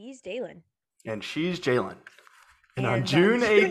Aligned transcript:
He's 0.00 0.22
Dalen. 0.22 0.62
And 1.04 1.22
she's 1.22 1.60
Jalen. 1.60 1.96
And, 2.78 2.86
And 2.86 2.86
on 2.86 3.04
June 3.04 3.40
June 3.40 3.48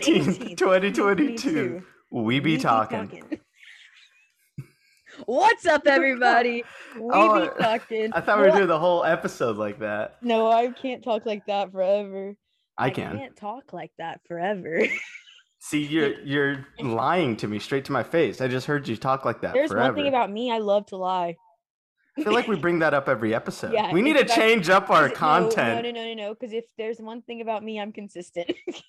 18th, 0.54 0.56
2022, 0.58 0.92
2022, 0.92 1.82
we 2.12 2.38
be 2.38 2.52
We 2.52 2.58
talking. 2.58 3.40
What's 5.26 5.66
up, 5.66 5.82
everybody? 5.86 6.62
We 6.94 7.08
Oh, 7.12 7.40
be 7.40 7.62
talking. 7.62 8.12
I 8.12 8.20
thought 8.20 8.36
we 8.38 8.44
were 8.44 8.50
What? 8.50 8.56
doing 8.58 8.68
the 8.68 8.78
whole 8.78 9.04
episode 9.04 9.56
like 9.56 9.80
that. 9.80 10.18
No, 10.22 10.48
I 10.48 10.68
can't 10.68 11.02
talk 11.02 11.26
like 11.26 11.46
that 11.46 11.72
forever. 11.72 12.36
I 12.78 12.90
can. 12.90 13.18
can't 13.18 13.36
talk 13.36 13.72
like 13.72 13.90
that 13.98 14.20
forever. 14.28 14.84
See, 15.58 15.84
you're 15.84 16.20
you're 16.20 16.64
lying 16.80 17.36
to 17.38 17.48
me 17.48 17.58
straight 17.58 17.84
to 17.86 17.92
my 17.92 18.04
face. 18.04 18.40
I 18.40 18.46
just 18.46 18.66
heard 18.68 18.86
you 18.86 18.96
talk 18.96 19.24
like 19.24 19.40
that 19.40 19.52
There's 19.52 19.70
forever. 19.72 19.88
one 19.88 19.94
thing 19.96 20.06
about 20.08 20.30
me. 20.30 20.52
I 20.52 20.58
love 20.58 20.86
to 20.86 20.96
lie. 20.96 21.34
I 22.20 22.24
feel 22.24 22.32
like 22.34 22.48
we 22.48 22.56
bring 22.56 22.78
that 22.80 22.94
up 22.94 23.08
every 23.08 23.34
episode. 23.34 23.72
Yeah, 23.72 23.92
we 23.92 24.02
need 24.02 24.16
to 24.16 24.24
change 24.24 24.68
up 24.68 24.90
our 24.90 25.06
it- 25.06 25.14
content. 25.14 25.82
No, 25.84 25.90
no, 25.90 25.90
no, 25.90 26.04
no, 26.06 26.14
no. 26.28 26.34
Because 26.34 26.52
if 26.52 26.64
there's 26.78 26.98
one 27.00 27.22
thing 27.22 27.40
about 27.40 27.64
me, 27.64 27.80
I'm 27.80 27.92
consistent. 27.92 28.50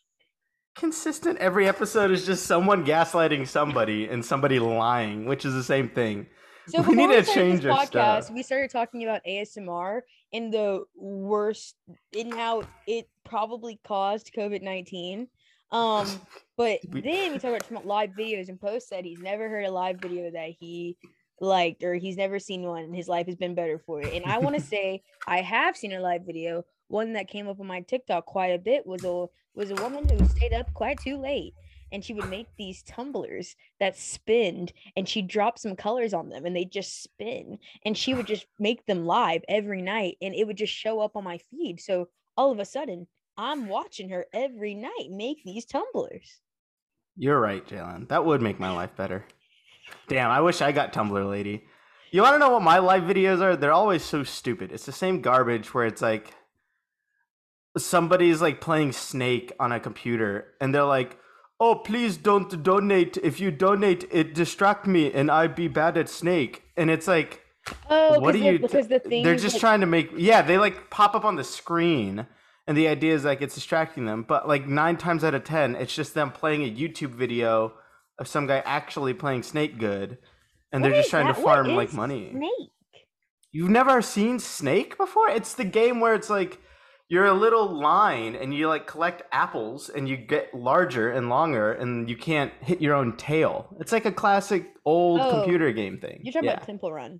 Consistent 0.75 1.37
every 1.39 1.67
episode 1.67 2.11
is 2.11 2.25
just 2.25 2.45
someone 2.45 2.85
gaslighting 2.85 3.45
somebody 3.45 4.07
and 4.07 4.23
somebody 4.23 4.57
lying, 4.57 5.25
which 5.25 5.43
is 5.43 5.53
the 5.53 5.63
same 5.63 5.89
thing. 5.89 6.27
So 6.69 6.81
We 6.81 6.95
need 6.95 7.09
we 7.09 7.15
to 7.17 7.23
change 7.23 7.61
this 7.63 7.71
our 7.71 7.85
podcast, 7.85 8.23
stuff. 8.23 8.31
we 8.31 8.41
started 8.41 8.71
talking 8.71 9.03
about 9.03 9.19
ASMR 9.27 10.01
and 10.31 10.53
the 10.53 10.83
worst 10.95 11.75
in 12.13 12.31
how 12.31 12.63
it 12.87 13.09
probably 13.25 13.81
caused 13.85 14.31
COVID 14.35 14.61
nineteen. 14.61 15.27
Um, 15.71 16.07
but 16.57 16.79
We- 16.89 17.01
then 17.01 17.33
we 17.33 17.39
talked 17.39 17.69
about 17.69 17.85
live 17.85 18.11
videos, 18.11 18.47
and 18.47 18.59
Post 18.59 18.87
said 18.87 19.03
he's 19.03 19.19
never 19.19 19.49
heard 19.49 19.65
a 19.65 19.71
live 19.71 19.97
video 19.99 20.31
that 20.31 20.51
he 20.57 20.97
liked 21.41 21.83
or 21.83 21.95
he's 21.95 22.17
never 22.17 22.39
seen 22.39 22.63
one, 22.63 22.83
and 22.83 22.95
his 22.95 23.07
life 23.07 23.25
has 23.25 23.35
been 23.35 23.55
better 23.55 23.79
for 23.79 24.01
it. 24.01 24.13
And 24.13 24.25
I 24.25 24.37
want 24.37 24.55
to 24.55 24.61
say 24.75 25.03
I 25.27 25.41
have 25.41 25.75
seen 25.75 25.93
a 25.93 25.99
live 25.99 26.25
video. 26.25 26.63
One 26.87 27.13
that 27.13 27.27
came 27.27 27.47
up 27.47 27.59
on 27.59 27.67
my 27.67 27.81
TikTok 27.81 28.25
quite 28.25 28.51
a 28.51 28.59
bit 28.59 28.85
was 28.85 29.03
a 29.03 29.25
was 29.53 29.71
a 29.71 29.75
woman 29.75 30.07
who 30.07 30.25
stayed 30.27 30.53
up 30.53 30.73
quite 30.73 30.99
too 30.99 31.17
late 31.17 31.53
and 31.91 32.03
she 32.03 32.13
would 32.13 32.29
make 32.29 32.47
these 32.57 32.83
tumblers 32.83 33.55
that 33.79 33.97
spinned 33.97 34.71
and 34.95 35.07
she 35.07 35.21
dropped 35.21 35.59
some 35.59 35.75
colors 35.75 36.13
on 36.13 36.29
them 36.29 36.45
and 36.45 36.55
they 36.55 36.63
just 36.63 37.03
spin 37.03 37.57
and 37.85 37.97
she 37.97 38.13
would 38.13 38.27
just 38.27 38.45
make 38.59 38.85
them 38.85 39.05
live 39.05 39.41
every 39.49 39.81
night 39.81 40.15
and 40.21 40.33
it 40.33 40.47
would 40.47 40.55
just 40.55 40.73
show 40.73 41.01
up 41.01 41.17
on 41.17 41.23
my 41.25 41.37
feed 41.49 41.81
so 41.81 42.07
all 42.37 42.49
of 42.49 42.59
a 42.59 42.65
sudden 42.65 43.05
i'm 43.37 43.67
watching 43.67 44.09
her 44.09 44.25
every 44.33 44.73
night 44.73 45.09
make 45.09 45.43
these 45.43 45.65
tumblers 45.65 46.39
You're 47.17 47.41
right, 47.41 47.65
Jalen. 47.67 48.07
That 48.07 48.25
would 48.25 48.41
make 48.41 48.59
my 48.59 48.71
life 48.71 48.95
better. 48.95 49.25
Damn, 50.07 50.29
I 50.31 50.41
wish 50.41 50.61
I 50.61 50.71
got 50.71 50.93
Tumblr 50.93 51.29
lady. 51.29 51.63
You 52.11 52.21
want 52.21 52.35
to 52.35 52.39
know 52.39 52.49
what 52.51 52.61
my 52.61 52.79
live 52.79 53.03
videos 53.03 53.41
are? 53.41 53.55
They're 53.55 53.71
always 53.71 54.03
so 54.03 54.23
stupid. 54.23 54.71
It's 54.71 54.85
the 54.85 54.91
same 54.91 55.21
garbage 55.21 55.73
where 55.73 55.85
it's 55.85 56.01
like 56.01 56.33
somebody's 57.77 58.41
like 58.41 58.59
playing 58.61 58.91
Snake 58.91 59.53
on 59.59 59.71
a 59.71 59.79
computer 59.79 60.53
and 60.59 60.73
they're 60.75 60.83
like, 60.83 61.17
"Oh, 61.59 61.75
please 61.75 62.17
don't 62.17 62.63
donate. 62.63 63.17
If 63.23 63.39
you 63.39 63.51
donate, 63.51 64.05
it 64.11 64.33
distract 64.33 64.85
me 64.87 65.11
and 65.11 65.31
I 65.31 65.47
be 65.47 65.67
bad 65.67 65.97
at 65.97 66.09
Snake." 66.09 66.63
And 66.75 66.89
it's 66.89 67.07
like, 67.07 67.41
oh 67.89 68.19
what 68.19 68.35
are 68.35 68.39
you? 68.39 68.59
because 68.59 68.87
the 68.87 68.99
thing 68.99 69.23
they're 69.23 69.35
just 69.35 69.55
like- 69.55 69.61
trying 69.61 69.79
to 69.81 69.85
make. 69.85 70.11
Yeah, 70.17 70.41
they 70.41 70.57
like 70.57 70.89
pop 70.89 71.15
up 71.15 71.23
on 71.23 71.35
the 71.37 71.43
screen, 71.43 72.27
and 72.67 72.75
the 72.77 72.87
idea 72.87 73.13
is 73.13 73.23
like 73.23 73.41
it's 73.41 73.55
distracting 73.55 74.05
them. 74.05 74.23
But 74.27 74.47
like 74.47 74.67
nine 74.67 74.97
times 74.97 75.23
out 75.23 75.33
of 75.33 75.43
ten, 75.45 75.75
it's 75.75 75.95
just 75.95 76.13
them 76.13 76.31
playing 76.31 76.63
a 76.63 76.69
YouTube 76.69 77.11
video 77.11 77.73
of 78.19 78.27
some 78.27 78.47
guy 78.47 78.59
actually 78.65 79.13
playing 79.13 79.43
Snake 79.43 79.77
good, 79.79 80.17
and 80.71 80.81
What 80.81 80.89
they're 80.89 80.99
just 81.01 81.09
trying 81.09 81.27
that? 81.27 81.35
to 81.35 81.41
farm 81.41 81.67
like 81.75 81.93
money. 81.93 82.29
snake 82.31 82.69
You've 83.51 83.69
never 83.69 84.01
seen 84.01 84.39
Snake 84.39 84.97
before? 84.97 85.29
It's 85.29 85.53
the 85.55 85.65
game 85.65 85.99
where 85.99 86.13
it's 86.15 86.29
like 86.29 86.59
you're 87.09 87.25
a 87.25 87.33
little 87.33 87.67
line 87.81 88.35
and 88.35 88.53
you 88.53 88.69
like 88.69 88.87
collect 88.87 89.23
apples 89.33 89.89
and 89.89 90.07
you 90.07 90.15
get 90.15 90.53
larger 90.53 91.11
and 91.11 91.27
longer 91.27 91.73
and 91.73 92.09
you 92.09 92.15
can't 92.15 92.53
hit 92.61 92.81
your 92.81 92.95
own 92.95 93.17
tail. 93.17 93.75
It's 93.81 93.91
like 93.91 94.05
a 94.05 94.11
classic 94.13 94.67
old 94.85 95.19
Oh, 95.19 95.31
computer 95.31 95.73
game 95.73 95.99
thing. 95.99 96.21
you're 96.23 96.31
talking 96.31 96.47
yeah. 96.47 96.53
about 96.53 96.65
temple 96.65 96.93
run 96.93 97.19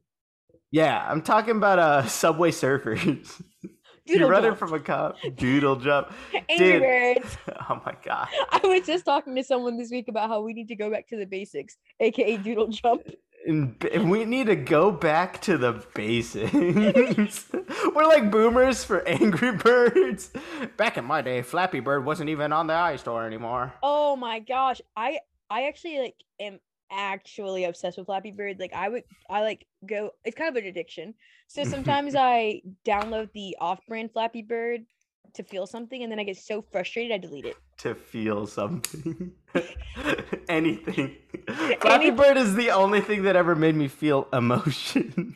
Yeah, 0.72 1.06
I'm 1.06 1.22
talking 1.22 1.58
about 1.58 1.80
uh 1.80 2.06
Subway 2.08 2.52
Surfers. 2.52 3.42
you 4.12 4.18
Doodle 4.20 4.30
run 4.30 4.44
it 4.46 4.48
jump. 4.50 4.60
from 4.60 4.74
a 4.74 4.80
cop. 4.80 5.18
Doodle 5.36 5.76
jump. 5.78 6.12
angry 6.50 6.80
birds 6.80 7.38
Oh 7.70 7.82
my 7.86 7.96
god. 8.04 8.28
i 8.52 8.60
was 8.64 8.86
just 8.86 9.06
talking 9.06 9.36
to 9.36 9.44
someone 9.44 9.78
this 9.78 9.90
week 9.92 10.08
about 10.08 10.30
how 10.30 10.42
we 10.42 10.54
need 10.54 10.68
to 10.68 10.76
go 10.76 10.90
back 10.92 11.08
to 11.10 11.18
the 11.18 11.26
basics 11.26 11.78
aka 12.00 12.38
doodle 12.38 12.68
jump 12.68 13.04
And 13.48 13.78
b- 13.80 13.98
we 13.98 14.26
need 14.26 14.46
to 14.48 14.56
go 14.56 14.92
back 14.92 15.42
to 15.44 15.58
the 15.58 15.84
basics. 15.96 17.50
We're 17.96 18.06
like 18.06 18.30
boomers 18.30 18.84
for 18.84 19.02
Angry 19.08 19.52
Birds. 19.54 20.30
Back 20.78 20.98
in 20.98 21.06
my 21.06 21.24
day, 21.24 21.42
Flappy 21.42 21.80
Bird 21.80 22.06
wasn't 22.06 22.30
even 22.30 22.54
on 22.54 22.68
the 22.68 22.74
iStore 22.74 23.26
anymore. 23.26 23.74
Oh 23.82 24.16
my 24.16 24.38
gosh. 24.40 24.80
I 24.96 25.20
I 25.50 25.64
actually 25.70 25.98
like 26.00 26.16
am 26.40 26.60
actually 26.92 27.64
obsessed 27.64 27.98
with 27.98 28.06
Flappy 28.06 28.32
Bird. 28.32 28.60
Like 28.60 28.74
I 28.74 28.90
would 28.90 29.04
I 29.28 29.42
like 29.42 29.66
go 29.88 30.12
it's 30.24 30.36
kind 30.36 30.56
of 30.56 30.62
an 30.62 30.68
addiction. 30.68 31.14
So 31.48 31.64
sometimes 31.76 32.16
I 32.16 32.62
download 32.86 33.32
the 33.34 33.58
off-brand 33.60 34.12
Flappy 34.14 34.42
Bird 34.42 34.86
to 35.34 35.44
feel 35.44 35.66
something 35.66 36.04
and 36.04 36.12
then 36.12 36.20
I 36.20 36.24
get 36.24 36.38
so 36.38 36.62
frustrated 36.62 37.12
I 37.12 37.18
delete 37.18 37.46
it. 37.46 37.56
To 37.80 37.96
feel 37.96 38.46
something. 38.48 39.32
Anything. 40.50 41.16
Flappy 41.82 42.12
Bird 42.12 42.38
is 42.38 42.56
the 42.56 42.72
only 42.72 43.02
thing 43.02 43.24
that 43.24 43.36
ever 43.36 43.56
made 43.56 43.76
me 43.76 43.88
feel 43.88 44.28
emotion. 44.34 45.36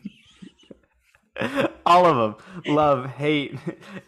All 1.85 2.05
of 2.05 2.37
them. 2.63 2.73
Love, 2.75 3.09
hate, 3.09 3.57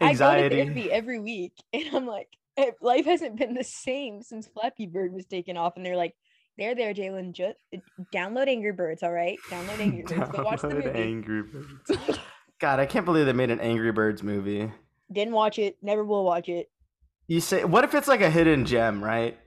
I 0.00 0.48
go 0.48 0.48
to 0.48 0.64
therapy 0.64 0.92
every 0.92 1.18
week 1.18 1.52
and 1.72 1.84
I'm 1.94 2.06
like 2.06 2.28
eh, 2.58 2.72
life 2.80 3.06
hasn't 3.06 3.36
been 3.36 3.54
the 3.54 3.64
same 3.64 4.22
since 4.22 4.46
Flappy 4.46 4.86
Bird 4.86 5.12
was 5.12 5.26
taken 5.26 5.56
off 5.56 5.76
and 5.76 5.86
they're 5.86 5.96
like 5.96 6.14
there 6.58 6.74
there 6.74 6.92
Jalen 6.92 7.32
just 7.32 7.58
download 8.14 8.48
Angry 8.48 8.72
Birds 8.72 9.02
all 9.02 9.12
right 9.12 9.38
download 9.48 9.78
Angry 9.80 10.02
Birds 10.02 10.30
go 10.30 10.42
watch 10.42 10.60
the 10.62 10.68
movie 10.68 10.90
Angry 10.90 11.42
Birds. 11.42 12.18
God, 12.60 12.80
I 12.80 12.86
can't 12.86 13.04
believe 13.04 13.26
they 13.26 13.32
made 13.32 13.50
an 13.50 13.60
Angry 13.60 13.92
Birds 13.92 14.22
movie. 14.22 14.70
didn't 15.12 15.34
watch 15.34 15.58
it 15.58 15.76
never 15.82 16.04
will 16.04 16.24
watch 16.24 16.48
it 16.48 16.68
You 17.28 17.40
say, 17.40 17.64
what 17.64 17.84
if 17.84 17.94
it's 17.94 18.08
like 18.08 18.20
a 18.20 18.30
hidden 18.30 18.64
gem, 18.66 19.02
right? 19.02 19.38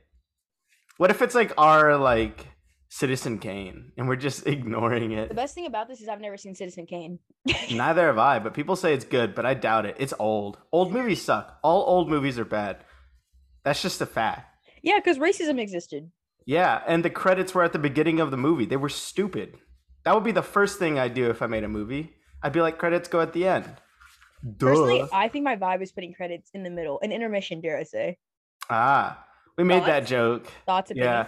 What 0.97 1.11
if 1.11 1.21
it's 1.21 1.35
like 1.35 1.51
our 1.57 1.97
like 1.97 2.47
Citizen 2.89 3.39
Kane, 3.39 3.93
and 3.97 4.07
we're 4.07 4.17
just 4.17 4.45
ignoring 4.55 5.11
it. 5.13 5.29
the 5.29 5.35
best 5.35 5.55
thing 5.55 5.65
about 5.65 5.87
this 5.87 6.01
is 6.01 6.09
I've 6.09 6.19
never 6.19 6.37
seen 6.37 6.55
Citizen 6.55 6.85
Kane 6.85 7.19
Neither 7.71 8.07
have 8.07 8.17
I, 8.17 8.39
but 8.39 8.53
people 8.53 8.75
say 8.75 8.93
it's 8.93 9.05
good, 9.05 9.33
but 9.33 9.45
I 9.45 9.53
doubt 9.53 9.85
it. 9.85 9.95
It's 9.97 10.13
old. 10.19 10.57
Old 10.71 10.91
movies 10.91 11.21
suck. 11.21 11.57
All 11.63 11.83
old 11.83 12.09
movies 12.09 12.37
are 12.37 12.45
bad. 12.45 12.83
That's 13.63 13.81
just 13.81 14.01
a 14.01 14.05
fact. 14.05 14.45
Yeah, 14.83 14.97
because 14.97 15.17
racism 15.17 15.59
existed. 15.59 16.11
Yeah, 16.45 16.81
and 16.87 17.05
the 17.05 17.09
credits 17.09 17.53
were 17.53 17.63
at 17.63 17.73
the 17.73 17.79
beginning 17.79 18.19
of 18.19 18.31
the 18.31 18.37
movie. 18.37 18.65
They 18.65 18.77
were 18.77 18.89
stupid. 18.89 19.57
That 20.03 20.15
would 20.15 20.23
be 20.23 20.31
the 20.31 20.41
first 20.41 20.79
thing 20.79 20.97
I'd 20.97 21.13
do 21.13 21.29
if 21.29 21.41
I 21.41 21.47
made 21.47 21.63
a 21.63 21.67
movie. 21.69 22.13
I'd 22.41 22.53
be 22.53 22.61
like, 22.61 22.77
credits 22.79 23.07
go 23.07 23.21
at 23.21 23.33
the 23.33 23.45
end. 23.47 23.65
Personally, 24.57 25.03
I 25.13 25.27
think 25.27 25.43
my 25.45 25.55
vibe 25.55 25.83
is 25.83 25.91
putting 25.91 26.13
credits 26.13 26.49
in 26.55 26.63
the 26.63 26.69
middle, 26.71 26.99
an 27.01 27.11
intermission, 27.11 27.61
dare 27.61 27.77
I 27.77 27.83
say. 27.83 28.17
Ah, 28.69 29.23
we 29.57 29.63
made 29.63 29.83
that 29.83 29.99
Thoughts? 30.01 30.09
joke. 30.09 30.47
Thoughts, 30.65 30.91
opinions? 30.91 31.27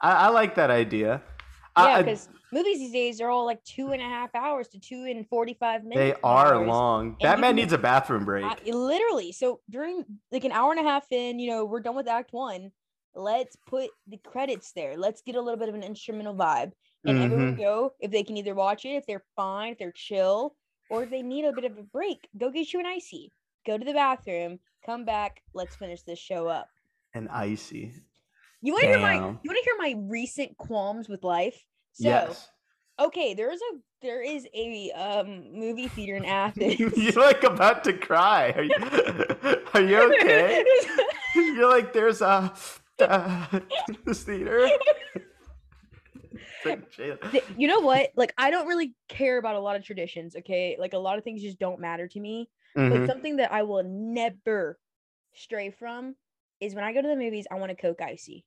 I, 0.00 0.12
I 0.12 0.28
like 0.30 0.54
that 0.54 0.70
idea. 0.70 1.20
Yeah, 1.76 2.00
because 2.02 2.28
movies 2.52 2.78
these 2.78 2.92
days 2.92 3.20
are 3.20 3.28
all 3.28 3.44
like 3.44 3.62
two 3.64 3.90
and 3.90 4.00
a 4.00 4.04
half 4.04 4.34
hours 4.34 4.68
to 4.68 4.78
two 4.78 5.04
and 5.10 5.28
forty-five 5.28 5.82
minutes. 5.82 5.98
they 5.98 6.14
are 6.22 6.54
hours. 6.54 6.68
long. 6.68 7.06
you 7.20 7.26
Batman 7.26 7.50
can- 7.50 7.56
needs 7.56 7.72
a 7.72 7.78
bathroom 7.78 8.24
break. 8.24 8.44
I- 8.44 8.56
literally. 8.70 9.32
So 9.32 9.60
during 9.68 10.04
like 10.32 10.44
an 10.44 10.52
hour 10.52 10.70
and 10.70 10.80
a 10.80 10.88
half 10.88 11.10
in, 11.10 11.38
you 11.40 11.50
know, 11.50 11.64
we're 11.66 11.80
done 11.80 11.96
with 11.96 12.06
Act 12.08 12.32
One. 12.32 12.70
Let's 13.14 13.56
put 13.66 13.90
the 14.06 14.18
credits 14.18 14.72
there. 14.72 14.96
Let's 14.96 15.22
get 15.22 15.36
a 15.36 15.40
little 15.40 15.58
bit 15.58 15.68
of 15.68 15.74
an 15.74 15.82
instrumental 15.82 16.34
vibe, 16.34 16.72
and 17.04 17.18
everyone 17.18 17.54
Mhm. 17.54 17.58
go 17.58 17.94
if 18.00 18.10
they 18.10 18.22
can 18.22 18.36
either 18.36 18.54
watch 18.54 18.84
it, 18.84 18.90
if 18.96 19.06
they're 19.06 19.24
fine, 19.36 19.72
if 19.72 19.78
they're 19.78 19.92
chill, 19.92 20.56
or 20.90 21.04
if 21.04 21.10
they 21.10 21.22
need 21.22 21.44
a 21.44 21.52
bit 21.52 21.64
of 21.64 21.78
a 21.78 21.82
break, 21.82 22.28
go 22.36 22.50
get 22.50 22.72
you 22.72 22.80
an 22.80 22.86
icy. 22.86 23.30
Go 23.66 23.78
to 23.78 23.84
the 23.84 23.92
bathroom, 23.94 24.58
come 24.84 25.04
back. 25.04 25.42
Let's 25.54 25.76
finish 25.76 26.02
this 26.02 26.18
show 26.18 26.48
up. 26.48 26.68
and 27.14 27.28
icy. 27.28 27.92
You 28.60 28.72
want 28.72 28.82
to 28.84 28.88
hear 28.88 28.98
my 29.00 29.14
you 29.14 29.20
want 29.22 29.58
to 29.58 29.62
hear 29.64 29.76
my 29.78 29.94
recent 30.08 30.56
qualms 30.58 31.08
with 31.08 31.22
life? 31.22 31.64
So 31.92 32.08
yes. 32.08 32.50
okay, 32.98 33.34
there's 33.34 33.60
a 33.60 33.78
there 34.02 34.20
is 34.22 34.46
a 34.52 34.90
um 34.92 35.52
movie 35.52 35.86
theater 35.88 36.16
in 36.16 36.24
Athens. 36.42 36.80
You're 36.96 37.12
like 37.12 37.44
about 37.44 37.84
to 37.84 37.92
cry. 37.92 38.50
Are 38.56 38.62
you, 38.64 38.74
are 39.74 39.80
you 39.80 40.14
okay? 40.14 40.64
You're 41.36 41.68
like, 41.70 41.92
there's 41.92 42.20
a 42.20 42.52
uh, 43.00 43.60
this 44.04 44.22
theater. 44.24 44.68
It's 46.32 46.64
like, 46.64 46.90
jail. 46.96 47.16
Th- 47.30 47.44
you 47.56 47.68
know 47.68 47.80
what? 47.80 48.10
Like 48.16 48.32
I 48.38 48.50
don't 48.50 48.66
really 48.66 48.94
care 49.08 49.38
about 49.38 49.56
a 49.56 49.60
lot 49.60 49.76
of 49.76 49.84
traditions, 49.84 50.36
okay? 50.36 50.76
Like 50.78 50.92
a 50.92 50.98
lot 50.98 51.18
of 51.18 51.24
things 51.24 51.42
just 51.42 51.58
don't 51.58 51.80
matter 51.80 52.08
to 52.08 52.20
me. 52.20 52.48
Mhm. 52.76 52.90
But 52.90 53.06
something 53.06 53.36
that 53.36 53.52
I 53.52 53.62
will 53.62 53.82
never 53.84 54.78
stray 55.32 55.70
from 55.70 56.16
is 56.60 56.74
when 56.74 56.84
I 56.84 56.92
go 56.92 57.02
to 57.02 57.08
the 57.08 57.16
movies, 57.16 57.46
I 57.50 57.56
want 57.56 57.72
a 57.72 57.76
Coke 57.76 58.00
icy. 58.00 58.44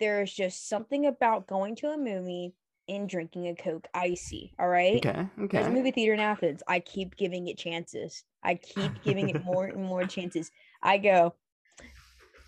There 0.00 0.22
is 0.22 0.32
just 0.32 0.68
something 0.68 1.06
about 1.06 1.46
going 1.46 1.76
to 1.76 1.88
a 1.88 1.98
movie 1.98 2.54
and 2.88 3.08
drinking 3.08 3.46
a 3.48 3.54
Coke 3.54 3.86
icy. 3.94 4.52
All 4.58 4.68
right. 4.68 4.96
Okay. 5.04 5.28
Okay. 5.38 5.58
There's 5.58 5.66
a 5.66 5.70
movie 5.70 5.92
theater 5.92 6.14
in 6.14 6.20
Athens. 6.20 6.62
I 6.66 6.80
keep 6.80 7.16
giving 7.16 7.46
it 7.46 7.58
chances. 7.58 8.24
I 8.42 8.56
keep 8.56 9.02
giving 9.04 9.28
it 9.28 9.44
more 9.44 9.66
and 9.66 9.84
more 9.84 10.04
chances. 10.04 10.50
I 10.82 10.98
go 10.98 11.34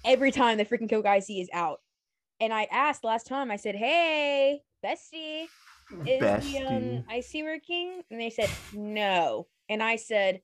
every 0.04 0.30
time 0.32 0.58
the 0.58 0.64
freaking 0.64 0.90
Coke 0.90 1.06
icy 1.06 1.40
is 1.40 1.48
out. 1.52 1.80
And 2.40 2.52
I 2.52 2.64
asked 2.70 3.04
last 3.04 3.26
time, 3.26 3.50
I 3.50 3.56
said, 3.56 3.74
Hey, 3.76 4.62
bestie, 4.84 5.46
is 6.06 6.20
the 6.20 6.58
um 6.58 7.00
Bestie. 7.00 7.04
icy 7.08 7.42
working? 7.42 8.02
And 8.10 8.20
they 8.20 8.30
said, 8.30 8.50
No. 8.72 9.46
And 9.68 9.82
I 9.82 9.96
said, 9.96 10.40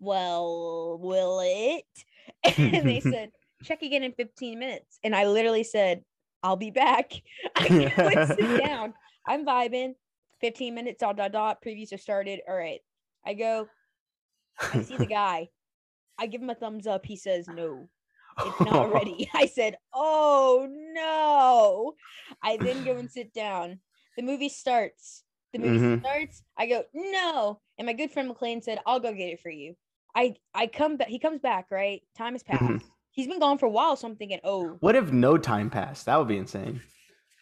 Well, 0.00 0.98
will 1.00 1.40
it? 1.42 1.84
And 2.72 2.86
they 2.88 3.00
said, 3.00 3.30
Check 3.62 3.82
again 3.82 4.02
in 4.02 4.12
15 4.12 4.58
minutes. 4.58 4.98
And 5.02 5.14
I 5.14 5.26
literally 5.26 5.64
said, 5.64 6.04
I'll 6.42 6.56
be 6.56 6.70
back. 6.70 7.12
I 7.56 7.66
and 7.68 8.28
sit 8.28 8.56
down. 8.56 8.94
I'm 9.26 9.44
vibing. 9.44 9.94
15 10.40 10.74
minutes, 10.74 11.00
dot, 11.00 11.16
dot, 11.16 11.32
dot. 11.32 11.62
Previews 11.64 11.90
have 11.90 12.00
started. 12.00 12.40
All 12.48 12.54
right. 12.54 12.80
I 13.26 13.34
go, 13.34 13.68
I 14.60 14.82
see 14.82 14.96
the 14.96 15.06
guy. 15.06 15.48
I 16.18 16.26
give 16.26 16.40
him 16.40 16.50
a 16.50 16.54
thumbs 16.54 16.86
up. 16.86 17.04
He 17.06 17.16
says, 17.16 17.48
No, 17.48 17.88
it's 18.46 18.60
not 18.60 18.92
ready. 18.92 19.28
I 19.34 19.46
said, 19.46 19.76
Oh 19.94 20.68
no. 20.94 21.94
I 22.42 22.56
then 22.56 22.84
go 22.84 22.98
and 22.98 23.10
sit 23.10 23.32
down. 23.32 23.80
The 24.16 24.22
movie 24.22 24.48
starts. 24.48 25.24
The 25.52 25.58
movie 25.60 25.78
Mhm. 25.78 26.00
starts. 26.00 26.42
I 26.56 26.66
go, 26.66 26.84
No. 26.92 27.60
And 27.78 27.86
my 27.86 27.92
good 27.92 28.10
friend 28.10 28.28
McLean 28.28 28.60
said, 28.62 28.80
I'll 28.86 29.00
go 29.00 29.12
get 29.12 29.28
it 29.28 29.40
for 29.40 29.50
you. 29.50 29.74
I 30.14 30.34
I 30.54 30.66
come 30.66 30.96
back. 30.96 31.08
He 31.08 31.18
comes 31.18 31.40
back, 31.40 31.66
right? 31.70 32.02
Time 32.16 32.34
has 32.34 32.42
passed. 32.42 32.62
Mhm. 32.62 32.82
He's 33.12 33.26
been 33.26 33.40
gone 33.40 33.58
for 33.58 33.66
a 33.66 33.70
while, 33.70 33.96
so 33.96 34.06
I'm 34.08 34.16
thinking, 34.16 34.40
oh, 34.44 34.76
What 34.80 34.94
if 34.96 35.10
no 35.12 35.38
time 35.38 35.70
passed? 35.70 36.06
That 36.06 36.16
would 36.18 36.28
be 36.28 36.36
insane. 36.38 36.80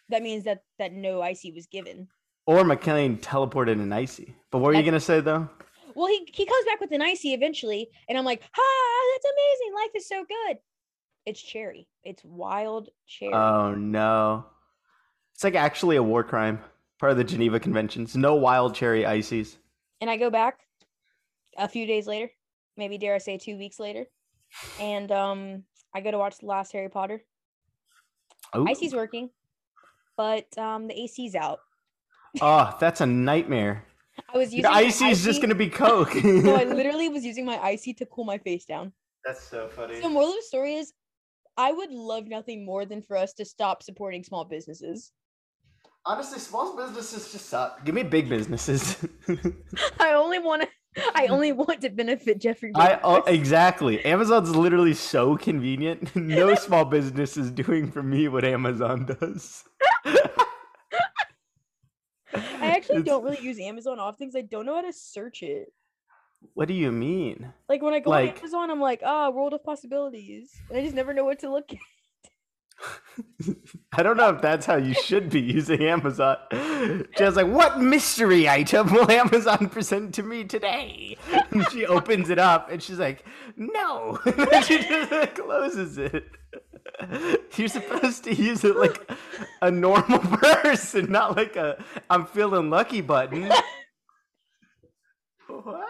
that 0.09 0.23
means 0.23 0.45
that 0.45 0.63
that 0.79 0.93
no 0.93 1.21
icy 1.21 1.51
was 1.51 1.67
given. 1.67 2.07
Or 2.45 2.63
McLean 2.63 3.17
teleported 3.17 3.73
an 3.73 3.91
icy. 3.91 4.33
But 4.51 4.59
what 4.59 4.67
were 4.67 4.73
you 4.73 4.83
gonna 4.83 4.99
say 5.01 5.19
though? 5.19 5.49
Well, 5.95 6.07
he 6.07 6.27
he 6.33 6.45
comes 6.45 6.65
back 6.65 6.79
with 6.79 6.91
an 6.91 7.01
icy 7.01 7.33
eventually, 7.33 7.89
and 8.07 8.17
I'm 8.17 8.23
like, 8.25 8.41
ah, 8.57 9.01
that's 9.13 9.25
amazing. 9.25 9.73
Life 9.75 9.91
is 9.95 10.07
so 10.07 10.23
good. 10.23 10.57
It's 11.27 11.41
cherry. 11.41 11.89
It's 12.05 12.23
wild 12.23 12.87
cherry. 13.05 13.33
Oh 13.33 13.75
no. 13.75 14.45
It's 15.35 15.43
like 15.43 15.55
actually 15.55 15.97
a 15.97 16.01
war 16.03 16.23
crime. 16.23 16.61
Part 16.99 17.11
of 17.11 17.17
the 17.17 17.25
Geneva 17.25 17.59
Conventions. 17.59 18.15
No 18.15 18.35
wild 18.35 18.73
cherry 18.73 19.05
ices. 19.05 19.57
and 19.99 20.09
I 20.09 20.15
go 20.15 20.29
back 20.29 20.59
a 21.57 21.67
few 21.67 21.85
days 21.85 22.07
later, 22.07 22.31
maybe 22.77 22.97
dare 22.97 23.13
I 23.13 23.17
say 23.17 23.37
two 23.37 23.57
weeks 23.57 23.77
later, 23.77 24.05
and 24.79 25.11
um, 25.11 25.63
I 25.93 25.99
go 25.99 26.11
to 26.11 26.17
watch 26.17 26.37
the 26.37 26.45
last 26.45 26.71
Harry 26.71 26.87
Potter. 26.89 27.21
Ooh. 28.55 28.65
Icy's 28.65 28.95
working, 28.95 29.29
but 30.15 30.45
um, 30.57 30.87
the 30.87 30.95
AC's 31.03 31.35
out. 31.35 31.59
Oh, 32.39 32.73
that's 32.79 33.01
a 33.01 33.05
nightmare. 33.05 33.83
I 34.33 34.37
was 34.37 34.53
using 34.53 34.61
The 34.63 34.71
icy 34.71 35.05
is 35.09 35.25
just 35.25 35.41
gonna 35.41 35.55
be 35.55 35.69
Coke. 35.69 36.15
No, 36.23 36.55
I 36.55 36.63
literally 36.79 37.09
was 37.09 37.25
using 37.25 37.45
my 37.45 37.57
icy 37.59 37.93
to 37.95 38.05
cool 38.05 38.23
my 38.23 38.37
face 38.37 38.63
down. 38.63 38.93
That's 39.25 39.43
so 39.43 39.67
funny. 39.67 39.99
So 40.01 40.07
moral 40.09 40.29
of 40.29 40.35
the 40.35 40.41
story 40.43 40.75
is, 40.75 40.93
I 41.57 41.71
would 41.71 41.91
love 41.91 42.27
nothing 42.27 42.65
more 42.65 42.85
than 42.85 43.01
for 43.01 43.17
us 43.17 43.33
to 43.33 43.45
stop 43.45 43.81
supporting 43.81 44.23
small 44.23 44.45
businesses. 44.45 45.11
Honestly, 46.05 46.39
small 46.39 46.77
businesses 46.77 47.31
just 47.31 47.47
suck. 47.47 47.83
Give 47.83 47.93
me 47.95 48.03
big 48.03 48.29
businesses. 48.29 48.97
I 49.99 50.13
only 50.13 50.39
want 50.39 50.61
to. 50.61 50.67
I 51.13 51.27
only 51.27 51.51
want 51.51 51.81
to 51.81 51.89
benefit 51.89 52.39
Jeffrey. 52.39 52.71
I 52.75 52.99
oh, 53.03 53.21
exactly. 53.23 54.03
Amazon's 54.05 54.55
literally 54.55 54.93
so 54.93 55.35
convenient. 55.35 56.15
No 56.15 56.55
small 56.55 56.85
business 56.85 57.37
is 57.37 57.51
doing 57.51 57.91
for 57.91 58.01
me 58.01 58.27
what 58.27 58.45
Amazon 58.45 59.05
does. 59.05 59.63
I 62.33 62.67
actually 62.69 62.97
It's- 62.97 63.05
don't 63.05 63.23
really 63.23 63.41
use 63.41 63.59
Amazon 63.59 63.99
often 63.99 64.27
because 64.27 64.37
I 64.37 64.41
don't 64.43 64.65
know 64.65 64.75
how 64.75 64.81
to 64.81 64.93
search 64.93 65.43
it. 65.43 65.73
What 66.53 66.67
do 66.67 66.73
you 66.73 66.91
mean? 66.91 67.53
Like 67.69 67.81
when 67.81 67.93
I 67.93 67.99
go 67.99 68.09
Like- 68.09 68.31
on 68.35 68.37
Amazon, 68.39 68.71
I'm 68.71 68.81
like, 68.81 69.01
ah, 69.05 69.29
world 69.29 69.53
of 69.53 69.63
possibilities. 69.63 70.51
And 70.69 70.77
I 70.77 70.83
just 70.83 70.95
never 70.95 71.13
know 71.13 71.25
what 71.25 71.39
to 71.39 71.49
look 71.51 71.71
at. 71.71 71.79
I 73.93 74.03
don't 74.03 74.17
know 74.17 74.29
if 74.29 74.41
that's 74.41 74.65
how 74.67 74.75
you 74.75 74.93
should 74.93 75.29
be 75.31 75.41
using 75.41 75.81
Amazon. 75.95 76.37
Just 77.17 77.35
like, 77.35 77.47
what 77.47 77.79
mystery 77.81 78.47
item 78.47 78.91
will 78.93 79.09
Amazon 79.09 79.69
present 79.69 80.13
to 80.15 80.23
me 80.23 80.43
today? 80.43 81.17
And 81.51 81.67
she 81.71 81.85
opens 81.85 82.29
it 82.29 82.37
up 82.39 82.69
and 82.69 82.81
she's 82.83 82.99
like, 82.99 83.23
no. 83.55 84.19
And 84.25 84.35
then 84.51 84.63
she 84.63 84.77
just 84.79 85.33
closes 85.35 85.97
it. 85.97 86.25
You're 87.55 87.67
supposed 87.67 88.23
to 88.25 88.33
use 88.35 88.63
it 88.63 88.75
like 88.75 89.09
a 89.61 89.71
normal 89.71 90.19
person, 90.19 91.11
not 91.11 91.35
like 91.35 91.55
a 91.55 91.83
I'm 92.09 92.25
feeling 92.25 92.69
lucky 92.69 93.01
button. 93.01 93.49
What? 95.47 95.87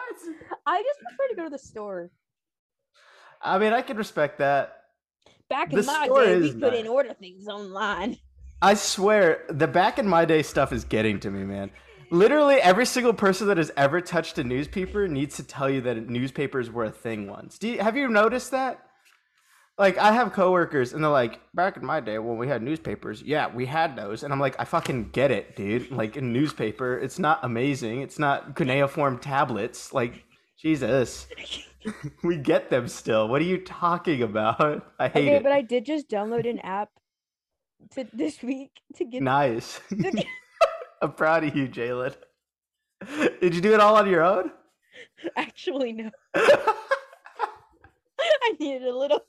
I 0.65 0.83
just 0.83 0.99
prefer 0.99 1.26
to 1.26 1.26
go 1.37 1.43
to 1.43 1.49
the 1.49 1.59
store. 1.59 2.09
I 3.41 3.57
mean, 3.59 3.73
I 3.73 3.81
can 3.81 3.97
respect 3.97 4.39
that. 4.39 4.73
Back 5.49 5.69
The 5.69 5.79
in 5.79 5.85
my 5.85 6.07
day, 6.07 6.39
we 6.41 6.53
couldn't 6.53 6.87
order 6.87 7.13
things 7.13 7.47
online. 7.47 8.17
I 8.61 8.73
swear, 8.73 9.43
the 9.49 9.67
back 9.67 9.99
in 9.99 10.07
my 10.07 10.25
day 10.25 10.41
stuff 10.41 10.73
is 10.73 10.83
getting 10.83 11.19
to 11.21 11.29
me, 11.29 11.43
man. 11.43 11.69
Literally, 12.09 12.55
every 12.55 12.85
single 12.85 13.13
person 13.13 13.47
that 13.47 13.57
has 13.57 13.71
ever 13.77 14.01
touched 14.01 14.37
a 14.39 14.43
newspaper 14.43 15.07
needs 15.07 15.35
to 15.35 15.43
tell 15.43 15.69
you 15.69 15.81
that 15.81 16.09
newspapers 16.09 16.71
were 16.71 16.85
a 16.85 16.91
thing 16.91 17.27
once. 17.27 17.57
Do 17.59 17.67
you, 17.67 17.79
have 17.79 17.95
you 17.95 18.07
noticed 18.07 18.51
that? 18.51 18.83
Like, 19.77 19.99
I 19.99 20.11
have 20.13 20.33
coworkers, 20.33 20.93
and 20.93 21.03
they're 21.03 21.11
like, 21.11 21.39
"Back 21.53 21.77
in 21.77 21.85
my 21.85 21.99
day, 21.99 22.17
when 22.17 22.37
we 22.37 22.47
had 22.47 22.63
newspapers, 22.63 23.21
yeah, 23.21 23.53
we 23.53 23.67
had 23.67 23.95
those." 23.95 24.23
And 24.23 24.33
I'm 24.33 24.39
like, 24.39 24.55
"I 24.59 24.65
fucking 24.65 25.09
get 25.11 25.29
it, 25.29 25.55
dude. 25.55 25.91
Like, 25.91 26.15
a 26.15 26.21
newspaper, 26.21 26.97
it's 26.97 27.19
not 27.19 27.41
amazing. 27.43 28.01
It's 28.01 28.17
not 28.17 28.55
cuneiform 28.55 29.19
tablets. 29.19 29.93
Like, 29.93 30.23
Jesus, 30.59 31.27
we 32.23 32.37
get 32.37 32.69
them 32.69 32.87
still. 32.87 33.27
What 33.27 33.41
are 33.41 33.45
you 33.45 33.59
talking 33.59 34.23
about? 34.23 34.91
I 34.99 35.07
hate 35.07 35.27
okay, 35.27 35.35
it. 35.37 35.43
but 35.43 35.51
I 35.51 35.61
did 35.61 35.85
just 35.85 36.09
download 36.09 36.49
an 36.49 36.59
app 36.59 36.89
to 37.91 38.07
this 38.13 38.41
week 38.41 38.71
to 38.95 39.05
get 39.05 39.21
Nice. 39.21 39.79
to 39.89 40.23
I'm 41.01 41.13
proud 41.13 41.43
of 41.43 41.55
you, 41.55 41.67
Jalen. 41.67 42.15
Did 43.39 43.53
you 43.53 43.61
do 43.61 43.73
it 43.75 43.79
all 43.79 43.95
on 43.95 44.09
your 44.09 44.23
own? 44.23 44.51
actually 45.35 45.93
no. 45.93 46.09
I 46.35 46.73
needed 48.59 48.83
a 48.83 48.95
little 48.97 49.23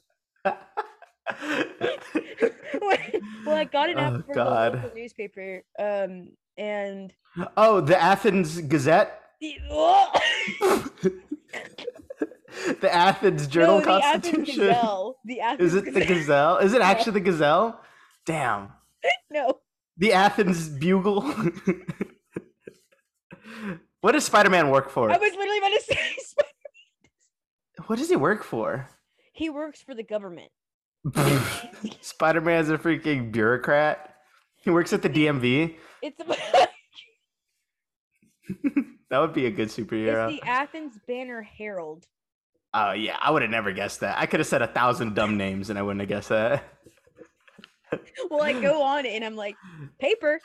well, 2.80 3.56
I 3.56 3.64
got 3.70 3.90
an 3.90 3.98
app 3.98 4.12
Oh, 4.14 4.22
for 4.26 4.34
God. 4.34 4.82
the 4.82 4.92
newspaper, 4.94 5.62
um, 5.78 6.30
and 6.56 7.12
oh, 7.56 7.80
the 7.80 8.00
Athens 8.00 8.60
Gazette? 8.62 9.20
The 9.40 9.58
Athens 12.92 13.46
Journal 13.46 13.78
no, 13.78 13.84
the 13.84 13.90
Athens 14.04 14.24
Constitution? 14.34 14.66
Gazelle. 14.66 15.16
The 15.24 15.40
Athens 15.40 15.74
Is 15.74 15.74
it 15.74 15.94
the 15.94 16.04
Gazelle. 16.04 16.58
Is 16.58 16.72
it 16.74 16.82
actually 16.82 17.12
the 17.12 17.20
Gazelle? 17.20 17.80
Damn. 18.26 18.72
No, 19.30 19.60
The 19.96 20.12
Athens 20.12 20.68
Bugle? 20.68 21.22
what 24.00 24.12
does 24.12 24.24
Spider 24.24 24.50
Man 24.50 24.70
work 24.70 24.90
for? 24.90 25.10
I 25.10 25.16
was 25.16 25.32
literally 25.32 25.58
about 25.58 25.68
to 25.70 25.80
say 25.82 25.94
Spider- 26.18 26.48
What 27.86 27.98
does 27.98 28.08
he 28.10 28.16
work 28.16 28.44
for? 28.44 28.88
he 29.32 29.48
works 29.50 29.80
for 29.80 29.94
the 29.94 30.02
government. 30.02 30.50
Spider 32.00 32.40
Man's 32.40 32.70
a 32.70 32.76
freaking 32.78 33.30
bureaucrat. 33.30 34.16
He 34.56 34.70
works 34.70 34.92
at 34.92 35.02
the 35.02 35.08
DMV. 35.08 35.76
It's 36.02 36.20
That 39.10 39.20
would 39.20 39.32
be 39.32 39.46
a 39.46 39.50
good 39.50 39.68
superhero. 39.68 40.30
it's 40.30 40.40
the 40.40 40.48
Athens 40.48 40.98
Banner 41.06 41.42
Herald. 41.42 42.06
Oh 42.74 42.92
yeah, 42.92 43.16
I 43.20 43.30
would 43.30 43.42
have 43.42 43.50
never 43.50 43.72
guessed 43.72 44.00
that. 44.00 44.18
I 44.18 44.26
could 44.26 44.40
have 44.40 44.46
said 44.46 44.60
a 44.62 44.66
thousand 44.66 45.14
dumb 45.14 45.36
names 45.36 45.70
and 45.70 45.78
I 45.78 45.82
wouldn't 45.82 46.00
have 46.00 46.08
guessed 46.08 46.28
that. 46.30 46.64
Well, 48.30 48.42
I 48.42 48.52
go 48.52 48.82
on 48.94 49.06
and 49.06 49.24
I'm 49.24 49.34
like, 49.34 49.56
paper, 49.98 50.38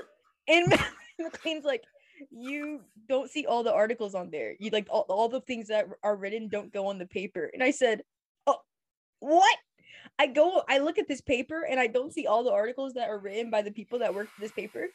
and 0.48 0.74
McLean's 1.20 1.65
like, 1.65 1.84
you 2.32 2.79
don't 3.10 3.29
see 3.29 3.46
all 3.46 3.63
the 3.63 3.74
articles 3.74 4.15
on 4.15 4.29
there. 4.32 4.55
You 4.60 4.70
like 4.70 4.88
all, 4.89 5.05
all 5.10 5.27
the 5.27 5.41
things 5.41 5.67
that 5.67 5.88
are 6.03 6.15
written 6.15 6.48
don't 6.48 6.72
go 6.72 6.88
on 6.88 7.00
the 7.00 7.05
paper. 7.05 7.50
And 7.53 7.62
I 7.62 7.72
said, 7.72 8.03
oh, 8.48 8.60
what? 9.20 9.58
I 10.17 10.27
go, 10.27 10.63
I 10.70 10.77
look 10.77 10.98
at 10.98 11.10
this 11.10 11.20
paper 11.20 11.65
and 11.70 11.82
I 11.82 11.88
don't 11.88 12.13
see 12.13 12.27
all 12.27 12.46
the 12.46 12.53
articles 12.53 12.93
that 12.93 13.10
are 13.10 13.20
written 13.20 13.50
by 13.50 13.62
the 13.62 13.72
people 13.72 14.00
that 14.00 14.15
work 14.15 14.29
for 14.34 14.39
this 14.39 14.53
paper. 14.53 14.88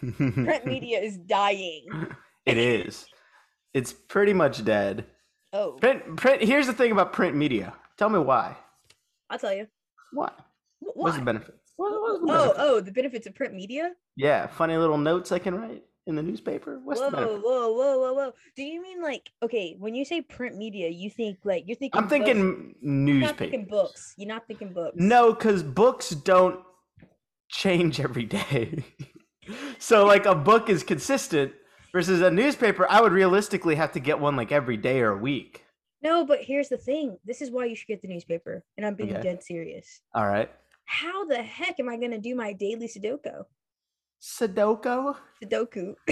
Print 0.00 0.64
media 0.64 0.98
is 0.98 1.18
dying. 1.18 1.84
It 2.46 2.58
is. 2.58 3.06
It's 3.74 3.92
pretty 3.92 4.32
much 4.32 4.64
dead. 4.64 5.06
Oh, 5.52 5.72
Print, 5.72 6.16
print. 6.16 6.42
Here's 6.42 6.66
the 6.66 6.72
thing 6.72 6.92
about 6.92 7.12
print 7.12 7.36
media. 7.36 7.74
Tell 7.98 8.08
me 8.08 8.18
why. 8.18 8.56
I'll 9.30 9.38
tell 9.38 9.52
you. 9.54 9.66
Why? 10.12 10.30
Wh- 10.80 10.96
What's 10.96 11.16
the 11.16 11.20
Why? 11.20 11.24
benefit? 11.24 11.54
What, 11.76 11.90
what's 11.92 12.20
the 12.20 12.26
Oh, 12.32 12.36
benefit? 12.38 12.56
oh, 12.58 12.80
the 12.80 12.92
benefits 12.92 13.26
of 13.26 13.34
print 13.34 13.54
media? 13.54 13.92
Yeah, 14.16 14.46
funny 14.46 14.76
little 14.76 14.98
notes 14.98 15.32
I 15.32 15.38
can 15.38 15.54
write 15.54 15.82
in 16.06 16.16
the 16.16 16.22
newspaper. 16.22 16.80
What's 16.84 17.00
whoa, 17.00 17.10
the 17.10 17.16
benefit? 17.16 17.42
whoa, 17.42 17.72
whoa, 17.72 17.98
whoa, 17.98 18.12
whoa. 18.14 18.32
Do 18.56 18.62
you 18.62 18.82
mean 18.82 19.02
like 19.02 19.30
okay, 19.42 19.76
when 19.78 19.94
you 19.94 20.04
say 20.04 20.20
print 20.20 20.56
media, 20.56 20.88
you 20.88 21.08
think 21.10 21.38
like 21.44 21.64
you're 21.66 21.76
thinking 21.76 21.98
I'm 22.00 22.08
thinking 22.08 22.74
you're 22.80 23.28
thinking 23.28 23.60
newspaper. 23.60 23.66
books. 23.68 24.14
You're 24.16 24.28
not 24.28 24.46
thinking 24.46 24.72
books. 24.72 24.96
No, 24.98 25.32
because 25.32 25.62
books 25.62 26.10
don't 26.10 26.60
change 27.48 28.00
every 28.00 28.24
day. 28.24 28.84
So 29.80 30.06
like 30.06 30.24
a 30.24 30.36
book 30.36 30.70
is 30.70 30.84
consistent 30.84 31.52
versus 31.92 32.20
a 32.20 32.30
newspaper. 32.30 32.86
I 32.88 33.00
would 33.00 33.12
realistically 33.12 33.74
have 33.76 33.92
to 33.92 34.00
get 34.00 34.18
one 34.20 34.36
like 34.36 34.52
every 34.52 34.76
day 34.76 35.00
or 35.00 35.10
a 35.12 35.16
week. 35.18 35.64
No, 36.02 36.24
but 36.26 36.40
here's 36.42 36.68
the 36.68 36.76
thing. 36.78 37.16
This 37.24 37.40
is 37.42 37.50
why 37.50 37.66
you 37.66 37.76
should 37.76 37.86
get 37.88 38.02
the 38.02 38.08
newspaper. 38.08 38.64
And 38.76 38.84
I'm 38.84 38.94
being 38.94 39.12
Okay. 39.14 39.22
dead 39.22 39.42
serious. 39.42 40.00
All 40.14 40.26
right. 40.26 40.50
How 40.84 41.24
the 41.26 41.42
heck 41.42 41.78
am 41.78 41.88
I 41.88 41.96
gonna 41.96 42.18
do 42.18 42.34
my 42.34 42.52
daily 42.52 42.88
Sudoku? 42.88 43.44
Sudoku. 44.20 45.16
Sudoku. 45.42 45.94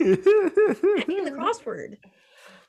I 0.00 1.04
mean 1.08 1.24
the 1.24 1.30
crossword. 1.38 1.96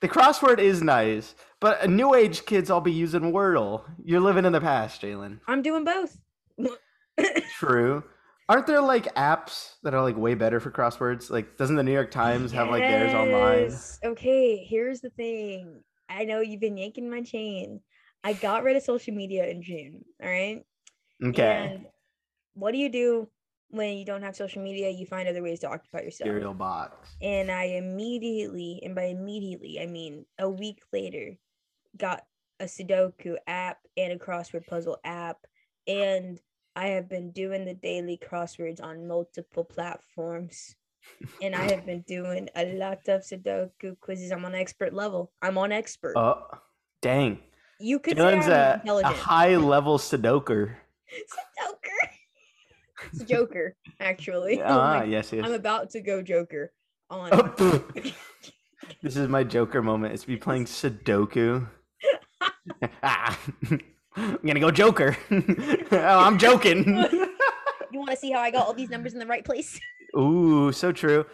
the 0.02 0.08
crossword. 0.08 0.60
is 0.60 0.82
nice, 0.82 1.36
but 1.60 1.90
new 1.90 2.14
age 2.16 2.46
kids 2.46 2.70
all 2.70 2.82
be 2.82 2.92
using 2.92 3.32
Wordle. 3.34 3.84
You're 4.04 4.20
living 4.22 4.46
in 4.46 4.54
the 4.54 4.62
past, 4.62 5.02
Jalen. 5.02 5.40
I'm 5.48 5.62
doing 5.62 5.84
both. 5.84 6.18
True. 7.58 8.04
Aren't 8.48 8.68
there 8.68 8.82
like 8.82 9.14
apps 9.16 9.74
that 9.82 9.96
are 9.96 10.02
like 10.02 10.18
way 10.18 10.36
better 10.36 10.60
for 10.60 10.70
crosswords? 10.70 11.32
Like, 11.32 11.58
doesn't 11.58 11.76
the 11.76 11.84
New 11.84 11.94
York 11.94 12.12
Times 12.12 12.52
have 12.52 12.70
like 12.70 12.84
theirs 12.84 13.14
online? 13.14 13.76
Okay, 14.12 14.64
here's 14.64 15.02
the 15.02 15.10
thing. 15.12 15.82
I 16.10 16.26
know 16.26 16.42
you've 16.42 16.62
been 16.62 16.78
yanking 16.78 17.10
my 17.10 17.22
chain. 17.22 17.82
I 18.24 18.34
got 18.34 18.64
rid 18.64 18.76
of 18.76 18.84
social 18.84 19.16
media 19.16 19.48
in 19.48 19.64
June. 19.64 20.06
All 20.22 20.30
right. 20.30 20.64
Okay. 21.24 21.72
And 21.74 21.86
what 22.54 22.72
do 22.72 22.78
you 22.78 22.90
do 22.90 23.28
when 23.70 23.98
you 23.98 24.06
don't 24.06 24.22
have 24.22 24.36
social 24.36 24.62
media? 24.62 24.92
You 24.92 25.08
find 25.08 25.28
other 25.28 25.42
ways 25.42 25.60
to 25.62 25.70
occupy 25.70 26.02
yourself. 26.02 26.28
Cereal 26.28 26.54
box. 26.54 27.16
And 27.24 27.52
I 27.52 27.64
immediately, 27.64 28.80
and 28.84 28.94
by 28.94 29.06
immediately, 29.06 29.80
I 29.82 29.88
mean 29.88 30.26
a 30.38 30.48
week 30.48 30.82
later, 30.94 31.36
got 31.98 32.24
a 32.60 32.66
Sudoku 32.66 33.36
app 33.48 33.80
and 33.98 34.14
a 34.14 34.18
crossword 34.18 34.68
puzzle 34.68 34.98
app. 35.04 35.38
And 35.88 36.40
I 36.76 36.88
have 36.88 37.08
been 37.08 37.32
doing 37.32 37.66
the 37.66 37.74
daily 37.74 38.20
crosswords 38.20 38.84
on 38.84 39.08
multiple 39.08 39.64
platforms. 39.64 40.76
and 41.42 41.56
I 41.56 41.72
have 41.72 41.86
been 41.86 42.02
doing 42.02 42.50
a 42.56 42.74
lot 42.76 43.08
of 43.08 43.22
Sudoku 43.22 44.00
quizzes. 44.02 44.32
I'm 44.32 44.44
on 44.44 44.56
expert 44.56 44.94
level. 44.94 45.32
I'm 45.42 45.58
on 45.58 45.72
expert. 45.72 46.14
Oh, 46.18 46.42
dang. 47.02 47.40
you 47.80 48.00
could 48.00 48.20
I'm 48.20 48.42
a, 48.52 48.82
a 48.86 49.08
high 49.14 49.56
level 49.56 49.98
Sudoku. 49.98 50.74
Sudoku. 51.14 52.10
It's 53.14 53.24
Joker, 53.24 53.76
actually. 54.00 54.62
Oh 54.62 54.66
Ah, 54.68 55.00
my- 55.00 55.04
yes, 55.04 55.32
yes. 55.32 55.46
I'm 55.46 55.54
about 55.54 55.92
to 55.92 56.02
go 56.02 56.22
Joker 56.22 56.74
on. 57.10 57.30
Oh, 57.32 57.84
this 59.02 59.16
is 59.16 59.28
my 59.28 59.44
Joker 59.44 59.82
moment. 59.82 60.14
It's 60.14 60.28
me 60.28 60.38
playing 60.38 60.66
Sudoku. 60.66 61.68
ah, 63.04 63.38
I'm 64.16 64.40
gonna 64.46 64.60
go 64.60 64.72
Joker. 64.72 65.18
oh, 65.32 66.20
I'm 66.20 66.38
joking. 66.38 67.06
You 67.92 68.00
want 68.00 68.12
to 68.12 68.18
see 68.18 68.32
how 68.32 68.40
I 68.42 68.52
got 68.52 68.66
all 68.68 68.74
these 68.74 68.90
numbers 68.90 69.14
in 69.14 69.20
the 69.20 69.26
right 69.26 69.46
place? 69.46 69.80
Ooh, 70.18 70.74
so 70.74 70.92
true. 70.92 71.26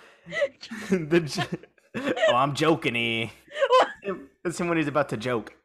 the 0.92 1.48
oh, 1.96 2.36
I'm 2.36 2.54
joking. 2.54 3.32
That's 4.44 4.60
when 4.60 4.78
he's 4.78 4.88
about 4.88 5.10
to 5.10 5.18
joke. 5.18 5.56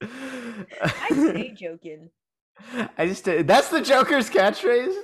I 0.00 1.08
stay 1.10 1.50
joking. 1.50 2.08
I 2.96 3.06
just 3.06 3.24
that's 3.24 3.68
the 3.68 3.82
Joker's 3.82 4.30
catchphrase. 4.30 4.94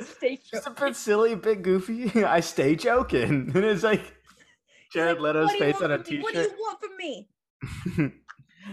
Stay 0.00 0.38
Just 0.50 0.66
a 0.66 0.70
bit 0.70 0.96
silly, 0.96 1.32
a 1.32 1.36
bit 1.36 1.60
goofy. 1.60 2.24
I 2.24 2.40
stay 2.40 2.76
joking, 2.76 3.52
and 3.54 3.56
it's 3.56 3.82
like 3.82 4.14
Jared 4.90 5.20
Leto's 5.20 5.52
face 5.52 5.82
on 5.82 5.90
a 5.90 5.98
me? 5.98 6.20
What 6.20 6.32
do 6.32 6.42
T-shirt. 6.44 6.56
you 6.56 6.56
want 6.56 6.80
from 6.80 6.96
me? 6.96 7.28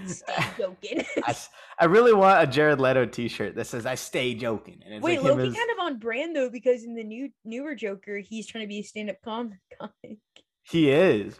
Stay 0.07 0.33
uh, 0.37 0.43
joking. 0.57 1.05
I, 1.23 1.35
I 1.79 1.85
really 1.85 2.13
want 2.13 2.43
a 2.43 2.51
Jared 2.51 2.79
Leto 2.79 3.05
T-shirt 3.05 3.55
that 3.55 3.67
says 3.67 3.85
"I 3.85 3.95
stay 3.95 4.33
joking." 4.33 4.81
And 4.85 4.95
it's 4.95 5.03
Wait, 5.03 5.21
like 5.21 5.35
Loki 5.35 5.49
as- 5.49 5.55
kind 5.55 5.69
of 5.71 5.79
on 5.79 5.99
brand 5.99 6.35
though, 6.35 6.49
because 6.49 6.83
in 6.83 6.95
the 6.95 7.03
new 7.03 7.29
newer 7.43 7.75
Joker, 7.75 8.19
he's 8.19 8.47
trying 8.47 8.63
to 8.63 8.67
be 8.67 8.79
a 8.79 8.83
stand-up 8.83 9.17
com- 9.23 9.57
comic. 9.79 10.17
he 10.63 10.91
is, 10.91 11.39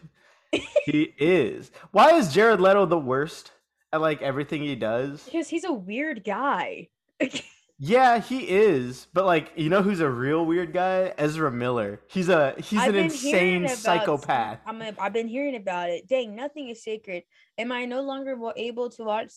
he 0.84 1.14
is. 1.18 1.70
Why 1.90 2.14
is 2.14 2.32
Jared 2.32 2.60
Leto 2.60 2.86
the 2.86 2.98
worst 2.98 3.52
at 3.92 4.00
like 4.00 4.22
everything 4.22 4.62
he 4.62 4.74
does? 4.74 5.22
Because 5.24 5.48
he's 5.48 5.64
a 5.64 5.72
weird 5.72 6.24
guy. 6.24 6.88
Yeah, 7.84 8.20
he 8.20 8.48
is. 8.48 9.08
But 9.12 9.26
like, 9.26 9.50
you 9.56 9.68
know 9.68 9.82
who's 9.82 9.98
a 9.98 10.08
real 10.08 10.46
weird 10.46 10.72
guy? 10.72 11.12
Ezra 11.18 11.50
Miller. 11.50 12.00
He's 12.06 12.28
a 12.28 12.54
he's 12.56 12.78
I've 12.78 12.90
an 12.90 13.04
insane 13.04 13.64
about 13.64 13.76
psychopath. 13.76 14.60
I'm 14.64 14.80
a, 14.80 14.94
I've 15.00 15.12
been 15.12 15.26
hearing 15.26 15.56
about 15.56 15.90
it. 15.90 16.06
Dang, 16.06 16.36
nothing 16.36 16.68
is 16.68 16.84
sacred. 16.84 17.24
Am 17.58 17.72
I 17.72 17.84
no 17.84 18.02
longer 18.02 18.38
able 18.56 18.88
to 18.90 19.02
watch 19.02 19.32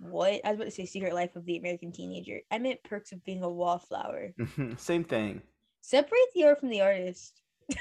what? 0.00 0.40
I 0.44 0.50
was 0.50 0.56
about 0.56 0.64
to 0.64 0.70
say 0.72 0.84
Secret 0.84 1.14
Life 1.14 1.36
of 1.36 1.46
the 1.46 1.58
American 1.58 1.92
Teenager. 1.92 2.40
I 2.50 2.58
meant 2.58 2.82
Perks 2.82 3.12
of 3.12 3.24
Being 3.24 3.44
a 3.44 3.48
Wallflower. 3.48 4.34
Same 4.76 5.04
thing. 5.04 5.42
Separate 5.80 6.18
the 6.34 6.44
art 6.44 6.58
from 6.58 6.70
the 6.70 6.80
artist. 6.80 7.40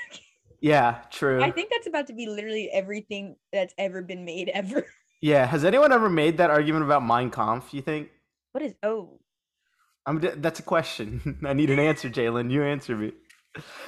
Yeah, 0.62 1.02
true. 1.12 1.44
I 1.44 1.52
think 1.52 1.70
that's 1.70 1.86
about 1.86 2.08
to 2.08 2.14
be 2.14 2.26
literally 2.26 2.72
everything 2.72 3.36
that's 3.54 3.74
ever 3.78 4.02
been 4.02 4.26
made 4.26 4.50
ever. 4.54 4.88
Yeah, 5.22 5.46
has 5.46 5.64
anyone 5.64 5.92
ever 5.92 6.10
made 6.10 6.38
that 6.38 6.50
argument 6.50 6.86
about 6.86 7.06
Mein 7.06 7.30
Kampf? 7.30 7.72
You 7.72 7.84
think? 7.84 8.10
What 8.52 8.64
is 8.64 8.74
oh? 8.82 9.20
I'm. 10.06 10.20
That's 10.38 10.60
a 10.60 10.64
question. 10.64 11.40
I 11.46 11.54
need 11.54 11.70
an 11.70 11.80
answer, 11.80 12.10
Jalen. 12.10 12.52
You 12.52 12.64
answer 12.64 12.96
me. 12.96 13.14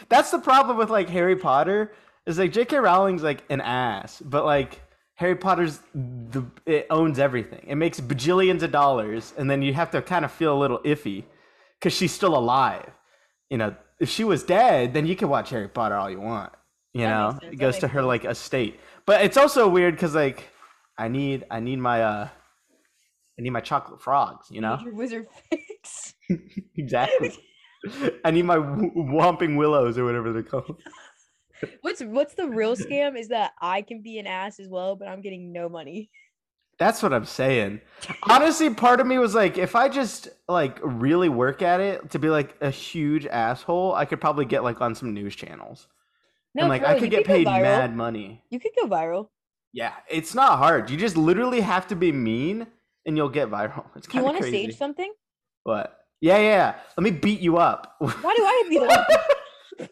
That's 0.10 0.32
the 0.32 0.40
problem 0.40 0.78
with 0.78 0.90
like 0.90 1.10
Harry 1.10 1.36
Potter. 1.36 1.94
Is 2.26 2.40
like 2.40 2.52
J.K. 2.52 2.78
Rowling's 2.78 3.24
like 3.24 3.44
an 3.50 3.62
ass, 3.62 4.22
but 4.26 4.46
like 4.46 4.82
Harry 5.16 5.36
Potter's 5.36 5.80
the 5.94 6.46
it 6.66 6.88
owns 6.90 7.20
everything. 7.20 7.66
It 7.68 7.76
makes 7.76 8.00
bajillions 8.02 8.64
of 8.64 8.72
dollars, 8.72 9.34
and 9.38 9.50
then 9.50 9.62
you 9.62 9.74
have 9.74 9.92
to 9.92 10.02
kind 10.02 10.26
of 10.26 10.32
feel 10.32 10.56
a 10.56 10.60
little 10.60 10.80
iffy 10.80 11.26
because 11.80 11.94
she's 11.94 12.12
still 12.14 12.38
alive. 12.38 12.90
You 13.50 13.58
know, 13.58 13.76
if 14.00 14.10
she 14.10 14.24
was 14.24 14.44
dead, 14.44 14.94
then 14.94 15.06
you 15.08 15.16
can 15.16 15.30
watch 15.30 15.50
Harry 15.52 15.70
Potter 15.70 15.96
all 15.96 16.10
you 16.10 16.20
want. 16.22 16.54
You 16.94 17.04
That 17.04 17.10
know, 17.10 17.40
it 17.42 17.58
goes 17.58 17.78
to 17.80 17.88
her 17.90 18.04
like 18.04 18.26
estate. 18.26 18.80
But 19.06 19.22
it's 19.24 19.38
also 19.38 19.68
weird 19.70 19.96
because 19.96 20.16
like 20.16 20.44
I 20.98 21.08
need 21.08 21.46
I 21.52 21.60
need 21.62 21.80
my 21.80 22.04
uh 22.04 22.30
I 23.38 23.42
need 23.44 23.52
my 23.52 23.62
chocolate 23.62 24.02
frogs. 24.02 24.48
You 24.50 24.62
know. 24.62 24.78
Major 24.78 24.94
Wizard 24.94 25.28
fix. 25.50 26.14
exactly. 26.76 27.34
I 28.26 28.32
need 28.32 28.44
my 28.44 28.56
w- 28.56 28.92
Whomping 28.96 29.58
Willows 29.58 29.98
or 29.98 30.06
whatever 30.06 30.34
they're 30.34 30.44
called. 30.44 30.82
What's 31.82 32.04
what's 32.04 32.36
the 32.36 32.48
real 32.48 32.76
scam 32.76 33.18
is 33.18 33.30
that 33.30 33.54
I 33.60 33.82
can 33.82 34.04
be 34.04 34.20
an 34.20 34.28
ass 34.28 34.60
as 34.60 34.68
well, 34.68 34.96
but 34.96 35.08
I'm 35.08 35.22
getting 35.22 35.52
no 35.52 35.68
money. 35.68 36.12
That's 36.78 37.02
what 37.02 37.14
I'm 37.14 37.26
saying. 37.26 37.82
Honestly, 38.30 38.70
part 38.70 39.00
of 39.00 39.08
me 39.08 39.18
was 39.18 39.34
like, 39.34 39.58
if 39.58 39.76
I 39.76 39.90
just 39.90 40.30
like 40.48 40.78
really 40.84 41.30
work 41.30 41.64
at 41.64 41.80
it 41.80 42.12
to 42.12 42.20
be 42.20 42.30
like 42.30 42.56
a 42.62 42.70
huge 42.70 43.26
asshole, 43.26 43.96
I 43.96 44.06
could 44.06 44.22
probably 44.22 44.46
get 44.46 44.64
like 44.64 44.82
on 44.82 44.94
some 44.94 45.16
news 45.16 45.36
channels. 45.36 45.88
No, 46.54 46.64
and 46.64 46.70
like 46.70 46.84
for 46.84 46.90
I 46.90 47.00
could 47.00 47.10
get 47.10 47.26
go 47.26 47.34
paid 47.34 47.46
mad 47.46 47.96
money. 47.96 48.44
You 48.50 48.60
could 48.60 48.74
go 48.80 48.88
viral. 48.88 49.30
Yeah, 49.74 49.94
it's 50.08 50.36
not 50.36 50.60
hard. 50.60 50.90
You 50.92 50.98
just 50.98 51.18
literally 51.18 51.62
have 51.62 51.88
to 51.88 51.96
be 51.96 52.12
mean 52.12 52.68
and 53.08 53.18
you'll 53.18 53.30
get 53.30 53.50
viral. 53.50 53.86
It's 53.96 54.08
Do 54.08 54.18
you 54.18 54.24
kind 54.24 54.26
of 54.28 54.34
want 54.34 54.38
to 54.44 54.48
stage 54.50 54.78
something? 54.78 55.12
What? 55.64 55.98
Yeah, 56.22 56.38
yeah. 56.38 56.76
Let 56.96 57.04
me 57.04 57.12
beat 57.12 57.40
you 57.40 57.58
up. 57.58 57.96
Why 58.00 58.36
do 58.36 58.44
I 58.44 58.64
beat 58.70 58.80
to 58.80 59.06
be 59.80 59.88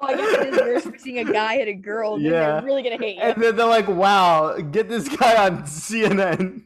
oh, 0.00 0.06
I 0.06 0.16
guess 0.16 0.32
it 0.34 0.54
is 0.54 0.60
worse 0.60 0.84
for 0.84 0.98
seeing 0.98 1.26
a 1.26 1.32
guy 1.32 1.56
hit 1.56 1.68
a 1.68 1.72
girl. 1.72 2.16
Then 2.16 2.26
Yeah. 2.26 2.52
they're 2.52 2.62
really 2.62 2.82
gonna 2.82 2.98
hate 2.98 3.16
you. 3.16 3.22
and 3.22 3.42
then 3.42 3.56
they're 3.56 3.66
like, 3.66 3.88
"Wow, 3.88 4.56
get 4.58 4.88
this 4.88 5.08
guy 5.08 5.46
on 5.46 5.64
CNN." 5.64 6.62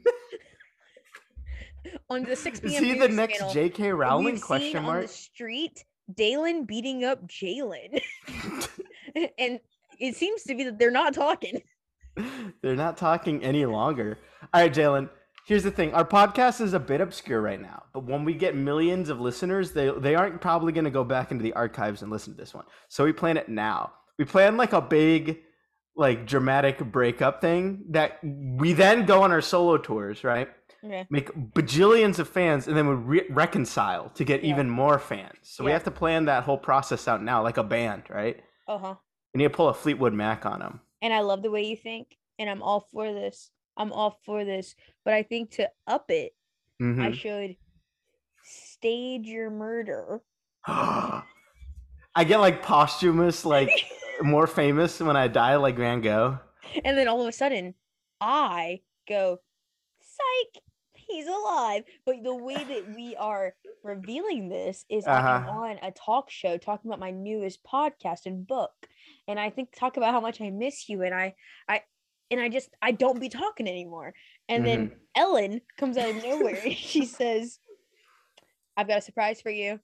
On 2.11 2.23
the 2.25 2.37
6 2.37 2.61
Is 2.61 2.71
p.m. 2.73 2.85
he 2.85 2.99
the 2.99 3.09
next 3.09 3.39
channel, 3.39 3.53
J.K. 3.53 3.93
Rowling? 3.93 4.41
Question 4.41 4.79
on 4.79 4.85
mark. 4.85 5.03
the 5.03 5.09
street 5.09 5.85
Dalen 6.15 6.65
beating 6.65 7.05
up 7.05 7.27
Jalen, 7.27 8.01
and 9.39 9.61
it 9.99 10.17
seems 10.17 10.43
to 10.45 10.55
be 10.55 10.65
that 10.65 10.79
they're 10.79 10.91
not 10.91 11.13
talking. 11.13 11.63
They're 12.63 12.75
not 12.75 12.97
talking 12.97 13.45
any 13.45 13.65
longer. 13.65 14.19
All 14.53 14.63
right, 14.63 14.73
Jalen. 14.75 15.09
Here's 15.49 15.63
the 15.63 15.71
thing: 15.71 15.95
our 15.95 16.05
podcast 16.05 16.61
is 16.61 16.75
a 16.75 16.79
bit 16.79 17.01
obscure 17.01 17.41
right 17.41 17.59
now, 17.59 17.85
but 17.95 18.05
when 18.05 18.23
we 18.23 18.35
get 18.35 18.55
millions 18.55 19.09
of 19.09 19.19
listeners, 19.19 19.73
they 19.73 19.89
they 19.89 20.15
aren't 20.15 20.43
probably 20.43 20.75
going 20.75 20.85
to 20.85 20.91
go 20.91 21.05
back 21.05 21.31
into 21.31 21.43
the 21.43 21.55
archives 21.55 22.03
and 22.03 22.13
listen 22.13 22.35
to 22.35 22.37
this 22.39 22.53
one. 22.53 22.67
So 22.89 23.03
we 23.03 23.15
plan 23.15 23.39
it 23.39 23.49
now. 23.49 23.95
We 24.19 24.27
plan 24.27 24.59
like 24.59 24.75
a 24.75 24.83
big, 24.83 25.39
like 25.97 26.27
dramatic 26.27 26.79
breakup 26.93 27.41
thing 27.41 27.87
that 27.93 28.19
we 28.23 28.75
then 28.75 29.07
go 29.07 29.23
on 29.23 29.33
our 29.33 29.41
solo 29.41 29.79
tours, 29.79 30.23
right? 30.23 30.51
Okay. 30.85 31.07
Make 31.09 31.31
bajillions 31.55 32.19
of 32.19 32.29
fans, 32.29 32.69
and 32.69 32.77
then 32.77 32.87
we 32.87 32.95
re- 32.95 33.27
reconcile 33.31 34.11
to 34.11 34.25
get 34.25 34.45
Yeah. 34.45 34.51
even 34.51 34.69
more 34.69 34.99
fans. 34.99 35.39
So 35.45 35.65
we 35.65 35.71
have 35.71 35.85
to 35.85 35.91
plan 35.91 36.27
that 36.27 36.45
whole 36.45 36.59
process 36.59 37.09
out 37.09 37.23
now, 37.23 37.43
like 37.43 37.57
a 37.57 37.65
band, 37.65 38.03
right? 38.11 38.39
Uh 38.67 38.77
huh. 38.77 38.95
We 39.33 39.39
need 39.39 39.45
to 39.45 39.51
pull 39.57 39.71
a 39.71 39.75
Fleetwood 39.75 40.13
Mac 40.13 40.45
on 40.45 40.59
them. 40.59 40.81
And 41.01 41.15
I 41.15 41.21
love 41.21 41.43
the 41.43 41.51
way 41.51 41.63
you 41.65 41.77
think, 41.77 42.19
and 42.39 42.51
I'm 42.51 42.63
all 42.63 42.81
for 42.93 43.15
this. 43.15 43.51
I'm 43.79 43.93
all 43.93 44.19
for 44.27 44.45
this, 44.45 44.75
but 45.09 45.15
I 45.15 45.23
think 45.23 45.53
to 45.53 45.71
up 45.87 46.11
it, 46.11 46.35
I 46.79 46.83
Mhm. 46.85 47.15
should 47.15 47.57
stage 48.45 49.27
your 49.27 49.49
murder. 49.49 50.21
I 50.67 52.25
get 52.27 52.41
like 52.41 52.63
posthumous, 52.63 53.47
like 53.47 53.71
more 54.23 54.47
famous 54.47 55.01
when 55.01 55.17
I 55.17 55.29
die, 55.29 55.57
like 55.57 55.77
Van 55.77 56.03
Gogh. 56.03 56.39
and 56.85 56.99
then 56.99 57.09
all 57.09 57.23
of 57.23 57.27
a 57.27 57.33
sudden, 57.33 57.75
I 58.21 58.83
go, 59.09 59.39
psych, 60.03 60.63
he's 60.93 61.27
alive. 61.27 61.85
But 62.05 62.23
the 62.23 62.35
way 62.35 62.63
that 62.63 62.95
we 62.95 63.17
are 63.19 63.55
revealing 63.83 64.51
this 64.51 64.85
is 64.91 65.07
Uh-huh. 65.07 65.27
I'm 65.27 65.49
on 65.49 65.79
a 65.81 65.91
talk 65.91 66.29
show 66.29 66.59
talking 66.59 66.91
about 66.91 67.01
my 67.01 67.13
newest 67.13 67.65
podcast 67.65 68.27
and 68.27 68.47
book. 68.47 68.75
And 69.27 69.41
I 69.41 69.49
think 69.49 69.75
talk 69.75 69.97
about 69.97 70.13
how 70.13 70.21
much 70.21 70.43
I 70.43 70.51
miss 70.51 70.87
you. 70.91 71.03
And 71.03 71.15
I 71.15 71.35
I 71.67 71.83
and 72.31 72.41
I 72.41 72.49
just 72.49 72.71
I 72.83 72.93
don't 72.93 73.21
be 73.21 73.29
talking 73.29 73.69
anymore. 73.69 74.15
And 74.49 74.67
then 74.67 74.87
mm-hmm. 74.87 74.97
Ellen 75.17 75.61
comes 75.79 75.97
out 75.97 76.11
of 76.11 76.17
nowhere 76.23 76.61
and 76.65 76.75
she 76.75 77.05
says, 77.05 77.59
I've 78.77 78.89
got 78.89 78.99
a 78.99 79.03
surprise 79.03 79.41
for 79.41 79.51
you. 79.51 79.81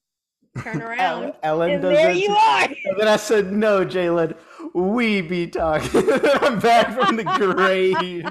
Turn 0.63 0.83
around. 0.83 1.35
Ellen, 1.43 1.71
and 1.73 1.83
does 1.83 1.97
there 1.97 2.13
you 2.13 2.31
are. 2.31 2.69
And 2.85 3.01
then 3.01 3.09
I 3.09 3.17
said, 3.17 3.53
"No, 3.53 3.85
Jalen, 3.85 4.37
we 4.73 5.21
be 5.21 5.49
talking." 5.49 6.09
I'm 6.13 6.61
back 6.61 6.93
from 6.99 7.17
the 7.17 7.25
grave. 7.25 8.25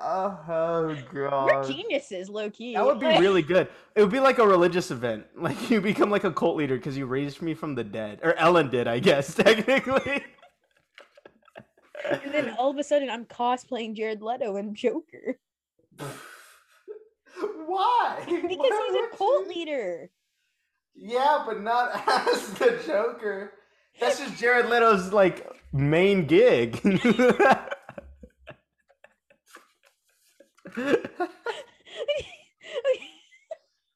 oh 0.00 0.96
god. 1.14 1.46
We're 1.46 1.64
geniuses, 1.68 2.28
low 2.28 2.50
key. 2.50 2.74
that 2.74 2.84
would 2.84 2.98
be 2.98 3.06
really 3.06 3.42
good. 3.42 3.68
It 3.94 4.00
would 4.00 4.10
be 4.10 4.18
like 4.18 4.38
a 4.38 4.46
religious 4.46 4.90
event. 4.90 5.26
Like 5.36 5.70
you 5.70 5.80
become 5.80 6.10
like 6.10 6.24
a 6.24 6.32
cult 6.32 6.56
leader 6.56 6.76
because 6.76 6.96
you 6.96 7.06
raised 7.06 7.40
me 7.40 7.54
from 7.54 7.76
the 7.76 7.84
dead, 7.84 8.18
or 8.24 8.34
Ellen 8.34 8.70
did, 8.70 8.88
I 8.88 8.98
guess 8.98 9.34
technically. 9.34 10.24
And 12.10 12.32
then 12.34 12.50
all 12.58 12.70
of 12.70 12.78
a 12.78 12.84
sudden 12.84 13.10
I'm 13.10 13.24
cosplaying 13.24 13.94
Jared 13.94 14.22
Leto 14.22 14.56
and 14.56 14.74
Joker. 14.76 15.38
Why? 17.66 18.24
Because 18.26 18.58
Why 18.58 18.88
he's 18.92 19.14
a 19.14 19.16
cult 19.16 19.46
you- 19.46 19.52
leader. 19.54 20.10
Yeah, 20.94 21.44
but 21.46 21.60
not 21.62 21.90
as 22.28 22.50
the 22.54 22.80
Joker. 22.86 23.52
That's 24.00 24.18
just 24.18 24.36
Jared 24.36 24.66
Leto's 24.66 25.12
like 25.12 25.46
main 25.72 26.26
gig. 26.26 26.80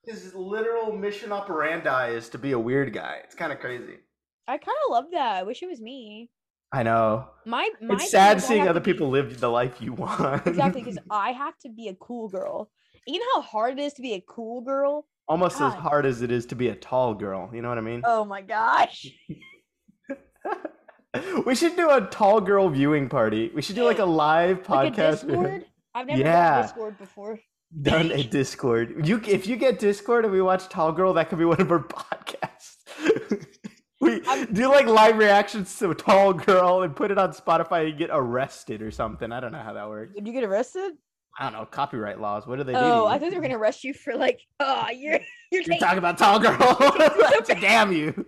His 0.05 0.35
literal 0.35 0.93
mission 0.93 1.31
operandi 1.33 2.11
is 2.11 2.29
to 2.31 2.39
be 2.39 2.53
a 2.53 2.59
weird 2.59 2.93
guy. 2.93 3.19
It's 3.25 3.35
kind 3.37 3.53
of 3.53 3.61
crazy. 3.61 3.99
I 4.49 4.59
kind 4.59 4.77
of 4.87 4.91
love 4.91 5.05
that. 5.13 5.37
I 5.37 5.43
wish 5.45 5.63
it 5.63 5.69
was 5.69 5.81
me. 5.81 6.31
I 6.73 6.83
know. 6.83 7.29
My 7.45 7.69
my 7.81 7.95
It's 7.95 8.11
sad 8.11 8.41
seeing 8.41 8.63
other 8.69 8.81
to 8.81 8.85
be- 8.85 8.93
people 8.93 9.11
live 9.11 9.41
the 9.41 9.49
life 9.51 9.81
you 9.81 9.93
want. 9.93 10.47
exactly 10.47 10.83
because 10.83 10.99
I 11.11 11.33
have 11.33 11.59
to 11.61 11.69
be 11.69 11.89
a 11.89 11.95
cool 11.95 12.29
girl. 12.29 12.71
You 13.07 13.19
know 13.19 13.27
how 13.37 13.43
hard 13.43 13.79
it 13.79 13.83
is 13.83 13.93
to 13.95 14.03
be 14.03 14.15
a 14.15 14.21
cool 14.27 14.61
girl? 14.63 15.07
Almost 15.29 15.61
as 15.61 15.75
hard 15.75 16.07
as 16.07 16.23
it 16.23 16.31
is 16.33 16.47
to 16.47 16.55
be 16.57 16.69
a 16.69 16.75
tall 16.75 17.15
girl. 17.15 17.51
You 17.55 17.63
know 17.63 17.69
what 17.69 17.79
I 17.79 17.83
mean? 17.83 18.03
Oh 18.05 18.25
my 18.25 18.43
gosh. 18.43 19.07
we 21.47 21.55
should 21.55 21.77
do 21.77 21.91
a 21.91 22.01
tall 22.03 22.41
girl 22.41 22.69
viewing 22.69 23.09
party. 23.09 23.51
We 23.55 23.63
should 23.63 23.77
do 23.77 23.85
like 23.85 23.99
a 23.99 24.05
live 24.05 24.59
Like 24.69 24.97
a 24.99 25.01
podcast. 25.01 25.27
Discord? 25.27 25.65
I've 25.95 26.07
never 26.07 26.21
Yeah. 26.21 26.51
done 26.55 26.63
Discord 26.63 26.99
before. 26.99 27.39
done 27.83 28.11
a 28.13 28.23
Discord. 28.23 29.07
You 29.07 29.21
if 29.27 29.47
you 29.47 29.57
get 29.57 29.79
Discord 29.79 30.25
and 30.25 30.33
we 30.33 30.41
watch 30.43 30.69
Tall 30.69 30.93
Girl, 30.93 31.13
that 31.15 31.29
could 31.29 31.39
be 31.39 31.45
one 31.45 31.61
of 31.61 31.71
our 31.71 31.81
podcasts. 31.81 32.52
We 34.03 34.21
do 34.53 34.69
like 34.69 34.87
live 34.87 35.17
reactions 35.17 35.79
to 35.79 35.91
a 35.91 35.95
Tall 35.95 36.33
Girl 36.33 36.83
and 36.83 36.95
put 36.95 37.13
it 37.13 37.19
on 37.19 37.33
Spotify 37.33 37.89
and 37.89 37.97
get 37.97 38.11
arrested 38.13 38.83
or 38.83 38.91
something. 38.91 39.31
I 39.31 39.39
don't 39.39 39.53
know 39.53 39.63
how 39.63 39.75
that 39.75 39.89
works. 39.89 40.13
Did 40.17 40.27
you 40.27 40.33
get 40.33 40.43
arrested? 40.43 40.95
I 41.39 41.45
don't 41.45 41.53
know 41.53 41.65
copyright 41.65 42.21
laws. 42.21 42.45
What 42.45 42.59
do 42.59 42.65
they 42.65 42.73
do? 42.73 42.79
Oh, 42.79 43.07
I 43.07 43.19
thought 43.19 43.31
they 43.31 43.37
were 43.37 43.43
gonna 43.43 43.57
arrest 43.57 43.85
you 43.85 43.95
for 43.95 44.15
like, 44.15 44.41
oh, 44.61 44.89
you're 44.91 45.21
you're 45.53 45.63
You're 45.63 45.79
talking 45.79 45.99
about 45.99 46.19
Tall 46.19 46.41
Girl. 46.41 46.57
Damn 47.47 47.93
you. 47.93 48.27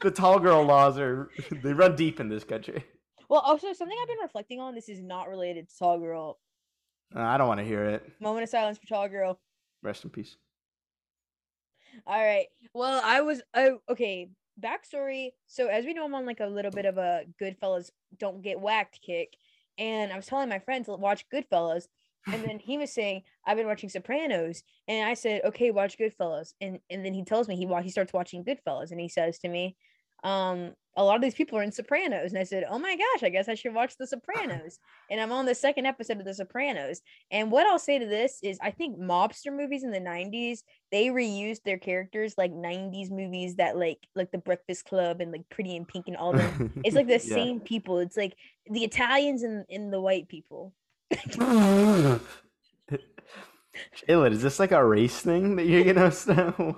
The 0.00 0.10
Tall 0.10 0.40
Girl 0.40 0.64
laws 0.64 0.98
are 0.98 1.30
they 1.62 1.74
run 1.74 1.94
deep 1.94 2.18
in 2.18 2.30
this 2.30 2.42
country. 2.42 2.84
Well, 3.28 3.40
also 3.40 3.72
something 3.74 3.96
I've 4.00 4.08
been 4.08 4.18
reflecting 4.22 4.60
on. 4.60 4.74
This 4.74 4.88
is 4.88 5.02
not 5.02 5.28
related 5.28 5.68
to 5.68 5.78
Tall 5.78 5.98
Girl. 5.98 6.38
Uh, 7.14 7.20
I 7.20 7.36
don't 7.36 7.48
want 7.48 7.60
to 7.60 7.66
hear 7.66 7.84
it. 7.84 8.10
Moment 8.18 8.44
of 8.44 8.48
silence 8.48 8.78
for 8.78 8.86
Tall 8.86 9.08
Girl. 9.08 9.38
Rest 9.82 10.04
in 10.04 10.10
peace. 10.10 10.36
All 12.06 12.22
right. 12.22 12.46
Well, 12.72 13.00
I 13.04 13.20
was 13.20 13.42
oh 13.54 13.78
okay. 13.90 14.30
Backstory. 14.60 15.30
So 15.46 15.68
as 15.68 15.84
we 15.84 15.94
know, 15.94 16.04
I'm 16.04 16.14
on 16.14 16.26
like 16.26 16.40
a 16.40 16.46
little 16.46 16.70
bit 16.70 16.84
of 16.84 16.98
a 16.98 17.24
Goodfellas 17.40 17.90
don't 18.18 18.42
get 18.42 18.60
whacked 18.60 19.00
kick, 19.04 19.36
and 19.78 20.12
I 20.12 20.16
was 20.16 20.26
telling 20.26 20.48
my 20.48 20.60
friend 20.60 20.84
to 20.84 20.92
watch 20.94 21.26
Goodfellas, 21.32 21.88
and 22.32 22.44
then 22.44 22.58
he 22.58 22.78
was 22.78 22.92
saying 22.92 23.22
I've 23.46 23.56
been 23.56 23.66
watching 23.66 23.88
Sopranos, 23.88 24.62
and 24.88 25.08
I 25.08 25.14
said 25.14 25.42
okay, 25.44 25.70
watch 25.70 25.98
Goodfellas, 25.98 26.54
and 26.60 26.78
and 26.90 27.04
then 27.04 27.14
he 27.14 27.24
tells 27.24 27.48
me 27.48 27.56
he 27.56 27.68
he 27.82 27.90
starts 27.90 28.12
watching 28.12 28.44
Goodfellas, 28.44 28.90
and 28.90 29.00
he 29.00 29.08
says 29.08 29.38
to 29.40 29.48
me, 29.48 29.76
um, 30.24 30.72
a 30.96 31.02
lot 31.04 31.16
of 31.16 31.22
these 31.22 31.34
people 31.34 31.58
are 31.58 31.62
in 31.62 31.72
Sopranos, 31.72 32.30
and 32.30 32.38
I 32.38 32.44
said, 32.44 32.64
oh 32.70 32.78
my 32.78 32.96
gosh, 32.96 33.24
I 33.24 33.28
guess 33.28 33.48
I 33.48 33.54
should 33.54 33.74
watch 33.74 33.96
The 33.98 34.06
Sopranos, 34.06 34.78
and 35.10 35.20
I'm 35.20 35.32
on 35.32 35.44
the 35.44 35.54
second 35.54 35.86
episode 35.86 36.18
of 36.18 36.24
The 36.24 36.34
Sopranos, 36.34 37.00
and 37.32 37.50
what 37.50 37.66
I'll 37.66 37.80
say 37.80 37.98
to 37.98 38.06
this 38.06 38.38
is 38.42 38.58
I 38.62 38.70
think 38.70 38.98
mobster 38.98 39.52
movies 39.54 39.82
in 39.84 39.90
the 39.90 39.98
90s 40.00 40.62
they 40.92 41.06
reused 41.06 41.62
their 41.64 41.78
characters 41.78 42.34
like 42.38 42.52
90s 42.52 43.10
movies 43.10 43.56
that 43.56 43.76
like 43.76 43.98
like 44.14 44.30
the 44.30 44.38
breakfast 44.38 44.84
club 44.84 45.20
and 45.20 45.32
like 45.32 45.48
pretty 45.50 45.74
in 45.74 45.84
pink 45.84 46.06
and 46.06 46.16
all 46.16 46.32
them. 46.32 46.70
It's 46.84 46.94
like 46.94 47.08
the 47.08 47.14
Yeah. 47.14 47.18
same 47.18 47.60
people. 47.60 47.98
It's 47.98 48.16
like 48.16 48.36
the 48.70 48.84
italians 48.84 49.42
and, 49.42 49.64
and 49.68 49.92
the 49.92 50.00
white 50.00 50.28
people 50.28 50.72
Jalen, 54.08 54.32
is 54.32 54.42
this 54.42 54.58
like 54.58 54.72
a 54.72 54.84
race 54.84 55.20
thing 55.20 55.56
that 55.56 55.66
you're 55.66 55.84
gonna? 55.84 56.06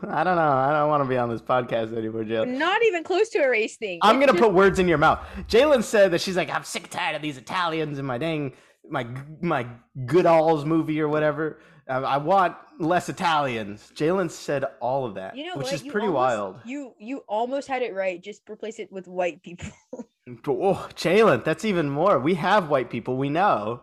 I 0.09 0.25
don't 0.25 0.37
know. 0.37 0.53
I 0.53 0.73
don't 0.73 0.89
want 0.89 1.03
to 1.03 1.09
be 1.09 1.17
on 1.17 1.29
this 1.29 1.41
podcast 1.43 1.97
anymore, 1.97 2.25
Jalen. 2.25 2.57
not 2.59 2.83
even 2.85 3.03
close 3.05 3.29
to 3.31 3.39
a 3.39 3.49
race 3.51 3.77
thing 3.77 3.99
I'm 4.03 4.17
It's 4.17 4.27
gonna 4.27 4.39
just- 4.39 4.45
put 4.45 4.55
words 4.55 4.79
in 4.79 4.89
your 4.89 4.99
mouth. 4.99 5.21
Jalen 5.49 5.83
said 5.83 6.13
that 6.13 6.21
she's 6.21 6.37
like, 6.37 6.51
I'm 6.55 6.65
sick 6.65 6.85
and 6.85 6.93
tired 6.93 7.17
of 7.17 7.23
these 7.23 7.37
Italians 7.39 7.99
in 7.99 8.05
my 8.05 8.19
dang 8.19 8.53
my 8.89 9.07
my 9.41 9.67
good 10.07 10.27
alls 10.27 10.65
movie 10.65 11.01
or 11.01 11.09
whatever. 11.09 11.59
I, 11.89 11.97
I 11.99 12.17
want 12.19 12.57
less 12.79 13.09
Italians. 13.09 13.91
Jalen 13.95 14.31
said 14.31 14.65
all 14.81 15.05
of 15.07 15.15
that, 15.15 15.37
you 15.37 15.47
know 15.47 15.57
which 15.57 15.67
what? 15.67 15.75
is 15.75 15.83
You 15.85 15.93
pretty 15.93 16.07
almost- 16.09 16.19
wild. 16.21 16.57
you 16.65 16.93
you 16.99 17.23
almost 17.29 17.67
had 17.69 17.83
it 17.83 17.95
right 17.95 18.23
just 18.23 18.43
replace 18.49 18.79
it 18.79 18.91
with 18.93 19.09
white 19.09 19.43
people 19.43 19.69
Oh, 20.49 20.89
Jalen, 20.97 21.45
that's 21.45 21.65
even 21.65 21.89
more. 21.89 22.19
We 22.19 22.35
have 22.35 22.69
white 22.69 22.91
people. 22.91 23.17
We 23.17 23.29
know. 23.29 23.83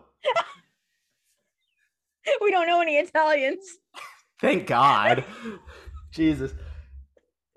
we 2.42 2.52
don't 2.52 2.68
know 2.68 2.82
any 2.82 2.98
italians 2.98 3.78
Thank 4.42 4.68
God. 4.68 5.24
Jesus. 6.12 6.52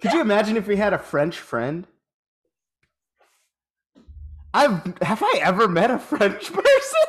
Could 0.01 0.13
you 0.13 0.21
imagine 0.21 0.57
if 0.57 0.69
we 0.69 0.77
had 0.77 0.93
a 0.93 0.99
French 0.99 1.37
friend? 1.37 1.85
I've 4.55 4.97
have 5.03 5.21
I 5.21 5.41
ever 5.43 5.67
met 5.67 5.91
a 5.91 5.99
French 5.99 6.53
person? 6.53 7.01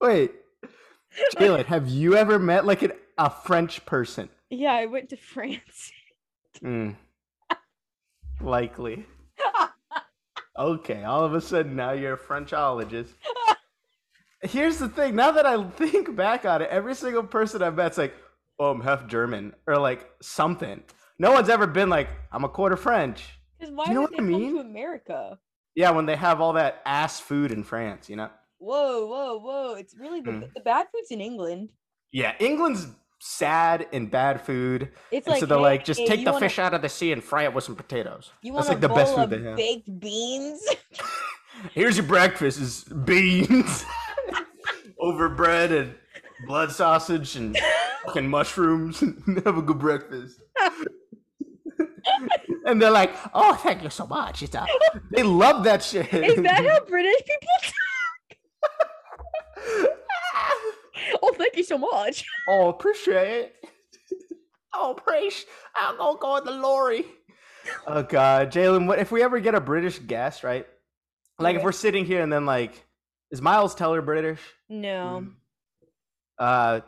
Wait. 0.00 0.32
Jalen, 1.36 1.66
have 1.66 1.88
you 1.88 2.16
ever 2.16 2.40
met 2.40 2.66
like 2.66 2.82
an, 2.82 2.92
a 3.16 3.30
French 3.30 3.86
person? 3.86 4.28
yeah 4.50 4.72
i 4.72 4.86
went 4.86 5.08
to 5.10 5.16
france 5.16 5.92
Hmm. 6.60 6.90
Likely. 8.40 9.06
Okay, 10.58 11.04
all 11.04 11.24
of 11.24 11.32
a 11.32 11.40
sudden 11.40 11.74
now 11.76 11.92
you're 11.92 12.14
a 12.14 12.18
Frenchologist. 12.18 13.14
Here's 14.42 14.78
the 14.78 14.88
thing, 14.88 15.16
now 15.16 15.30
that 15.32 15.44
I 15.46 15.62
think 15.70 16.16
back 16.16 16.44
on 16.46 16.62
it, 16.62 16.70
every 16.70 16.94
single 16.94 17.22
person 17.22 17.62
I've 17.62 17.74
met's 17.76 17.98
like, 17.98 18.14
oh, 18.58 18.70
I'm 18.70 18.80
half 18.80 19.06
German, 19.06 19.54
or 19.66 19.76
like 19.78 20.08
something. 20.22 20.82
No 21.18 21.32
one's 21.32 21.50
ever 21.50 21.66
been 21.66 21.90
like, 21.90 22.08
I'm 22.32 22.44
a 22.44 22.48
quarter 22.48 22.76
French. 22.76 23.24
because 23.58 23.74
why 23.74 23.84
you 23.88 23.94
know 23.94 24.00
would 24.02 24.10
what 24.12 24.18
they 24.18 24.24
I 24.24 24.30
come 24.30 24.40
mean? 24.40 24.54
to 24.54 24.60
america 24.60 25.38
Yeah, 25.74 25.90
when 25.90 26.06
they 26.06 26.16
have 26.16 26.40
all 26.40 26.54
that 26.54 26.80
ass 26.86 27.20
food 27.20 27.52
in 27.52 27.62
France, 27.64 28.08
you 28.08 28.16
know? 28.16 28.30
whoa 28.58 29.06
whoa 29.06 29.38
whoa 29.38 29.74
it's 29.74 29.96
really 29.98 30.20
the, 30.20 30.32
Hmm. 30.32 30.40
the 30.54 30.60
bad 30.60 30.86
food's 30.92 31.10
in 31.10 31.20
england 31.20 31.70
Yeah, 32.12 32.34
England's 32.38 32.86
sad 33.20 33.86
and 33.92 34.10
bad 34.10 34.40
food. 34.40 34.90
it's 35.10 35.26
And 35.26 35.32
like 35.34 35.40
so 35.40 35.46
they're 35.46 35.58
hey, 35.58 35.62
like, 35.64 35.84
just 35.84 36.00
hey, 36.00 36.06
take 36.06 36.24
the 36.24 36.32
wanna- 36.32 36.46
fish 36.48 36.58
out 36.58 36.72
of 36.74 36.80
the 36.82 36.88
sea 36.88 37.12
and 37.12 37.22
fry 37.22 37.42
it 37.44 37.52
with 37.54 37.64
some 37.64 37.76
potatoes. 37.76 38.32
You 38.42 38.52
That's 38.54 38.68
want 38.68 38.80
like 38.82 38.88
the 38.88 38.94
best 38.94 39.14
food 39.14 39.28
they 39.30 39.42
have. 39.42 39.56
baked 39.56 40.00
beans? 40.00 40.62
Here's 41.72 41.96
your 41.98 42.06
breakfast 42.06 42.58
is 42.60 42.84
beans 42.84 43.84
over 45.00 45.28
bread 45.28 45.72
and 45.72 45.94
blood 46.46 46.72
sausage 46.72 47.36
and 47.36 47.56
fucking 48.04 48.28
mushrooms. 48.28 49.00
Have 49.44 49.58
a 49.58 49.62
good 49.62 49.78
breakfast. 49.78 50.40
and 52.66 52.80
they're 52.80 52.90
like, 52.90 53.12
"Oh, 53.34 53.54
thank 53.54 53.82
you 53.82 53.90
so 53.90 54.06
much." 54.06 54.42
It's 54.42 54.54
uh, 54.54 54.66
they 55.10 55.22
love 55.22 55.64
that 55.64 55.82
shit. 55.82 56.12
Is 56.12 56.42
that 56.42 56.64
how 56.64 56.84
British 56.88 57.20
people 57.26 57.48
talk? 57.62 57.74
Oh, 61.22 61.34
thank 61.36 61.56
you 61.56 61.64
so 61.64 61.78
much. 61.78 62.24
oh, 62.48 62.68
appreciate 62.68 63.28
it. 63.28 63.56
Oh, 64.74 64.94
praise. 64.94 65.44
I'm 65.74 65.96
gonna 65.96 66.18
go 66.18 66.36
in 66.36 66.44
the 66.44 66.52
lorry. 66.52 67.04
Oh 67.86 68.02
God, 68.02 68.52
Jalen. 68.52 68.86
What 68.86 68.98
if 68.98 69.10
we 69.10 69.22
ever 69.22 69.40
get 69.40 69.54
a 69.54 69.60
British 69.60 69.98
guest, 69.98 70.44
right? 70.44 70.66
Like 71.38 71.56
if 71.56 71.62
we're 71.62 71.72
sitting 71.72 72.04
here 72.04 72.22
and 72.22 72.30
then 72.30 72.44
like, 72.44 72.84
is 73.30 73.40
Miles 73.40 73.74
Teller 73.74 74.02
British? 74.02 74.40
No. 74.68 75.28
Uh, 76.38 76.80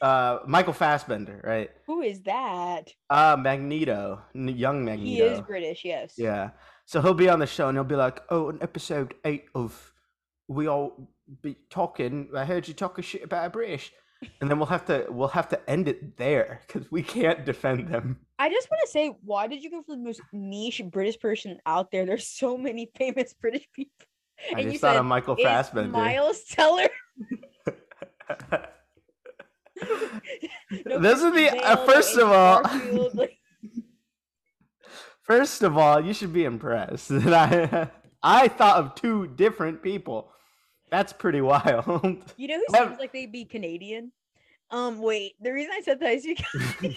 uh, 0.00 0.38
Michael 0.46 0.72
Fassbender, 0.72 1.40
right? 1.44 1.70
Who 1.86 2.02
is 2.02 2.22
that? 2.22 2.92
Uh, 3.10 3.36
Magneto, 3.38 4.20
young 4.34 4.84
Magneto. 4.84 5.06
He 5.06 5.20
is 5.20 5.40
British, 5.40 5.84
yes. 5.84 6.14
Yeah. 6.16 6.50
So 6.86 7.00
he'll 7.00 7.14
be 7.14 7.28
on 7.28 7.38
the 7.38 7.46
show 7.46 7.68
and 7.68 7.76
he'll 7.76 7.84
be 7.84 7.96
like, 7.96 8.22
"Oh, 8.28 8.50
in 8.50 8.62
episode 8.62 9.14
eight 9.24 9.46
of 9.54 9.92
We 10.48 10.66
All 10.68 11.08
be 11.42 11.56
talking. 11.70 12.28
I 12.36 12.44
heard 12.44 12.68
you 12.68 12.74
talking 12.74 13.02
shit 13.02 13.24
about 13.24 13.46
a 13.46 13.50
British, 13.50 13.92
and 14.40 14.50
then 14.50 14.58
we'll 14.58 14.66
have 14.66 14.84
to 14.86 15.06
we'll 15.08 15.28
have 15.28 15.48
to 15.48 15.70
end 15.70 15.88
it 15.88 16.16
there 16.18 16.60
because 16.66 16.90
we 16.90 17.02
can't 17.02 17.44
defend 17.46 17.88
them. 17.88 18.18
I 18.38 18.50
just 18.50 18.70
want 18.70 18.82
to 18.84 18.90
say, 18.90 19.16
why 19.24 19.46
did 19.46 19.62
you 19.62 19.70
go 19.70 19.82
for 19.82 19.92
the 19.92 20.02
most 20.02 20.20
niche 20.32 20.82
British 20.90 21.18
person 21.18 21.58
out 21.64 21.90
there? 21.90 22.04
There's 22.04 22.26
so 22.26 22.58
many 22.58 22.90
famous 22.96 23.32
British 23.32 23.66
people. 23.72 24.06
I 24.38 24.58
And 24.58 24.64
you 24.66 24.70
just 24.72 24.80
thought 24.82 24.94
said, 24.94 25.00
of 25.00 25.06
Michael 25.06 25.36
Fassbender. 25.36 25.90
Miles 25.90 26.42
Teller. 26.44 26.88
No 30.86 30.98
Those 30.98 31.22
are 31.22 31.30
the 31.34 31.50
uh, 31.62 31.76
first 31.84 32.16
of 32.16 32.28
all. 32.30 32.62
First 35.22 35.62
of 35.62 35.78
all, 35.78 36.04
you 36.04 36.12
should 36.12 36.32
be 36.34 36.44
impressed 36.44 37.08
that 37.08 37.32
I 38.22 38.42
I 38.44 38.48
thought 38.48 38.76
of 38.76 38.94
two 38.94 39.26
different 39.26 39.82
people. 39.82 40.30
That's 40.90 41.12
pretty 41.14 41.40
wild. 41.40 42.32
you 42.36 42.48
know 42.48 42.58
who 42.58 42.76
seems 42.76 42.98
like 42.98 43.12
they'd 43.12 43.32
be 43.32 43.44
Canadian? 43.46 44.12
Um, 44.70 44.98
wait. 45.00 45.32
The 45.40 45.50
reason 45.52 45.72
I 45.74 45.80
said 45.80 45.98
that 46.00 46.12
is 46.14 46.26
because 46.26 46.94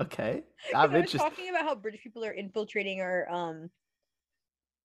okay, 0.00 0.42
I 0.74 0.82
I'm 0.84 0.92
was 0.92 1.00
interested. 1.00 1.18
talking 1.18 1.50
about 1.50 1.64
how 1.64 1.74
British 1.74 2.02
people 2.02 2.24
are 2.24 2.32
infiltrating 2.32 3.00
our 3.02 3.28
um 3.30 3.70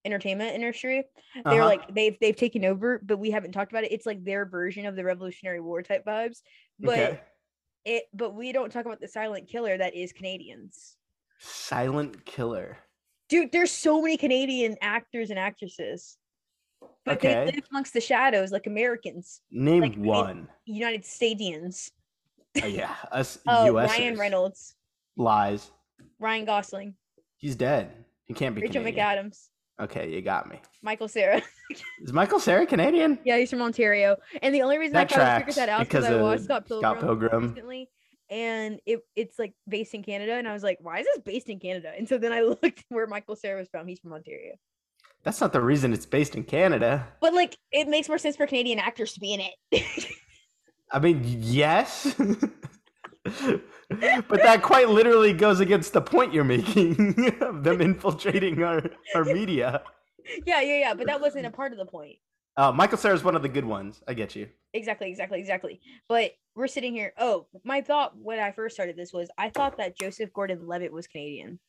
entertainment 0.05 0.53
industry. 0.55 1.03
They're 1.45 1.61
Uh-huh. 1.61 1.65
like 1.65 1.93
they've 1.93 2.17
they've 2.19 2.35
taken 2.35 2.65
over, 2.65 2.99
but 3.03 3.17
we 3.17 3.31
haven't 3.31 3.51
talked 3.51 3.71
about 3.71 3.83
it. 3.83 3.91
It's 3.91 4.05
like 4.05 4.23
their 4.23 4.45
version 4.45 4.85
of 4.85 4.95
the 4.95 5.03
Revolutionary 5.03 5.59
War 5.61 5.81
type 5.81 6.05
vibes. 6.05 6.41
But 6.79 6.99
Okay. 6.99 7.19
it 7.85 8.03
but 8.13 8.35
we 8.35 8.51
don't 8.51 8.71
talk 8.71 8.85
about 8.85 9.01
the 9.01 9.07
silent 9.07 9.47
killer 9.47 9.77
that 9.77 9.95
is 9.95 10.13
Canadians. 10.13 10.97
Silent 11.39 12.25
killer. 12.25 12.77
Dude, 13.29 13.51
there's 13.51 13.71
so 13.71 14.01
many 14.01 14.17
Canadian 14.17 14.75
actors 14.81 15.29
and 15.29 15.39
actresses. 15.39 16.17
But 17.05 17.19
they 17.19 17.35
Okay. 17.35 17.45
live 17.55 17.65
amongst 17.71 17.93
the 17.93 17.99
shadows 17.99 18.51
like 18.51 18.65
Americans, 18.67 19.41
Name 19.51 19.81
Like, 19.81 19.95
one. 19.97 20.47
United 20.65 21.03
Stadians. 21.03 21.91
Oh, 22.61 22.67
yeah, 22.67 22.95
us 23.11 23.39
Oh, 23.45 23.65
US 23.65 23.89
Ryan 23.91 24.17
Reynolds, 24.17 24.75
lies. 25.17 25.71
Ryan 26.19 26.45
Gosling, 26.45 26.95
He's 27.35 27.55
dead. 27.57 28.05
He 28.23 28.33
can't 28.33 28.55
be 28.55 28.61
Rachel 28.61 28.81
Canadian. 28.83 29.05
McAdams, 29.05 29.49
Okay, 29.81 30.13
you 30.13 30.21
got 30.21 30.47
me. 30.49 30.61
Michael 30.81 31.07
Cera. 31.07 31.41
Is 32.03 32.13
Michael 32.13 32.39
Cera 32.39 32.65
Canadian? 32.65 33.17
Yeah, 33.25 33.37
he's 33.37 33.49
from 33.49 33.61
Ontario. 33.61 34.17
And 34.41 34.53
the 34.53 34.61
only 34.61 34.77
reason 34.77 34.93
That 34.93 35.11
I 35.11 35.15
kind 35.15 35.29
of 35.29 35.37
figured 35.39 35.55
that 35.55 35.69
out 35.69 35.81
is 35.81 35.87
because 35.87 36.05
because 36.05 36.19
I 36.19 36.21
watched 36.21 36.43
Scott 36.43 36.67
Pilgrim, 36.67 36.91
Scott 36.91 36.99
Pilgrim. 37.01 37.47
recently, 37.49 37.89
and 38.29 38.79
it 38.85 38.99
it's 39.15 39.39
like 39.39 39.53
based 39.67 39.95
in 39.95 40.03
Canada, 40.03 40.33
and 40.33 40.47
I 40.47 40.53
was 40.53 40.61
like, 40.63 40.77
why 40.81 40.99
is 40.99 41.07
this 41.07 41.19
based 41.25 41.49
in 41.49 41.59
Canada? 41.59 41.91
And 41.97 42.07
so 42.07 42.17
then 42.17 42.31
I 42.31 42.41
looked 42.63 42.83
where 42.89 43.07
Michael 43.07 43.35
Cera 43.35 43.59
was 43.59 43.67
from. 43.69 43.87
He's 43.87 43.99
from 43.99 44.13
Ontario. 44.13 44.53
That's 45.23 45.41
not 45.41 45.53
the 45.53 45.61
reason 45.61 45.93
it's 45.93 46.05
based 46.05 46.35
in 46.35 46.43
Canada. 46.43 47.07
But 47.21 47.33
like, 47.33 47.57
it 47.71 47.87
makes 47.87 48.09
more 48.09 48.17
sense 48.17 48.35
for 48.35 48.45
Canadian 48.45 48.77
actors 48.77 49.13
to 49.13 49.19
be 49.21 49.33
in 49.33 49.39
it. 49.71 50.05
I 50.91 50.99
mean, 50.99 51.21
yes. 51.23 52.13
But 53.23 54.41
that 54.41 54.61
quite 54.61 54.89
literally 54.89 55.33
goes 55.33 55.59
against 55.59 55.93
the 55.93 56.01
point 56.01 56.33
you're 56.33 56.43
making 56.43 57.33
of 57.41 57.63
them 57.63 57.81
infiltrating 57.81 58.61
our, 58.63 58.83
our 59.15 59.23
media. 59.23 59.81
yeah, 60.45 60.61
yeah, 60.61 60.79
yeah. 60.79 60.93
But 60.93 61.07
that 61.07 61.21
wasn't 61.21 61.45
a 61.45 61.51
part 61.51 61.71
of 61.71 61.77
the 61.77 61.85
point. 61.85 62.17
Uh, 62.55 62.71
Michael 62.71 62.99
is 63.11 63.23
one 63.23 63.35
of 63.35 63.41
the 63.41 63.49
good 63.49 63.65
ones. 63.65 64.03
I 64.07 64.13
get 64.13 64.35
you. 64.35 64.47
Exactly, 64.73 65.09
exactly, 65.09 65.39
exactly. 65.39 65.79
But 66.07 66.33
we're 66.55 66.67
sitting 66.67 66.93
here. 66.93 67.13
Oh, 67.17 67.47
my 67.63 67.81
thought 67.81 68.17
when 68.17 68.39
I 68.39 68.51
first 68.51 68.75
started 68.75 68.95
this 68.95 69.13
was 69.13 69.29
I 69.37 69.49
thought 69.49 69.77
that 69.77 69.97
Joseph 69.97 70.31
Gordon-Levitt 70.33 70.91
was 70.91 71.07
Canadian. 71.07 71.59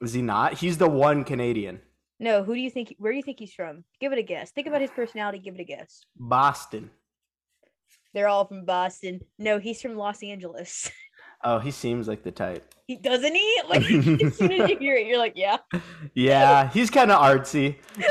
Is 0.00 0.14
he 0.14 0.22
not? 0.22 0.54
He's 0.54 0.78
the 0.78 0.88
one 0.88 1.24
Canadian. 1.24 1.80
No, 2.18 2.42
who 2.42 2.54
do 2.54 2.60
you 2.60 2.70
think? 2.70 2.94
Where 2.98 3.12
do 3.12 3.16
you 3.16 3.22
think 3.22 3.38
he's 3.38 3.52
from? 3.52 3.84
Give 4.00 4.12
it 4.12 4.18
a 4.18 4.22
guess. 4.22 4.50
Think 4.52 4.66
about 4.66 4.80
his 4.80 4.90
personality. 4.90 5.38
Give 5.38 5.54
it 5.54 5.60
a 5.60 5.64
guess. 5.64 6.02
Boston. 6.16 6.90
They're 8.14 8.28
all 8.28 8.46
from 8.46 8.64
Boston. 8.64 9.20
No, 9.38 9.58
he's 9.58 9.80
from 9.80 9.96
Los 9.96 10.22
Angeles. 10.22 10.90
Oh, 11.42 11.58
he 11.58 11.70
seems 11.70 12.06
like 12.06 12.22
the 12.22 12.30
type. 12.30 12.66
He 12.86 12.96
doesn't 12.96 13.34
he? 13.34 13.60
Like 13.70 13.80
as 13.80 14.36
soon 14.36 14.52
as 14.52 14.68
you 14.68 14.76
hear 14.76 14.94
it, 14.96 15.06
you're 15.06 15.16
like, 15.16 15.32
yeah. 15.36 15.56
Yeah, 16.12 16.68
he's 16.68 16.90
kind 16.90 17.10
of 17.10 17.18
artsy. 17.18 17.76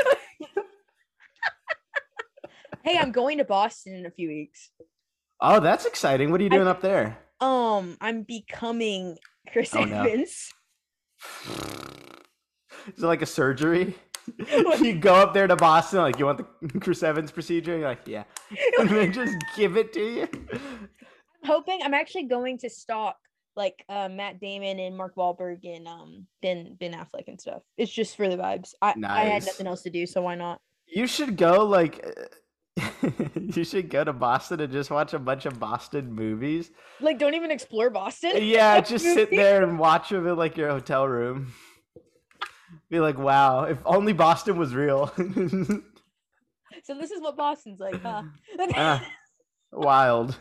Hey, 2.82 2.96
I'm 2.98 3.12
going 3.12 3.38
to 3.38 3.44
Boston 3.44 3.94
in 3.94 4.06
a 4.06 4.10
few 4.10 4.26
weeks. 4.28 4.70
Oh, 5.40 5.60
that's 5.60 5.84
exciting. 5.84 6.30
What 6.32 6.40
are 6.40 6.44
you 6.44 6.50
I- 6.50 6.56
doing 6.56 6.66
up 6.68 6.80
there? 6.80 7.18
Um, 7.40 7.96
I'm 8.00 8.22
becoming 8.22 9.16
Chris 9.52 9.74
Oh, 9.74 9.84
no. 9.84 10.00
Evans. 10.02 10.50
Is 12.88 12.98
it 12.98 13.06
like 13.06 13.22
a 13.22 13.26
surgery? 13.26 13.94
you 14.80 14.98
go 14.98 15.14
up 15.14 15.34
there 15.34 15.46
to 15.46 15.56
Boston, 15.56 16.00
like 16.00 16.18
you 16.18 16.26
want 16.26 16.38
the 16.38 16.78
Chris 16.80 17.02
Evans 17.02 17.30
procedure. 17.30 17.76
You're 17.76 17.88
like, 17.88 18.06
yeah, 18.06 18.24
and 18.78 18.88
they 18.88 19.08
just 19.08 19.36
give 19.56 19.76
it 19.76 19.92
to 19.94 20.00
you. 20.00 20.28
I'm 20.52 20.88
hoping 21.44 21.80
I'm 21.82 21.94
actually 21.94 22.24
going 22.24 22.58
to 22.58 22.70
stalk 22.70 23.16
like 23.56 23.84
uh, 23.88 24.08
Matt 24.08 24.40
Damon 24.40 24.78
and 24.78 24.96
Mark 24.96 25.16
Wahlberg 25.16 25.64
and 25.64 25.86
um 25.86 26.26
Ben 26.42 26.76
Ben 26.78 26.92
Affleck 26.92 27.28
and 27.28 27.40
stuff. 27.40 27.62
It's 27.76 27.92
just 27.92 28.16
for 28.16 28.28
the 28.28 28.36
vibes. 28.36 28.74
I 28.80 28.94
I 29.04 29.24
had 29.24 29.44
nothing 29.44 29.66
else 29.66 29.82
to 29.82 29.90
do, 29.90 30.06
so 30.06 30.22
why 30.22 30.34
not? 30.34 30.60
You 30.86 31.06
should 31.06 31.36
go 31.36 31.64
like. 31.64 32.04
you 33.34 33.64
should 33.64 33.90
go 33.90 34.04
to 34.04 34.12
Boston 34.12 34.60
and 34.60 34.72
just 34.72 34.90
watch 34.90 35.12
a 35.12 35.18
bunch 35.18 35.44
of 35.44 35.60
Boston 35.60 36.14
movies. 36.14 36.70
Like, 37.00 37.18
don't 37.18 37.34
even 37.34 37.50
explore 37.50 37.90
Boston. 37.90 38.32
Yeah, 38.36 38.80
just 38.80 39.04
sit 39.04 39.30
there 39.30 39.62
and 39.62 39.78
watch 39.78 40.08
them 40.08 40.26
in 40.26 40.36
like 40.36 40.56
your 40.56 40.70
hotel 40.70 41.06
room. 41.06 41.52
Be 42.88 43.00
like, 43.00 43.18
wow, 43.18 43.64
if 43.64 43.78
only 43.84 44.12
Boston 44.12 44.58
was 44.58 44.74
real. 44.74 45.12
So 46.84 46.94
this 46.94 47.10
is 47.10 47.20
what 47.20 47.36
Boston's 47.36 47.80
like, 47.80 48.00
huh? 48.02 48.22
Ah, 48.74 49.06
wild. 49.72 50.36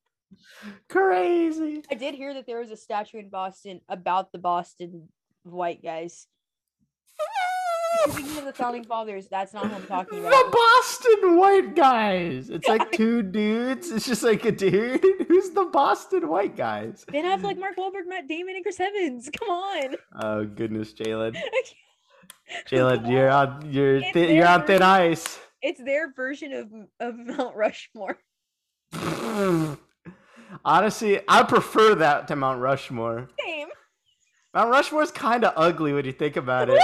Crazy. 0.88 1.82
I 1.90 1.94
did 1.94 2.14
hear 2.14 2.34
that 2.34 2.46
there 2.46 2.60
was 2.60 2.70
a 2.70 2.76
statue 2.76 3.18
in 3.18 3.28
Boston 3.28 3.80
about 3.88 4.32
the 4.32 4.38
Boston 4.38 5.08
white 5.42 5.82
guys. 5.82 6.26
Speaking 8.08 8.38
of 8.38 8.44
the 8.46 8.52
founding 8.52 8.84
fathers, 8.84 9.26
that's 9.28 9.52
not 9.54 9.64
what 9.64 9.74
I'm 9.74 9.86
talking 9.86 10.20
about. 10.20 10.30
The 10.30 10.50
Boston 10.56 11.36
white 11.36 11.76
guys. 11.76 12.50
It's 12.50 12.66
like 12.68 12.90
two 12.92 13.22
dudes. 13.22 13.90
It's 13.90 14.06
just 14.06 14.22
like 14.22 14.44
a 14.44 14.52
dude. 14.52 15.04
Who's 15.28 15.50
the 15.50 15.66
Boston 15.66 16.28
white 16.28 16.56
guys? 16.56 17.04
Ben 17.10 17.24
Affleck, 17.24 17.58
Mark 17.58 17.76
Wahlberg, 17.76 18.06
Matt 18.06 18.28
Damon, 18.28 18.56
and 18.56 18.64
Chris 18.64 18.80
Evans. 18.80 19.30
Come 19.38 19.48
on. 19.48 19.96
Oh 20.20 20.44
goodness, 20.44 20.92
Jalen. 20.94 21.36
Jalen, 22.70 23.10
you're 23.10 23.30
on 23.30 23.70
you're 23.70 24.00
thi- 24.12 24.34
you're 24.34 24.46
on 24.46 24.66
thin 24.66 24.82
ice. 24.82 25.38
It's 25.62 25.82
their 25.82 26.12
version 26.12 26.52
of 26.52 26.68
of 27.00 27.16
Mount 27.16 27.54
Rushmore. 27.56 28.18
Honestly, 30.64 31.20
I 31.28 31.42
prefer 31.44 31.94
that 31.96 32.28
to 32.28 32.36
Mount 32.36 32.60
Rushmore. 32.60 33.28
Same. 33.44 33.68
Mount 34.54 34.70
Rushmore's 34.70 35.10
kind 35.10 35.44
of 35.44 35.52
ugly 35.56 35.92
when 35.92 36.04
you 36.04 36.12
think 36.12 36.36
about 36.36 36.68
it. 36.68 36.82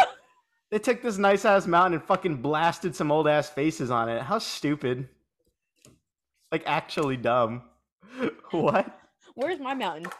They 0.70 0.78
took 0.78 1.02
this 1.02 1.16
nice 1.16 1.44
ass 1.44 1.66
mountain 1.66 1.94
and 1.94 2.02
fucking 2.07 2.42
blasted 2.42 2.94
some 2.94 3.11
old 3.11 3.26
ass 3.26 3.48
faces 3.48 3.90
on 3.90 4.09
it. 4.09 4.22
How 4.22 4.38
stupid. 4.38 5.09
Like 6.52 6.62
actually 6.66 7.16
dumb. 7.16 7.62
what? 8.50 8.98
Where's 9.35 9.61
my 9.61 9.74
mountain? 9.74 10.11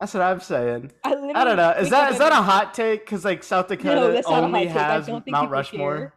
That's 0.00 0.12
what 0.12 0.22
I'm 0.22 0.40
saying. 0.40 0.92
I, 1.04 1.12
I 1.12 1.44
don't 1.44 1.56
know. 1.56 1.70
Is 1.70 1.90
that 1.90 2.12
is 2.12 2.18
that 2.18 2.32
a 2.32 2.36
hot 2.36 2.74
take? 2.74 3.04
Because 3.04 3.24
like 3.24 3.42
South 3.42 3.68
Dakota 3.68 4.12
that's 4.12 4.28
not 4.28 4.38
a 4.38 4.42
hot 4.42 4.44
only 4.44 4.66
has 4.66 5.08
Mount 5.26 5.50
Rushmore. 5.50 6.12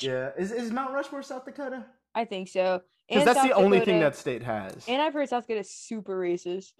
yeah. 0.00 0.30
Is 0.36 0.50
is 0.50 0.72
Mount 0.72 0.92
Rushmore 0.92 1.22
South 1.22 1.44
Dakota? 1.44 1.84
I 2.14 2.24
think 2.24 2.48
so. 2.48 2.82
Because 3.08 3.24
that's 3.24 3.42
the 3.42 3.48
South 3.50 3.58
only 3.58 3.80
thing 3.80 4.00
that 4.00 4.16
state 4.16 4.42
has. 4.42 4.84
And 4.88 5.00
I've 5.00 5.14
heard 5.14 5.28
South 5.28 5.44
Dakota 5.44 5.60
is 5.60 5.70
super 5.70 6.18
racist. 6.18 6.72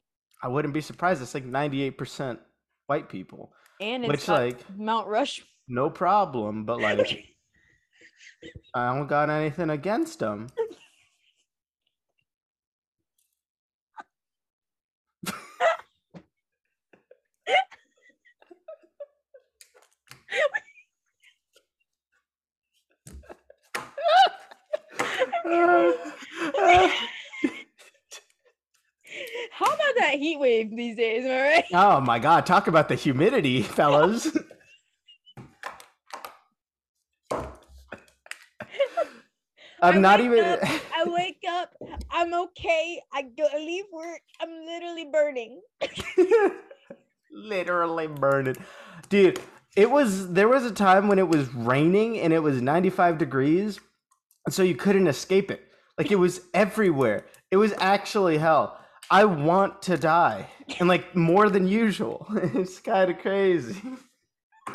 I 0.42 0.48
wouldn't 0.48 0.74
be 0.74 0.80
surprised. 0.80 1.22
It's 1.22 1.34
like 1.34 1.46
98% 1.46 2.38
white 2.86 3.08
people. 3.08 3.52
And 3.80 4.04
it's 4.04 4.10
Which 4.10 4.28
like 4.28 4.76
Mount 4.76 5.06
Rush. 5.06 5.42
No 5.68 5.90
problem, 5.90 6.64
but 6.64 6.80
like 6.80 7.24
I 8.74 8.94
don't 8.94 9.06
got 9.06 9.30
anything 9.30 9.70
against 9.70 10.18
them. 10.20 10.48
How 29.50 29.66
about 29.66 29.94
that 29.98 30.14
heat 30.18 30.38
wave 30.38 30.76
these 30.76 30.96
days? 30.96 31.24
Am 31.24 31.30
I 31.30 31.42
right? 31.42 31.64
oh 31.72 32.00
my 32.00 32.18
god, 32.18 32.46
talk 32.46 32.68
about 32.68 32.88
the 32.88 32.94
humidity, 32.94 33.62
fellas. 33.62 34.36
I 39.82 39.90
I'm 39.90 40.00
not 40.02 40.20
even 40.20 40.44
up, 40.44 40.60
I 40.62 41.04
wake 41.06 41.42
up. 41.48 41.74
I'm 42.10 42.34
okay. 42.34 43.00
I 43.12 43.22
go 43.22 43.46
I 43.52 43.58
leave 43.58 43.84
work. 43.92 44.20
I'm 44.40 44.50
literally 44.66 45.06
burning. 45.12 45.60
literally 47.32 48.06
burning. 48.08 48.56
Dude, 49.08 49.40
it 49.76 49.90
was 49.90 50.32
there 50.32 50.48
was 50.48 50.64
a 50.64 50.72
time 50.72 51.08
when 51.08 51.18
it 51.18 51.28
was 51.28 51.52
raining 51.54 52.18
and 52.18 52.32
it 52.32 52.40
was 52.42 52.60
95 52.60 53.18
degrees 53.18 53.80
and 54.46 54.54
so 54.54 54.62
you 54.62 54.74
couldn't 54.74 55.06
escape 55.06 55.50
it. 55.50 55.62
Like 55.98 56.10
it 56.10 56.16
was 56.16 56.40
everywhere. 56.54 57.26
It 57.50 57.58
was 57.58 57.74
actually 57.78 58.38
hell. 58.38 58.78
I 59.10 59.24
want 59.26 59.82
to 59.82 59.96
die, 59.98 60.48
and 60.78 60.88
like 60.88 61.14
more 61.14 61.50
than 61.50 61.68
usual. 61.68 62.26
It's 62.54 62.78
kind 62.80 63.10
of 63.10 63.18
crazy. 63.18 63.80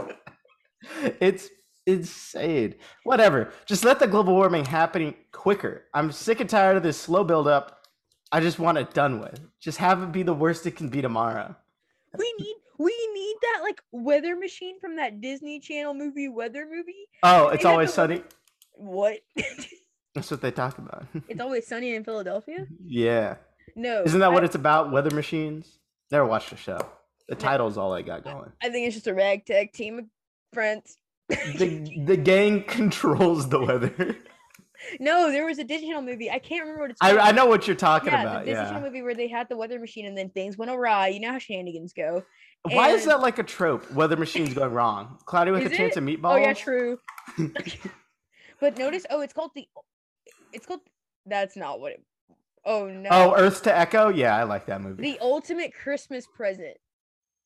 it's 1.19 1.49
insane. 1.85 2.75
Whatever. 3.03 3.51
Just 3.65 3.83
let 3.83 3.99
the 3.99 4.07
global 4.07 4.33
warming 4.33 4.65
happening 4.65 5.15
quicker. 5.31 5.85
I'm 5.93 6.11
sick 6.11 6.39
and 6.39 6.49
tired 6.49 6.77
of 6.77 6.83
this 6.83 6.97
slow 6.99 7.23
buildup. 7.23 7.79
I 8.31 8.39
just 8.39 8.59
want 8.59 8.77
it 8.77 8.93
done 8.93 9.19
with. 9.19 9.39
Just 9.59 9.77
have 9.77 10.01
it 10.01 10.11
be 10.11 10.23
the 10.23 10.33
worst 10.33 10.65
it 10.65 10.75
can 10.75 10.89
be 10.89 11.01
tomorrow. 11.01 11.55
We 12.17 12.33
need 12.39 12.55
we 12.79 13.09
need 13.13 13.35
that 13.41 13.59
like 13.61 13.81
weather 13.91 14.35
machine 14.35 14.79
from 14.79 14.95
that 14.95 15.21
Disney 15.21 15.59
Channel 15.59 15.93
movie 15.93 16.29
Weather 16.29 16.65
movie. 16.69 17.07
Oh, 17.21 17.49
it's 17.49 17.65
always 17.65 17.89
the- 17.89 17.93
sunny. 17.93 18.23
What? 18.73 19.19
That's 20.15 20.29
what 20.29 20.41
they 20.41 20.51
talk 20.51 20.77
about. 20.77 21.05
it's 21.27 21.39
always 21.41 21.67
sunny 21.67 21.95
in 21.95 22.03
Philadelphia? 22.03 22.65
yeah. 22.83 23.35
No. 23.75 24.03
Isn't 24.03 24.19
that 24.19 24.31
what 24.31 24.43
it's 24.43 24.53
about? 24.55 24.91
Weather 24.91 25.15
machines? 25.15 25.79
Never 26.11 26.25
watched 26.25 26.51
the 26.51 26.57
show. 26.57 26.77
The 27.27 27.35
title's 27.35 27.77
all 27.77 27.93
I 27.93 28.03
got 28.03 28.23
going. 28.23 28.51
I 28.61 28.69
think 28.69 28.85
it's 28.85 28.95
just 28.95 29.07
a 29.07 29.13
ragtag 29.13 29.73
team 29.73 29.97
of 29.99 30.05
friends. 30.53 30.97
The 31.29 32.03
the 32.05 32.17
gang 32.17 32.63
controls 32.67 33.49
the 33.49 33.59
weather. 33.61 34.15
no, 34.99 35.31
there 35.31 35.45
was 35.45 35.59
a 35.59 35.63
digital 35.63 36.01
movie. 36.01 36.29
I 36.29 36.39
can't 36.39 36.61
remember 36.61 36.81
what 36.81 36.91
it's 36.91 36.99
I, 37.01 37.09
called. 37.15 37.19
I 37.27 37.31
know 37.31 37.45
what 37.45 37.67
you're 37.67 37.75
talking 37.75 38.11
yeah, 38.11 38.21
about. 38.21 38.39
the 38.45 38.51
Disney 38.51 38.63
Yeah. 38.63 38.69
Channel 38.71 38.81
movie 38.81 39.01
where 39.01 39.15
they 39.15 39.27
had 39.27 39.47
the 39.49 39.57
weather 39.57 39.79
machine 39.79 40.05
and 40.05 40.17
then 40.17 40.29
things 40.29 40.57
went 40.57 40.71
awry. 40.71 41.07
You 41.07 41.19
know 41.21 41.31
how 41.31 41.39
shenanigans 41.39 41.93
go. 41.93 42.23
Why 42.63 42.89
is 42.89 43.05
that 43.05 43.19
like 43.19 43.39
a 43.39 43.43
trope? 43.43 43.89
Weather 43.91 44.15
machines 44.17 44.53
going 44.53 44.71
wrong. 44.73 45.17
Cloudy 45.25 45.51
with 45.51 45.63
Is 45.63 45.71
a 45.71 45.75
chance 45.75 45.97
of 45.97 46.03
meatballs. 46.03 46.33
Oh 46.33 46.37
yeah, 46.37 46.53
true. 46.53 46.99
but 48.59 48.77
notice, 48.77 49.05
oh, 49.09 49.21
it's 49.21 49.33
called 49.33 49.51
the. 49.55 49.67
It's 50.53 50.65
called. 50.65 50.81
That's 51.25 51.55
not 51.57 51.79
what 51.79 51.93
it. 51.93 52.03
Oh 52.65 52.87
no. 52.87 53.09
Oh, 53.11 53.35
Earth 53.35 53.63
to 53.63 53.77
Echo. 53.77 54.09
Yeah, 54.09 54.35
I 54.37 54.43
like 54.43 54.65
that 54.67 54.81
movie. 54.81 55.03
the 55.03 55.19
ultimate 55.19 55.73
Christmas 55.73 56.25
present. 56.35 56.77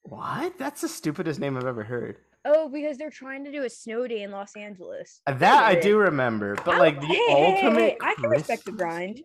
What? 0.04 0.58
That's 0.58 0.82
the 0.82 0.88
stupidest 0.88 1.40
name 1.40 1.58
I've 1.58 1.66
ever 1.66 1.84
heard. 1.84 2.18
Oh, 2.50 2.70
because 2.70 2.98
they're 2.98 3.10
trying 3.10 3.44
to 3.44 3.52
do 3.52 3.64
a 3.66 3.70
snow 3.70 4.08
day 4.08 4.24
in 4.24 4.32
Los 4.32 4.56
Angeles. 4.56 5.22
Uh, 5.28 5.34
That 5.34 5.64
I 5.64 5.76
do 5.80 5.98
remember, 5.98 6.56
but 6.66 6.76
I- 6.76 6.78
like 6.80 7.02
the 7.02 7.08
hey, 7.08 7.16
hey, 7.16 7.34
hey, 7.34 7.56
ultimate. 7.66 7.80
hey, 7.82 7.98
I 8.02 8.14
can 8.16 8.30
respect 8.30 8.64
the 8.66 8.72
Christmas- 8.72 8.82
grind. 8.82 9.24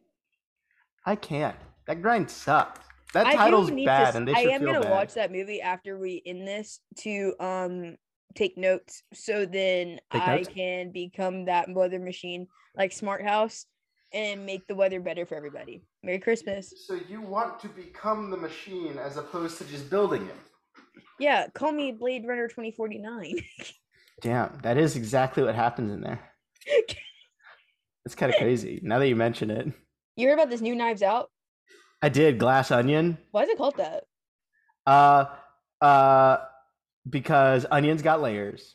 I 1.07 1.17
can't. 1.17 1.57
That 1.87 2.03
grind 2.03 2.31
sucks. 2.31 2.81
That 3.13 3.27
I 3.27 3.33
do 3.33 3.37
title's 3.39 3.71
need 3.71 3.87
bad, 3.87 4.01
to, 4.03 4.09
s- 4.09 4.15
and 4.17 4.27
they 4.29 4.33
I 4.35 4.41
am 4.41 4.61
feel 4.61 4.73
gonna 4.73 4.81
bad. 4.83 4.91
watch 4.91 5.15
that 5.15 5.31
movie 5.31 5.61
after 5.61 5.99
we 5.99 6.23
end 6.25 6.49
this 6.49 6.81
to 7.01 7.35
um 7.41 7.97
take 8.35 8.57
notes, 8.57 9.03
so 9.13 9.45
then 9.45 10.01
Take 10.11 10.23
I 10.23 10.37
notes? 10.37 10.49
can 10.49 10.91
become 10.91 11.45
that 11.45 11.69
weather 11.73 11.99
machine 11.99 12.49
like 12.75 12.91
Smart 12.93 13.23
House 13.23 13.67
and 14.15 14.47
make 14.47 14.67
the 14.67 14.75
weather 14.75 15.01
better 15.01 15.27
for 15.27 15.35
everybody. 15.35 15.83
Merry 16.03 16.19
Christmas. 16.19 16.73
So 16.87 16.95
you 17.09 17.21
want 17.21 17.61
to 17.61 17.69
become 17.69 18.31
the 18.31 18.37
machine 18.39 18.97
as 18.99 19.17
opposed 19.19 19.59
to 19.59 19.65
just 19.65 19.91
building 19.91 20.27
it? 20.27 20.37
Yeah, 21.19 21.49
call 21.55 21.73
me 21.73 21.93
Blade 21.93 22.27
Runner 22.27 22.49
twenty 22.49 22.71
forty 22.73 22.99
nine. 22.99 23.37
Damn, 24.21 24.59
that 24.63 24.77
is 24.77 24.97
exactly 24.97 25.43
what 25.43 25.55
happens 25.55 25.91
in 25.91 26.01
there. 26.01 26.21
It's 28.05 28.15
kind 28.17 28.33
of 28.33 28.39
crazy. 28.39 28.81
Now 28.83 28.99
that 28.99 29.07
you 29.07 29.15
mention 29.15 29.49
it, 29.51 29.73
You 30.17 30.27
heard 30.27 30.35
about 30.35 30.51
this 30.51 30.61
new 30.61 30.75
Knives 30.75 31.03
Out? 31.03 31.31
I 32.03 32.09
did 32.09 32.37
Glass 32.39 32.73
Onion. 32.73 33.17
Why 33.31 33.45
is 33.45 33.49
it 33.49 33.57
called 33.57 33.77
that? 33.77 34.05
Uh, 34.85 35.27
uh, 35.81 36.39
because 37.09 37.65
onions 37.71 38.03
got 38.03 38.21
layers, 38.21 38.75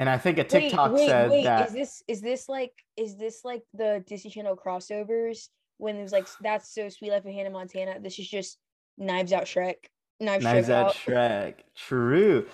and 0.00 0.08
I 0.08 0.18
think 0.18 0.38
a 0.38 0.44
TikTok 0.44 0.92
wait, 0.92 1.02
wait, 1.02 1.08
said 1.08 1.30
wait. 1.30 1.44
that. 1.44 1.68
Is 1.68 1.72
this 1.72 2.02
is 2.08 2.20
this 2.20 2.48
like 2.48 2.72
is 2.96 3.16
this 3.16 3.44
like 3.44 3.62
the 3.74 4.02
Disney 4.08 4.30
Channel 4.30 4.56
crossovers 4.56 5.46
when 5.78 5.96
it 5.96 6.02
was 6.02 6.12
like 6.12 6.26
that's 6.40 6.74
so 6.74 6.88
sweet 6.88 7.12
life 7.12 7.24
of 7.24 7.32
Hannah 7.32 7.50
Montana? 7.50 8.00
This 8.00 8.18
is 8.18 8.28
just 8.28 8.58
Knives 8.98 9.32
Out 9.32 9.44
Shrek. 9.44 9.76
Knives, 10.20 10.44
Knives 10.44 10.70
Out. 10.70 10.94
Shrek. 10.94 11.54
True. 11.74 12.46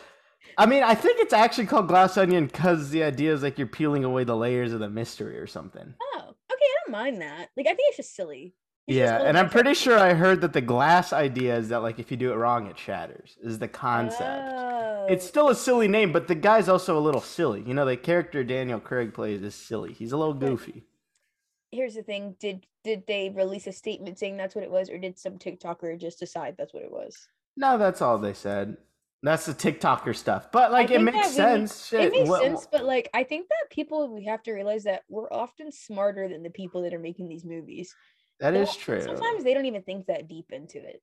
I 0.58 0.66
mean, 0.66 0.82
I 0.82 0.94
think 0.94 1.20
it's 1.20 1.32
actually 1.32 1.66
called 1.66 1.88
Glass 1.88 2.16
Onion 2.18 2.46
because 2.46 2.90
the 2.90 3.02
idea 3.04 3.32
is 3.32 3.42
like 3.42 3.58
you're 3.58 3.66
peeling 3.66 4.04
away 4.04 4.24
the 4.24 4.36
layers 4.36 4.72
of 4.72 4.80
the 4.80 4.90
mystery 4.90 5.38
or 5.38 5.46
something. 5.46 5.94
Oh, 6.02 6.20
okay, 6.20 6.34
I 6.50 6.74
don't 6.84 6.92
mind 6.92 7.20
that. 7.22 7.50
Like 7.56 7.66
I 7.66 7.70
think 7.74 7.80
it's 7.88 7.96
just 7.98 8.14
silly. 8.14 8.54
It's 8.86 8.96
Yeah, 8.96 9.12
little 9.12 9.26
and 9.28 9.38
I'm 9.38 9.48
pretty 9.48 9.74
sure 9.74 9.98
I 9.98 10.12
heard 10.12 10.40
that 10.40 10.52
the 10.52 10.60
glass 10.60 11.12
idea 11.12 11.56
is 11.56 11.68
that 11.68 11.82
like 11.82 11.98
if 11.98 12.10
you 12.10 12.16
do 12.16 12.32
it 12.32 12.36
wrong, 12.36 12.66
it 12.66 12.78
shatters. 12.78 13.38
Is 13.42 13.58
the 13.60 13.68
concept. 13.68 14.52
It's 15.10 15.24
Oh. 15.24 15.28
still 15.28 15.48
a 15.48 15.54
silly 15.54 15.88
name, 15.88 16.12
but 16.12 16.28
the 16.28 16.34
guy's 16.34 16.68
also 16.68 16.98
a 16.98 17.00
little 17.00 17.20
silly. 17.20 17.62
You 17.66 17.74
know, 17.74 17.84
the 17.86 17.96
character 17.96 18.44
Daniel 18.44 18.80
Craig 18.80 19.14
plays 19.14 19.40
is 19.42 19.54
silly. 19.54 19.92
He's 19.92 20.12
a 20.12 20.16
little 20.16 20.34
goofy. 20.34 20.84
Here's 21.70 21.94
the 21.94 22.02
thing: 22.02 22.36
did 22.38 22.66
did 22.84 23.04
they 23.06 23.30
release 23.30 23.66
a 23.66 23.72
statement 23.72 24.18
saying 24.18 24.36
that's 24.36 24.54
what 24.54 24.64
it 24.64 24.70
was, 24.70 24.90
or 24.90 24.98
did 24.98 25.18
some 25.18 25.38
TikToker 25.38 25.98
just 25.98 26.18
decide 26.18 26.56
that's 26.58 26.74
what 26.74 26.82
it 26.82 26.90
was? 26.92 27.28
No, 27.56 27.78
that's 27.78 28.00
all 28.02 28.18
they 28.18 28.32
said. 28.34 28.76
That's 29.22 29.46
the 29.46 29.52
TikToker 29.54 30.16
stuff. 30.16 30.50
But 30.50 30.72
like, 30.72 30.90
it 30.90 31.00
makes 31.00 31.28
we 31.28 31.34
sense. 31.34 31.86
Shit. 31.86 32.06
It 32.06 32.12
makes 32.12 32.28
what- 32.28 32.42
sense, 32.42 32.66
but 32.70 32.84
like 32.84 33.08
I 33.14 33.22
think 33.22 33.48
that 33.48 33.70
people 33.70 34.12
we 34.12 34.24
have 34.24 34.42
to 34.44 34.52
realize 34.52 34.84
that 34.84 35.02
we're 35.08 35.32
often 35.32 35.70
smarter 35.70 36.28
than 36.28 36.42
the 36.42 36.50
people 36.50 36.82
that 36.82 36.92
are 36.94 36.98
making 36.98 37.28
these 37.28 37.44
movies. 37.44 37.94
That 38.40 38.54
is 38.54 38.74
true. 38.74 39.00
Sometimes 39.02 39.44
they 39.44 39.54
don't 39.54 39.66
even 39.66 39.82
think 39.82 40.06
that 40.06 40.26
deep 40.28 40.46
into 40.50 40.78
it. 40.78 41.00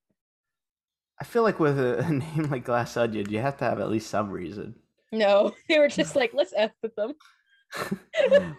I 1.22 1.24
feel 1.24 1.44
like 1.44 1.60
with 1.60 1.80
a, 1.80 2.00
a 2.06 2.10
name 2.12 2.50
like 2.50 2.66
Glass 2.66 2.98
Onion, 2.98 3.30
you 3.30 3.40
have 3.40 3.58
to 3.58 3.64
have 3.66 3.80
at 3.80 3.90
least 3.90 4.10
some 4.10 4.30
reason. 4.30 4.76
No, 5.14 5.54
they 5.70 5.80
were 5.80 5.88
just 5.88 6.16
like, 6.18 6.32
let's 6.34 6.54
f 6.58 6.72
with 6.84 6.96
them. 6.96 7.14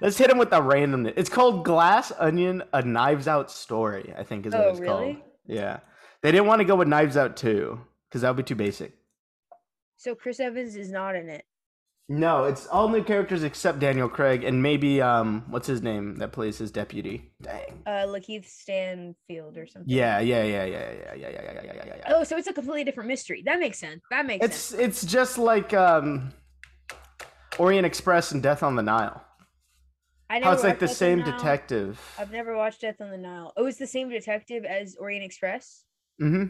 Let's 0.00 0.16
hit 0.16 0.30
him 0.30 0.38
with 0.38 0.50
the 0.50 0.60
randomness. 0.60 1.14
It's 1.16 1.28
called 1.28 1.64
Glass 1.64 2.12
Onion: 2.18 2.62
A 2.72 2.80
Knives 2.80 3.28
Out 3.28 3.50
Story. 3.50 4.14
I 4.16 4.22
think 4.22 4.46
is 4.46 4.52
what 4.54 4.64
Oh, 4.64 4.70
it's 4.70 4.80
really? 4.80 5.14
called. 5.14 5.24
Yeah, 5.46 5.80
they 6.22 6.30
didn't 6.32 6.46
want 6.46 6.60
to 6.60 6.64
go 6.64 6.76
with 6.76 6.88
Knives 6.88 7.16
Out 7.16 7.36
Two 7.36 7.80
because 8.08 8.22
that 8.22 8.28
would 8.30 8.36
be 8.44 8.48
too 8.48 8.54
basic. 8.54 8.92
So 9.96 10.14
Chris 10.14 10.40
Evans 10.40 10.76
is 10.76 10.90
not 10.90 11.14
in 11.16 11.28
it. 11.28 11.44
No, 12.08 12.44
it's 12.44 12.66
all 12.66 12.88
new 12.88 13.04
characters 13.04 13.44
except 13.44 13.78
Daniel 13.78 14.08
Craig 14.08 14.42
and 14.42 14.60
maybe 14.60 15.00
um, 15.00 15.44
what's 15.48 15.68
his 15.68 15.80
name 15.80 16.16
that 16.16 16.32
plays 16.32 16.58
his 16.58 16.72
deputy? 16.72 17.30
Dang. 17.40 17.82
Uh, 17.86 18.06
Lakeith 18.06 18.46
Stanfield 18.46 19.56
or 19.56 19.66
something. 19.68 19.88
Yeah, 19.88 20.18
yeah, 20.18 20.42
yeah, 20.42 20.64
yeah, 20.64 20.78
yeah, 20.92 21.14
yeah, 21.14 21.28
yeah, 21.28 21.28
yeah, 21.28 21.62
yeah, 21.62 21.84
yeah. 21.86 22.02
Oh, 22.08 22.24
so 22.24 22.36
it's 22.36 22.48
a 22.48 22.52
completely 22.52 22.82
different 22.82 23.06
mystery. 23.08 23.42
That 23.46 23.60
makes 23.60 23.78
sense. 23.78 24.02
That 24.10 24.26
makes 24.26 24.44
It's 24.44 24.56
sense. 24.56 24.80
it's 24.80 25.02
it's 25.04 25.12
just 25.12 25.38
like 25.38 25.72
um, 25.72 26.32
Orient 27.58 27.86
Express 27.86 28.32
and 28.32 28.42
Death 28.42 28.64
on 28.64 28.74
the 28.74 28.82
Nile. 28.82 29.22
I 30.28 30.34
How 30.34 30.40
never 30.40 30.54
it's 30.54 30.64
like 30.64 30.78
the 30.80 30.86
Death 30.86 30.96
same 30.96 31.20
Nile. 31.20 31.30
detective. 31.36 32.00
I've 32.18 32.32
never 32.32 32.56
watched 32.56 32.80
Death 32.80 33.00
on 33.00 33.10
the 33.10 33.18
Nile. 33.18 33.52
Oh, 33.56 33.66
it's 33.66 33.78
the 33.78 33.86
same 33.86 34.08
detective 34.08 34.64
as 34.64 34.96
Orient 34.98 35.24
Express. 35.24 35.84
Mm-hmm. 36.20 36.44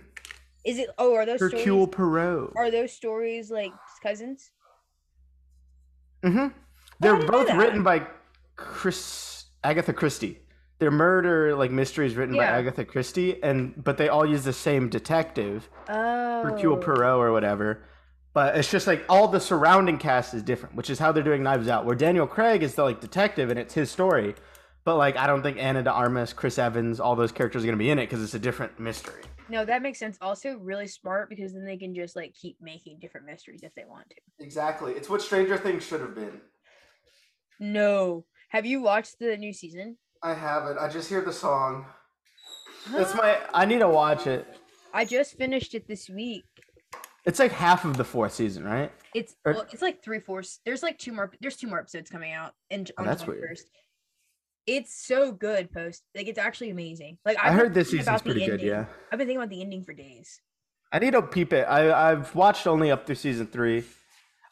Is 0.64 0.78
it? 0.78 0.90
Oh, 0.98 1.14
are 1.14 1.24
those 1.24 1.40
Hercule 1.40 1.86
stories? 1.86 1.94
Poirot. 1.94 2.52
Are 2.56 2.70
those 2.70 2.92
stories 2.92 3.50
like 3.50 3.72
cousins? 4.02 4.50
Mm-hmm. 6.22 6.48
They're 7.00 7.16
didn't 7.16 7.30
both 7.30 7.52
written 7.54 7.82
by 7.82 8.06
Chris 8.56 9.44
Agatha 9.64 9.92
Christie. 9.92 10.38
They're 10.78 10.90
murder 10.90 11.54
like 11.56 11.70
mysteries 11.70 12.14
written 12.14 12.36
by 12.36 12.44
Agatha 12.44 12.84
Christie, 12.84 13.42
and 13.42 13.82
but 13.82 13.96
they 13.96 14.08
all 14.08 14.26
use 14.26 14.44
the 14.44 14.52
same 14.52 14.88
detective, 14.88 15.68
Oh, 15.88 16.42
Hercule 16.42 16.76
Poirot 16.78 17.18
or 17.20 17.32
whatever. 17.32 17.84
But 18.32 18.56
it's 18.56 18.70
just 18.70 18.86
like 18.86 19.04
all 19.08 19.28
the 19.28 19.40
surrounding 19.40 19.98
cast 19.98 20.34
is 20.34 20.42
different, 20.42 20.76
which 20.76 20.88
is 20.88 20.98
how 20.98 21.10
they're 21.12 21.22
doing 21.22 21.42
Knives 21.42 21.68
Out. 21.68 21.84
Where 21.84 21.96
Daniel 21.96 22.26
Craig 22.26 22.62
is 22.62 22.74
the 22.76 22.84
like 22.84 23.00
detective 23.00 23.50
and 23.50 23.58
it's 23.58 23.74
his 23.74 23.90
story, 23.90 24.34
but 24.84 24.96
like 24.96 25.16
I 25.16 25.26
don't 25.26 25.42
think 25.42 25.58
Ana 25.58 25.82
de 25.82 25.90
Armas, 25.90 26.32
Chris 26.32 26.58
Evans, 26.58 27.00
all 27.00 27.16
those 27.16 27.32
characters 27.32 27.62
are 27.64 27.66
gonna 27.66 27.76
be 27.76 27.90
in 27.90 27.98
it 27.98 28.08
because 28.08 28.22
it's 28.22 28.34
a 28.34 28.38
different 28.38 28.78
mystery. 28.78 29.22
No, 29.50 29.64
that 29.64 29.82
makes 29.82 29.98
sense. 29.98 30.16
Also, 30.20 30.56
really 30.58 30.86
smart 30.86 31.28
because 31.28 31.52
then 31.52 31.64
they 31.64 31.76
can 31.76 31.94
just 31.94 32.14
like 32.14 32.34
keep 32.34 32.56
making 32.60 32.98
different 33.00 33.26
mysteries 33.26 33.62
if 33.62 33.74
they 33.74 33.84
want 33.84 34.08
to. 34.10 34.16
Exactly, 34.44 34.92
it's 34.92 35.08
what 35.10 35.20
Stranger 35.20 35.58
Things 35.58 35.84
should 35.84 36.00
have 36.00 36.14
been. 36.14 36.40
No, 37.58 38.24
have 38.50 38.64
you 38.64 38.80
watched 38.80 39.18
the 39.18 39.36
new 39.36 39.52
season? 39.52 39.96
I 40.22 40.34
haven't. 40.34 40.78
I 40.78 40.88
just 40.88 41.08
hear 41.08 41.20
the 41.20 41.32
song. 41.32 41.84
That's 42.92 43.14
my. 43.16 43.38
I 43.52 43.64
need 43.64 43.80
to 43.80 43.88
watch 43.88 44.26
it. 44.26 44.46
I 44.94 45.04
just 45.04 45.36
finished 45.36 45.74
it 45.74 45.86
this 45.88 46.08
week. 46.08 46.44
It's 47.26 47.38
like 47.38 47.52
half 47.52 47.84
of 47.84 47.96
the 47.96 48.04
fourth 48.04 48.32
season, 48.32 48.64
right? 48.64 48.90
It's 49.14 49.34
Or- 49.44 49.52
well, 49.52 49.66
it's 49.72 49.82
like 49.82 50.02
three 50.02 50.20
fourths. 50.20 50.60
There's 50.64 50.82
like 50.82 50.98
two 50.98 51.12
more. 51.12 51.32
There's 51.40 51.56
two 51.56 51.66
more 51.66 51.80
episodes 51.80 52.08
coming 52.08 52.32
out 52.32 52.54
in 52.70 52.86
Oh, 52.96 53.02
on 53.02 53.06
that's 53.06 53.22
July 53.22 53.36
weird. 53.36 53.58
1st. 53.58 53.62
It's 54.66 54.94
so 55.06 55.32
good, 55.32 55.72
post. 55.72 56.02
Like 56.14 56.28
it's 56.28 56.38
actually 56.38 56.70
amazing. 56.70 57.18
Like 57.24 57.38
i 57.38 57.48
I've 57.48 57.52
been 57.52 57.58
heard 57.58 57.74
this 57.74 57.90
season's 57.90 58.22
pretty 58.22 58.40
good. 58.40 58.52
ending. 58.52 58.66
Yeah. 58.68 58.84
I've 59.10 59.18
been 59.18 59.26
thinking 59.26 59.36
about 59.38 59.50
the 59.50 59.62
ending 59.62 59.84
for 59.84 59.92
days. 59.92 60.40
I 60.92 60.98
need 60.98 61.12
to 61.12 61.22
peep 61.22 61.52
it. 61.52 61.62
I 61.62 62.10
I've 62.10 62.34
watched 62.34 62.66
only 62.66 62.90
up 62.90 63.06
through 63.06 63.14
season 63.16 63.46
three. 63.46 63.84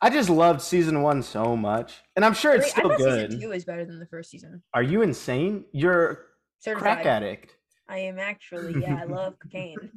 I 0.00 0.10
just 0.10 0.30
loved 0.30 0.62
season 0.62 1.02
one 1.02 1.22
so 1.22 1.56
much, 1.56 1.94
and 2.14 2.24
I'm 2.24 2.34
sure 2.34 2.54
it's 2.54 2.66
Wait, 2.66 2.70
still 2.70 2.88
thought 2.90 2.98
good. 2.98 3.30
season 3.32 3.40
two 3.40 3.52
is 3.52 3.64
better 3.64 3.84
than 3.84 3.98
the 3.98 4.06
first 4.06 4.30
season. 4.30 4.62
Are 4.72 4.82
you 4.82 5.02
insane? 5.02 5.64
You're 5.72 6.10
a 6.10 6.16
Certified. 6.60 6.82
crack 7.02 7.06
addict. 7.06 7.56
I 7.88 7.98
am 7.98 8.18
actually. 8.18 8.80
Yeah, 8.80 8.98
I 9.00 9.04
love 9.04 9.34
cocaine. 9.42 9.90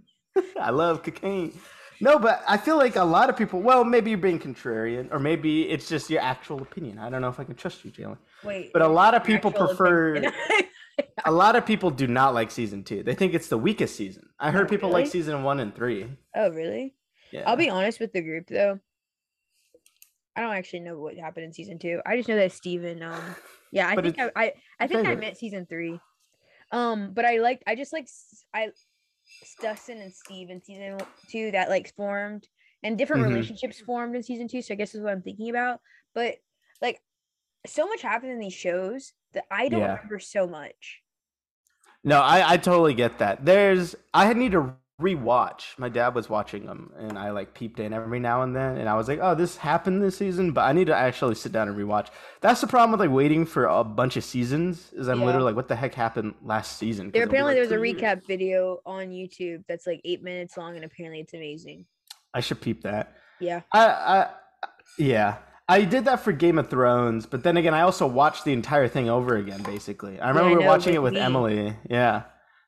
I 0.60 0.72
love 0.72 1.04
cocaine. 1.04 1.54
No, 2.02 2.18
but 2.20 2.44
I 2.48 2.58
feel 2.58 2.78
like 2.78 2.96
a 2.96 3.04
lot 3.04 3.30
of 3.30 3.38
people. 3.38 3.62
Well, 3.62 3.84
maybe 3.84 4.10
you're 4.10 4.18
being 4.20 4.40
contrarian, 4.40 5.08
or 5.12 5.20
maybe 5.20 5.70
it's 5.70 5.88
just 5.88 6.10
your 6.10 6.22
actual 6.22 6.62
opinion. 6.62 6.98
I 7.00 7.10
don't 7.10 7.22
know 7.22 7.30
if 7.30 7.40
I 7.40 7.44
can 7.44 7.56
trust 7.56 7.86
you, 7.86 7.92
Jalen. 7.92 8.18
Wait. 8.44 8.72
But 8.74 8.82
a 8.82 8.88
lot 8.88 9.14
of 9.14 9.24
people 9.24 9.52
prefer. 9.52 10.22
a 11.26 11.32
lot 11.32 11.56
of 11.56 11.66
people 11.66 11.92
do 11.92 12.08
not 12.08 12.34
like 12.34 12.52
season 12.52 12.84
two. 12.84 13.04
They 13.04 13.14
think 13.16 13.34
it's 13.34 13.48
the 13.48 13.58
weakest 13.58 13.96
season. 13.96 14.30
I 14.40 14.52
heard 14.52 14.66
Oh, 14.68 14.70
people 14.70 14.90
like 14.90 15.08
season 15.08 15.44
one 15.44 15.60
and 15.60 15.74
three. 15.76 16.08
oh, 16.36 16.50
really? 16.50 16.96
Yeah. 17.32 17.44
I'll 17.46 17.56
be 17.56 17.70
honest 17.70 18.00
with 18.00 18.12
the 18.14 18.22
group 18.22 18.48
though. 18.50 18.80
I 20.36 20.42
don't 20.42 20.54
actually 20.54 20.80
know 20.82 20.98
what 20.98 21.18
happened 21.18 21.46
in 21.46 21.54
season 21.54 21.78
two. 21.80 22.02
I 22.06 22.16
just 22.18 22.30
know 22.30 22.36
that 22.38 22.52
Steven, 22.52 23.04
um, 23.04 23.36
yeah, 23.72 23.88
I 23.88 23.96
But 23.96 24.04
think 24.06 24.20
I, 24.20 24.32
I, 24.36 24.54
I 24.80 24.88
think 24.88 25.00
I 25.02 25.04
favorite. 25.04 25.20
meant 25.20 25.38
season 25.38 25.66
three. 25.66 26.00
Um, 26.72 27.12
but 27.14 27.26
I 27.26 27.38
like, 27.38 27.62
I 27.68 27.76
just 27.76 27.92
like, 27.92 28.08
I, 28.54 28.70
Dustin 29.62 30.00
and 30.00 30.14
Steve 30.14 30.50
in 30.50 30.62
season 30.64 31.00
two 31.30 31.52
that 31.52 31.70
like 31.70 31.94
formed 31.96 32.48
and 32.84 32.98
different 32.98 33.24
Mhm. 33.24 33.30
relationships 33.30 33.80
formed 33.80 34.16
in 34.16 34.24
season 34.24 34.48
two. 34.48 34.62
So 34.62 34.74
I 34.74 34.78
guess 34.78 34.96
is 34.96 35.02
what 35.02 35.12
I'm 35.14 35.22
thinking 35.22 35.50
about. 35.50 35.82
But 36.14 36.38
like, 36.82 37.02
so 37.66 37.88
much 37.88 38.02
happened 38.02 38.32
in 38.32 38.40
these 38.40 38.54
shows 38.54 39.14
that 39.34 39.46
I 39.52 39.70
don't 39.70 39.82
Yeah. 39.82 39.94
remember 39.96 40.20
so 40.20 40.48
much. 40.48 41.02
No, 42.04 42.20
I, 42.22 42.54
I 42.54 42.58
totally 42.58 42.94
get 42.96 43.20
that. 43.20 43.46
There's 43.46 43.96
I 44.14 44.34
need 44.34 44.54
to 44.54 44.76
rewatch. 45.02 45.78
My 45.78 45.90
dad 45.90 46.16
was 46.16 46.30
watching 46.30 46.66
them, 46.66 46.92
and 46.98 47.18
I 47.18 47.32
like 47.32 47.54
peeped 47.54 47.80
in 47.80 47.92
every 47.94 48.20
now 48.20 48.44
and 48.44 48.56
then, 48.56 48.78
and 48.78 48.88
I 48.88 48.96
was 48.96 49.08
like, 49.08 49.20
"Oh, 49.22 49.36
this 49.36 49.58
happened 49.58 50.02
this 50.02 50.18
season," 50.18 50.52
but 50.52 50.62
I 50.62 50.72
need 50.74 50.88
to 50.88 50.96
actually 50.96 51.36
sit 51.36 51.52
down 51.52 51.68
and 51.68 51.78
rewatch. 51.78 52.08
That's 52.42 52.62
the 52.62 52.68
problem 52.68 52.92
with 52.92 53.00
like 53.00 53.10
waiting 53.16 53.46
for 53.46 53.66
a 53.66 53.84
bunch 53.84 54.16
of 54.18 54.24
seasons. 54.24 54.94
Is 54.94 55.08
I'm 55.10 55.20
Yeah. 55.20 55.26
literally 55.26 55.46
like, 55.46 55.56
"What 55.56 55.68
the 55.68 55.76
heck 55.76 55.94
happened 55.96 56.36
last 56.44 56.78
season?" 56.78 57.12
There 57.12 57.24
apparently 57.24 57.54
like, 57.54 57.70
there's 57.70 57.72
a 57.72 57.84
two 57.84 57.84
years. 57.84 58.02
recap 58.02 58.26
video 58.28 58.80
on 58.86 59.08
YouTube 59.10 59.64
that's 59.68 59.86
like 59.88 60.00
eight 60.06 60.24
minutes 60.24 60.56
long, 60.58 60.76
and 60.76 60.86
apparently 60.86 61.20
it's 61.20 61.34
amazing. 61.34 61.86
I 62.34 62.40
should 62.40 62.62
peep 62.62 62.84
that. 62.84 63.16
Yeah. 63.40 63.62
I, 63.74 63.86
I, 63.88 64.30
yeah, 64.98 65.38
I 65.68 65.84
did 65.84 66.06
that 66.06 66.20
for 66.22 66.32
Game 66.32 66.58
of 66.60 66.70
Thrones, 66.70 67.26
but 67.26 67.44
then 67.44 67.58
again, 67.58 67.74
I 67.74 67.82
also 67.82 68.06
watched 68.08 68.46
the 68.46 68.54
entire 68.54 68.88
thing 68.88 69.10
over 69.10 69.36
again. 69.36 69.64
Basically, 69.64 70.20
I 70.20 70.30
remember 70.30 70.50
I 70.50 70.52
we 70.52 70.56
were 70.58 70.62
know, 70.64 70.68
watching 70.68 70.94
with 70.94 70.98
it 70.98 71.04
with 71.04 71.14
me. 71.14 71.20
Emily. 71.20 71.76
Yeah, 71.90 72.24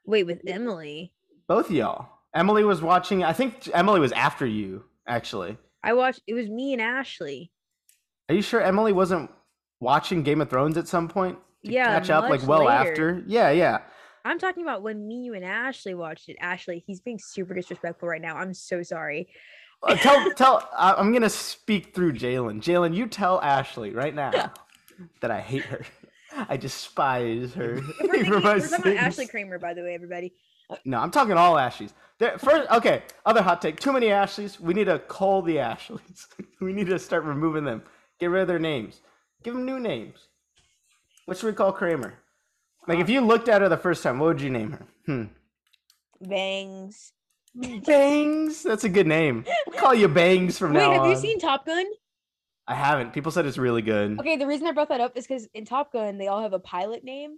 Wait, 0.05 0.23
with 0.25 0.41
Emily. 0.47 1.13
both 1.47 1.67
of 1.69 1.75
y'all. 1.75 2.09
Emily 2.33 2.63
was 2.63 2.81
watching. 2.81 3.23
I 3.23 3.33
think 3.33 3.69
Emily 3.73 3.99
was 3.99 4.11
after 4.11 4.45
you. 4.45 4.83
Actually, 5.07 5.57
I 5.83 5.93
watched 5.93 6.21
it 6.27 6.33
was 6.33 6.47
me 6.49 6.73
and 6.73 6.81
Ashley. 6.81 7.51
are 8.29 8.35
you 8.35 8.41
sure 8.41 8.61
Emily 8.61 8.93
wasn't 8.93 9.29
watching 9.79 10.23
Game 10.23 10.41
of 10.41 10.49
Thrones 10.49 10.77
at 10.77 10.87
some 10.87 11.07
point? 11.09 11.37
to 11.65 11.71
Yeah, 11.71 11.85
catch 11.99 12.09
up 12.09 12.29
like 12.29 12.45
well 12.47 12.65
later. 12.65 12.71
after. 12.89 13.23
Yeah, 13.27 13.49
yeah. 13.51 13.79
I'm 14.25 14.39
talking 14.39 14.63
about 14.63 14.81
when 14.83 15.05
me, 15.05 15.23
you, 15.23 15.33
and 15.33 15.43
Ashley 15.43 15.93
watched 15.93 16.29
it. 16.29 16.37
Ashley, 16.39 16.81
he's 16.87 17.01
being 17.01 17.19
super 17.19 17.53
disrespectful 17.53 18.07
right 18.07 18.21
now. 18.21 18.37
I'm 18.37 18.53
so 18.53 18.81
sorry. 18.81 19.27
Uh, 19.81 19.95
tell 19.95 20.31
tell. 20.35 20.69
I- 20.77 20.93
I'm 20.93 21.11
gonna 21.11 21.29
speak 21.29 21.93
through 21.93 22.13
Jalen. 22.13 22.61
Jalen, 22.61 22.95
you 22.95 23.07
tell 23.07 23.41
Ashley 23.41 23.91
right 23.91 24.15
now 24.15 24.31
that 25.21 25.29
I 25.31 25.41
hate 25.41 25.65
her. 25.65 25.81
I 26.49 26.55
despise 26.57 27.53
her. 27.53 27.75
We're, 28.01 28.07
thinking, 28.11 28.29
we're 28.31 28.41
talking 28.41 28.73
about. 28.73 28.87
Ashley 28.95 29.27
Kramer, 29.27 29.59
by 29.59 29.73
the 29.73 29.83
way, 29.83 29.93
everybody. 29.93 30.33
No, 30.85 30.99
I'm 30.99 31.11
talking 31.11 31.33
all 31.33 31.57
Ashleys. 31.57 31.93
There, 32.19 32.37
first, 32.37 32.69
okay. 32.71 33.03
Other 33.25 33.41
hot 33.41 33.61
take: 33.61 33.79
too 33.79 33.93
many 33.93 34.07
Ashleys. 34.07 34.59
We 34.59 34.73
need 34.73 34.85
to 34.85 34.99
call 34.99 35.41
the 35.41 35.59
Ashleys. 35.59 36.27
we 36.61 36.73
need 36.73 36.87
to 36.87 36.99
start 36.99 37.23
removing 37.23 37.65
them. 37.65 37.83
Get 38.19 38.27
rid 38.27 38.43
of 38.43 38.47
their 38.47 38.59
names. 38.59 39.01
Give 39.43 39.53
them 39.53 39.65
new 39.65 39.79
names. 39.79 40.27
What 41.25 41.37
should 41.37 41.47
we 41.47 41.53
call 41.53 41.71
Kramer? 41.71 42.15
Like, 42.87 42.99
if 42.99 43.09
you 43.09 43.21
looked 43.21 43.47
at 43.47 43.61
her 43.61 43.69
the 43.69 43.77
first 43.77 44.03
time, 44.03 44.19
what 44.19 44.27
would 44.27 44.41
you 44.41 44.49
name 44.49 44.71
her? 44.71 44.85
Hmm. 45.05 45.23
Bangs. 46.21 47.13
Bangs. 47.55 48.63
That's 48.63 48.83
a 48.83 48.89
good 48.89 49.07
name. 49.07 49.45
We'll 49.67 49.79
call 49.79 49.93
you 49.93 50.07
Bangs 50.07 50.57
from 50.57 50.73
Wait, 50.73 50.79
now 50.79 50.91
on. 50.91 50.91
Wait, 50.91 50.97
have 50.97 51.09
you 51.09 51.15
seen 51.17 51.39
Top 51.39 51.65
Gun? 51.65 51.85
I 52.67 52.75
haven't. 52.75 53.13
People 53.13 53.31
said 53.31 53.45
it's 53.45 53.57
really 53.57 53.81
good. 53.81 54.19
Okay, 54.19 54.37
the 54.37 54.47
reason 54.47 54.67
I 54.67 54.71
brought 54.71 54.89
that 54.89 55.01
up 55.01 55.17
is 55.17 55.27
because 55.27 55.47
in 55.53 55.65
Top 55.65 55.91
Gun 55.91 56.17
they 56.17 56.27
all 56.27 56.41
have 56.41 56.53
a 56.53 56.59
pilot 56.59 57.03
name. 57.03 57.37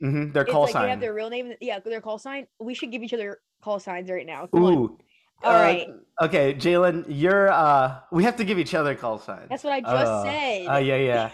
Hmm 0.00 0.30
Their 0.32 0.44
call 0.44 0.62
like 0.62 0.72
sign. 0.72 0.82
they 0.84 0.90
have 0.90 1.00
their 1.00 1.14
real 1.14 1.30
name. 1.30 1.52
Yeah, 1.60 1.78
their 1.80 2.00
call 2.00 2.18
sign. 2.18 2.46
We 2.60 2.74
should 2.74 2.90
give 2.92 3.02
each 3.02 3.12
other 3.14 3.38
call 3.62 3.78
signs 3.80 4.10
right 4.10 4.26
now. 4.26 4.46
Come 4.46 4.64
on. 4.64 4.72
Ooh. 4.74 4.98
All 5.44 5.52
Uh, 5.54 5.60
right. 5.62 5.86
Okay, 6.22 6.54
Jalen, 6.54 7.04
you're. 7.08 7.48
uh 7.50 8.00
We 8.12 8.24
have 8.24 8.36
to 8.36 8.44
give 8.44 8.58
each 8.58 8.74
other 8.74 8.94
call 8.94 9.18
signs. 9.18 9.48
That's 9.48 9.64
what 9.64 9.72
I 9.72 9.80
just 9.80 9.94
Oh. 9.96 10.24
said. 10.24 10.66
Oh 10.68 10.78
yeah, 10.78 10.96
yeah. 10.96 11.30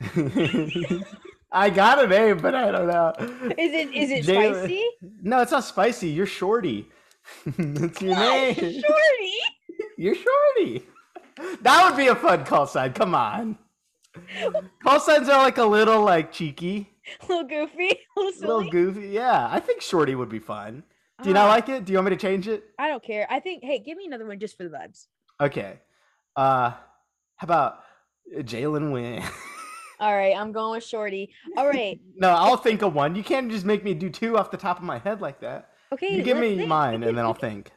I 1.52 1.68
got 1.70 2.02
a 2.02 2.06
name, 2.06 2.38
but 2.38 2.54
I 2.54 2.70
don't 2.70 2.86
know. 2.88 3.12
Is 3.58 3.72
it 3.72 3.92
is 3.94 4.10
it 4.10 4.24
Jalen- 4.24 4.54
spicy? 4.60 4.84
No, 5.22 5.40
it's 5.42 5.52
not 5.52 5.64
spicy. 5.64 6.08
You're 6.08 6.26
Shorty. 6.26 6.88
That's 7.58 8.00
your 8.00 8.16
name. 8.16 8.54
Shorty. 8.54 9.32
You're 9.98 10.14
Shorty. 10.14 10.86
That 11.62 11.84
would 11.88 11.96
be 11.96 12.08
a 12.08 12.14
fun 12.16 12.44
call 12.44 12.66
sign. 12.66 12.92
Come 12.92 13.14
on. 13.14 13.58
Call 14.82 14.98
signs 15.00 15.28
are 15.28 15.42
like 15.42 15.58
a 15.58 15.64
little 15.64 16.02
like 16.02 16.32
cheeky, 16.32 16.90
little 17.28 17.44
goofy. 17.44 17.88
A 17.90 17.98
little 18.20 18.56
little 18.58 18.70
goofy. 18.70 19.08
Yeah, 19.08 19.48
I 19.50 19.60
think 19.60 19.80
Shorty 19.82 20.14
would 20.14 20.28
be 20.28 20.38
fun. 20.38 20.82
Do 21.22 21.28
you 21.28 21.34
not 21.34 21.46
Ah, 21.46 21.50
like 21.50 21.68
it? 21.68 21.84
Do 21.84 21.92
you 21.92 21.98
want 21.98 22.10
me 22.10 22.16
to 22.16 22.20
change 22.20 22.48
it? 22.48 22.64
I 22.78 22.88
don't 22.88 23.02
care. 23.02 23.26
I 23.30 23.38
think. 23.40 23.62
Hey, 23.62 23.78
give 23.78 23.96
me 23.96 24.06
another 24.06 24.26
one 24.26 24.40
just 24.40 24.56
for 24.56 24.64
the 24.64 24.70
vibes. 24.70 25.06
Okay. 25.40 25.78
Uh, 26.34 26.70
how 27.36 27.44
about 27.44 27.80
Jalen 28.38 28.92
Wynn? 28.92 29.22
All 30.00 30.12
right, 30.12 30.36
I'm 30.36 30.50
going 30.50 30.72
with 30.72 30.84
Shorty. 30.84 31.30
All 31.56 31.68
right. 31.68 32.00
no, 32.16 32.30
I'll 32.30 32.56
think 32.56 32.82
of 32.82 32.92
one. 32.94 33.14
You 33.14 33.22
can't 33.22 33.50
just 33.52 33.64
make 33.64 33.84
me 33.84 33.94
do 33.94 34.10
two 34.10 34.36
off 34.36 34.50
the 34.50 34.56
top 34.56 34.78
of 34.78 34.82
my 34.84 34.98
head 34.98 35.20
like 35.20 35.40
that. 35.40 35.68
Okay. 35.92 36.16
You 36.16 36.22
give 36.24 36.38
me 36.38 36.56
think. 36.56 36.68
mine, 36.68 37.04
and 37.04 37.16
then 37.16 37.24
I'll 37.24 37.34
think. 37.34 37.70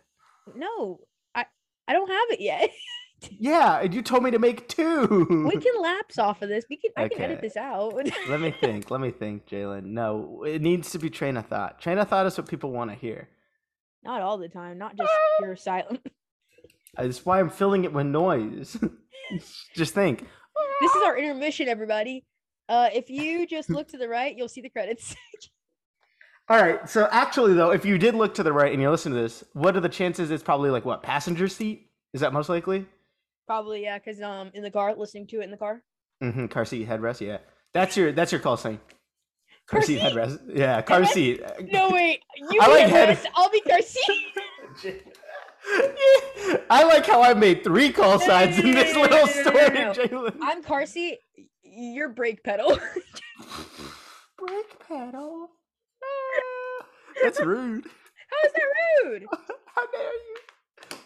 No, 0.55 1.01
I 1.35 1.45
I 1.87 1.93
don't 1.93 2.09
have 2.09 2.29
it 2.31 2.39
yet. 2.39 2.71
Yeah, 3.21 3.79
and 3.79 3.93
you 3.93 4.01
told 4.01 4.23
me 4.23 4.31
to 4.31 4.39
make 4.39 4.67
two. 4.67 5.45
we 5.49 5.57
can 5.57 5.81
lapse 5.81 6.17
off 6.17 6.41
of 6.41 6.49
this. 6.49 6.65
We 6.69 6.77
can. 6.77 6.91
I 6.97 7.07
can 7.07 7.21
edit 7.21 7.41
this 7.41 7.57
out. 7.57 7.95
Let 8.29 8.41
me 8.41 8.51
think. 8.51 8.91
Let 8.91 9.01
me 9.01 9.11
think, 9.11 9.47
Jalen. 9.47 9.85
No, 9.85 10.43
it 10.43 10.61
needs 10.61 10.91
to 10.91 10.99
be 10.99 11.09
train 11.09 11.37
of 11.37 11.47
thought. 11.47 11.79
Train 11.81 11.97
of 11.97 12.07
thought 12.07 12.25
is 12.25 12.37
what 12.37 12.47
people 12.47 12.71
want 12.71 12.91
to 12.91 12.95
hear. 12.95 13.29
not 14.03 14.21
all 14.21 14.37
the 14.37 14.49
time. 14.49 14.77
Not 14.77 14.95
just 14.95 15.09
pure 15.39 15.55
silent. 15.55 16.05
That's 16.95 17.25
why 17.25 17.39
I'm 17.39 17.49
filling 17.49 17.83
it 17.83 17.93
with 17.93 18.05
noise. 18.05 18.77
just 19.75 19.93
think. 19.93 20.25
This 20.81 20.95
is 20.95 21.03
our 21.03 21.17
intermission, 21.17 21.67
everybody. 21.67 22.25
Uh, 22.67 22.89
if 22.93 23.09
you 23.09 23.47
just 23.47 23.69
look 23.69 23.87
to 23.89 23.97
the 23.97 24.07
right, 24.09 24.35
you'll 24.35 24.49
see 24.49 24.61
the 24.61 24.69
credits. 24.69 25.15
All 26.49 26.61
right. 26.61 26.87
So 26.87 27.07
actually, 27.11 27.53
though, 27.53 27.71
if 27.71 27.85
you 27.85 27.97
did 27.97 28.13
look 28.13 28.35
to 28.35 28.43
the 28.43 28.53
right 28.53 28.71
and 28.71 28.81
you 28.81 28.89
listen 28.89 29.11
to 29.13 29.17
this, 29.17 29.43
what 29.53 29.75
are 29.75 29.79
the 29.81 29.89
chances? 29.89 30.31
It's 30.31 30.43
probably 30.43 30.69
like 30.69 30.85
what 30.85 31.01
passenger 31.01 31.47
seat? 31.47 31.89
Is 32.13 32.21
that 32.21 32.33
most 32.33 32.49
likely? 32.49 32.85
Probably 33.47 33.83
yeah, 33.83 33.97
because 33.99 34.21
um, 34.21 34.51
in 34.53 34.63
the 34.63 34.71
car, 34.71 34.95
listening 34.95 35.27
to 35.27 35.41
it 35.41 35.43
in 35.43 35.51
the 35.51 35.57
car. 35.57 35.81
Mm-hmm. 36.23 36.47
Car 36.47 36.65
seat 36.65 36.87
headrest. 36.87 37.21
Yeah, 37.21 37.37
that's 37.73 37.95
your 37.97 38.11
that's 38.11 38.31
your 38.31 38.41
call 38.41 38.57
sign. 38.57 38.79
Car, 39.67 39.79
Car 39.79 39.81
seat 39.81 39.99
seat? 39.99 40.03
headrest. 40.13 40.39
Yeah, 40.55 40.81
car 40.81 41.01
Headrest? 41.01 41.07
seat. 41.09 41.41
No 41.71 41.89
wait, 41.91 42.21
you 42.51 42.59
I 42.61 42.67
like 42.67 42.87
head- 42.87 43.17
headrest, 43.17 43.25
I'll 43.35 43.49
be 43.49 43.61
car 43.61 43.81
seat. 43.81 45.03
I 46.69 46.83
like 46.83 47.05
how 47.05 47.21
I 47.23 47.33
made 47.33 47.63
three 47.63 47.91
call 47.91 48.19
signs 48.19 48.59
in 48.59 48.71
this 48.71 48.95
little 48.95 49.25
story, 49.27 49.69
no. 49.69 49.93
Jalen. 49.93 50.37
I'm 50.41 50.61
car 50.63 50.85
seat. 50.85 51.19
You're 51.63 52.09
brake 52.09 52.43
pedal. 52.43 52.77
Brake 54.37 54.79
pedal. 54.87 55.49
Ah, 56.03 56.85
That's 57.23 57.39
rude. 57.41 57.85
How 57.85 58.47
is 58.47 58.53
that 58.53 59.05
rude? 59.05 59.25
How 59.75 59.85
dare 59.91 60.01
you? 60.13 60.35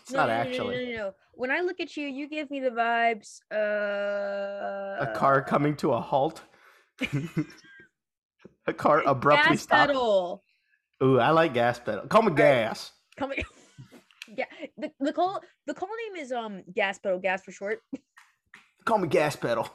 It's 0.09 0.15
No, 0.15 0.25
not 0.25 0.29
no, 0.29 0.33
no, 0.33 0.43
no, 0.43 0.49
actually. 0.49 0.75
No, 0.85 0.91
no, 0.91 0.97
no. 0.97 1.13
When 1.33 1.51
I 1.51 1.61
look 1.61 1.79
at 1.79 1.95
you, 1.95 2.07
you 2.07 2.27
give 2.27 2.49
me 2.49 2.59
the 2.59 2.71
vibes. 2.71 3.41
Uh, 3.53 5.03
A 5.05 5.13
car 5.15 5.43
coming 5.43 5.75
to 5.77 5.93
a 5.93 6.01
halt. 6.01 6.41
a 8.65 8.73
car 8.73 9.03
abruptly 9.05 9.51
gas 9.51 9.61
stopped. 9.61 9.89
pedal. 9.89 10.43
Ooh, 11.03 11.19
I 11.19 11.29
like 11.29 11.53
gas 11.53 11.79
pedal. 11.79 12.07
Call 12.07 12.23
me 12.23 12.31
gas. 12.33 12.91
Call 13.17 13.27
me. 13.27 13.43
yeah, 14.35 14.45
the, 14.79 14.91
the 14.99 15.13
call 15.13 15.41
the 15.67 15.75
call 15.75 15.89
name 16.07 16.23
is 16.23 16.31
um 16.31 16.63
gas 16.73 16.97
pedal, 16.97 17.19
gas 17.19 17.43
for 17.43 17.51
short. 17.51 17.81
Call 18.85 18.97
me 18.97 19.07
gas 19.07 19.35
pedal. 19.35 19.69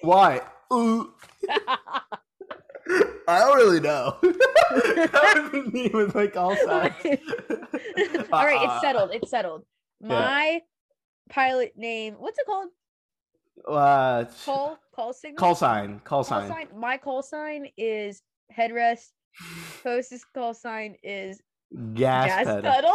Why? 0.00 0.40
Ooh, 0.72 1.12
I 3.28 3.38
don't 3.40 3.56
really 3.56 3.80
know. 3.80 4.16
that 4.22 5.50
would 5.52 5.72
be 5.72 5.84
me 5.84 5.88
with 5.92 6.14
like 6.14 6.36
all 6.36 6.56
sides. 6.56 6.94
All 8.32 8.44
right, 8.44 8.56
Uh, 8.60 8.64
it's 8.74 8.80
settled. 8.82 9.10
It's 9.12 9.30
settled. 9.30 9.64
My 10.00 10.60
pilot 11.30 11.72
name. 11.76 12.14
What's 12.18 12.38
it 12.38 12.46
called? 12.46 12.68
Uh, 13.68 14.24
Call 14.44 14.78
call 14.94 15.12
signal. 15.12 15.36
call 15.38 15.54
sign. 15.54 16.00
Call 16.04 16.24
Call 16.24 16.40
sign. 16.40 16.48
sign. 16.48 16.68
My 16.76 16.96
call 16.96 17.22
sign 17.22 17.66
is 17.76 18.22
headrest. 18.56 19.10
Post's 19.82 20.24
call 20.34 20.54
sign 20.54 20.96
is 21.02 21.40
Gas, 21.94 22.26
gas 22.26 22.44
pedal. 22.46 22.62
pedal. 22.62 22.94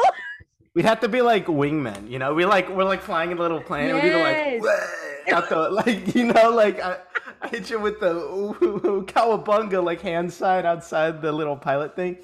We'd 0.76 0.86
have 0.86 1.00
to 1.00 1.08
be 1.10 1.22
like 1.22 1.46
wingmen, 1.48 2.10
you 2.10 2.20
know. 2.20 2.34
We 2.34 2.46
like 2.46 2.70
we're 2.70 2.84
like 2.84 3.02
flying 3.02 3.32
in 3.32 3.38
a 3.38 3.42
little 3.42 3.62
plane. 3.62 3.90
and 3.90 3.96
We 3.96 4.02
do 4.10 4.18
Yes. 4.18 4.62
the 4.62 4.68
like 4.68 5.34
out 5.34 5.50
the 5.50 5.70
like 5.70 6.14
you 6.16 6.26
know 6.26 6.50
like 6.52 6.80
I, 6.82 6.98
I 7.42 7.48
hit 7.52 7.70
you 7.70 7.80
with 7.80 8.00
the 8.00 8.12
ooh, 8.12 8.58
ooh, 8.62 8.82
ooh, 8.86 9.06
cowabunga 9.06 9.84
like 9.84 10.02
hand 10.02 10.32
sign 10.32 10.66
outside 10.66 11.22
the 11.22 11.32
little 11.32 11.56
pilot 11.56 11.96
thing. 11.96 12.18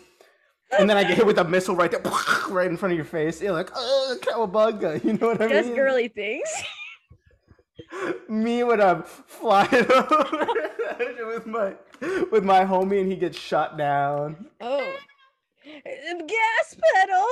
and 0.78 0.90
then 0.90 0.98
I 0.98 1.04
get 1.04 1.18
hit 1.18 1.26
with 1.26 1.38
a 1.38 1.44
missile 1.44 1.76
right 1.76 1.92
there, 1.92 2.02
right 2.50 2.70
in 2.70 2.78
front 2.78 2.94
of 2.94 2.98
your 2.98 3.06
face. 3.06 3.42
You're 3.42 3.54
like, 3.54 3.70
oh, 3.76 4.18
cowabunga. 4.22 5.04
You 5.04 5.14
know 5.14 5.28
what 5.28 5.42
I 5.42 5.48
mean? 5.48 5.64
Just 5.64 5.76
girly 5.76 6.08
things. 6.08 6.50
Me 8.28 8.64
when 8.64 8.82
I'm 8.82 9.04
flying 9.04 9.92
over 9.92 10.48
with 11.28 11.46
my 11.46 11.76
with 12.32 12.44
my 12.44 12.66
homie 12.66 13.02
and 13.02 13.12
he 13.12 13.16
gets 13.16 13.38
shot 13.38 13.78
down. 13.78 14.48
Oh. 14.62 14.94
Gas 15.64 16.76
pedal. 16.94 17.26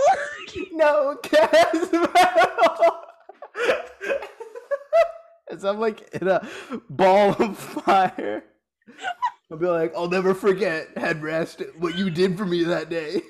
No 0.71 1.17
gas 1.21 1.89
pedal. 1.89 3.01
As 5.51 5.65
I'm 5.65 5.79
like 5.79 6.07
in 6.13 6.27
a 6.27 6.47
ball 6.89 7.31
of 7.33 7.57
fire. 7.57 8.43
I'll 9.51 9.57
be 9.57 9.67
like, 9.67 9.93
I'll 9.95 10.09
never 10.09 10.33
forget, 10.33 10.95
headrest, 10.95 11.75
what 11.77 11.97
you 11.97 12.09
did 12.09 12.37
for 12.37 12.45
me 12.45 12.63
that 12.63 12.89
day. 12.89 13.21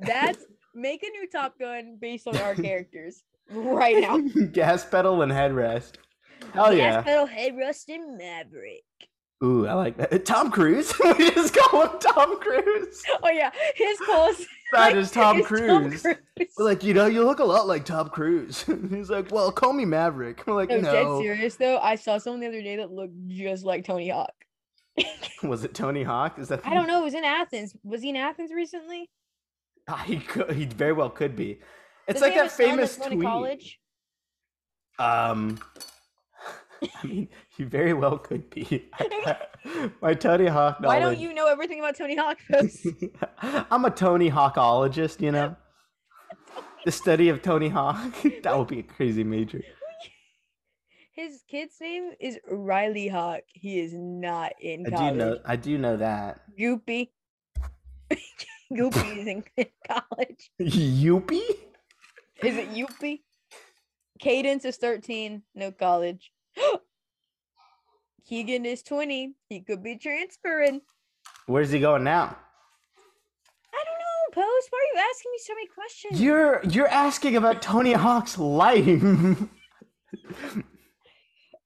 That's 0.00 0.44
make 0.74 1.02
a 1.02 1.10
new 1.10 1.28
Top 1.30 1.58
Gun 1.58 1.98
based 2.00 2.26
on 2.26 2.36
our 2.38 2.54
characters 2.54 3.22
right 3.50 3.98
now. 4.00 4.18
gas 4.52 4.84
pedal 4.84 5.20
and 5.22 5.30
headrest. 5.30 5.96
Hell 6.52 6.66
Gas 6.66 6.76
yeah. 6.76 6.90
Gas 6.92 7.04
pedal, 7.04 7.26
headrest, 7.26 7.88
and 7.88 8.16
Maverick. 8.16 8.84
Ooh, 9.42 9.66
I 9.66 9.74
like 9.74 9.96
that. 9.96 10.24
Tom 10.26 10.50
Cruise? 10.50 10.92
we 11.18 11.30
just 11.30 11.54
call 11.54 11.82
him 11.88 11.98
Tom 11.98 12.38
Cruise. 12.40 13.02
Oh 13.22 13.30
yeah, 13.30 13.50
his 13.74 13.98
close. 14.00 14.46
That 14.72 14.96
is 14.96 15.12
Tom 15.12 15.38
is 15.38 15.46
Cruise. 15.46 16.04
We're 16.04 16.64
like, 16.64 16.82
you 16.82 16.94
know, 16.94 17.06
you 17.06 17.24
look 17.24 17.38
a 17.38 17.44
lot 17.44 17.68
like 17.68 17.84
Tom 17.84 18.08
Cruise. 18.08 18.64
He's 18.90 19.08
like, 19.08 19.30
well, 19.30 19.52
call 19.52 19.72
me 19.72 19.84
Maverick. 19.84 20.44
We're 20.48 20.54
like, 20.54 20.68
No, 20.68 20.78
no. 20.78 20.90
dead 20.92 21.22
serious 21.22 21.54
though. 21.54 21.78
I 21.78 21.94
saw 21.94 22.18
someone 22.18 22.40
the 22.40 22.48
other 22.48 22.60
day 22.60 22.74
that 22.76 22.90
looked 22.90 23.14
just 23.28 23.64
like 23.64 23.84
Tony 23.84 24.08
Hawk. 24.08 24.32
Was 25.44 25.62
it 25.62 25.74
Tony 25.74 26.02
Hawk? 26.02 26.40
Is 26.40 26.48
that? 26.48 26.66
I 26.66 26.74
don't 26.74 26.88
know. 26.88 27.02
It 27.02 27.04
was 27.04 27.14
in 27.14 27.24
Athens. 27.24 27.76
Was 27.84 28.02
he 28.02 28.08
in 28.08 28.16
Athens 28.16 28.50
recently? 28.52 29.10
Ah, 29.86 30.02
he 30.04 30.18
could, 30.18 30.50
he 30.50 30.64
very 30.64 30.92
well 30.92 31.10
could 31.10 31.36
be. 31.36 31.60
It's 32.08 32.20
Does 32.20 32.22
like 32.22 32.34
that 32.34 32.50
famous 32.50 32.96
tweet. 32.96 33.22
college. 33.22 33.78
Um, 34.98 35.58
I 37.02 37.06
mean, 37.06 37.28
he 37.56 37.64
very 37.64 37.92
well 37.92 38.18
could 38.18 38.50
be. 38.50 38.88
My 40.02 40.14
Tony 40.14 40.46
Hawk 40.46 40.80
knowledge. 40.80 40.96
Why 40.96 41.00
don't 41.00 41.18
you 41.18 41.32
know 41.32 41.46
everything 41.46 41.78
about 41.78 41.96
Tony 41.96 42.16
Hawk? 42.16 42.38
I'm 43.70 43.84
a 43.84 43.90
Tony 43.90 44.30
Hawkologist, 44.30 45.20
you 45.20 45.32
know. 45.32 45.56
the 46.84 46.92
study 46.92 47.28
of 47.28 47.42
Tony 47.42 47.68
Hawk. 47.68 47.96
that 48.42 48.58
would 48.58 48.68
be 48.68 48.80
a 48.80 48.82
crazy 48.82 49.24
major. 49.24 49.62
His 51.12 51.42
kid's 51.48 51.76
name 51.80 52.10
is 52.20 52.38
Riley 52.50 53.08
Hawk. 53.08 53.42
He 53.52 53.78
is 53.78 53.92
not 53.94 54.52
in 54.60 54.86
I 54.86 54.90
college. 54.90 55.12
do 55.12 55.18
know. 55.18 55.38
I 55.46 55.56
do 55.56 55.78
know 55.78 55.96
that. 55.96 56.40
Goopy. 56.58 57.10
Goopy 58.72 59.18
is 59.18 59.26
in 59.26 59.44
college. 59.86 60.50
Youpie. 60.60 61.40
Is 62.42 62.56
it 62.56 62.70
Yoopy? 62.70 63.20
Kadence 64.20 64.64
is 64.64 64.76
13, 64.76 65.42
no 65.54 65.70
college. 65.70 66.32
Keegan 68.26 68.64
is 68.64 68.82
20. 68.82 69.34
He 69.48 69.60
could 69.60 69.82
be 69.82 69.96
transferring. 69.96 70.80
Where's 71.46 71.70
he 71.70 71.80
going 71.80 72.04
now? 72.04 72.36
I 73.72 73.84
don't 73.84 73.98
know, 73.98 74.42
Post. 74.42 74.68
Why 74.70 74.78
are 74.78 74.88
you 74.94 75.00
asking 75.10 75.30
me 75.32 75.38
so 75.38 75.54
many 75.54 75.66
questions? 75.68 76.20
You're 76.20 76.60
you're 76.64 76.88
asking 76.88 77.36
about 77.36 77.60
Tony 77.60 77.92
Hawk's 77.92 78.38
life. 78.38 78.86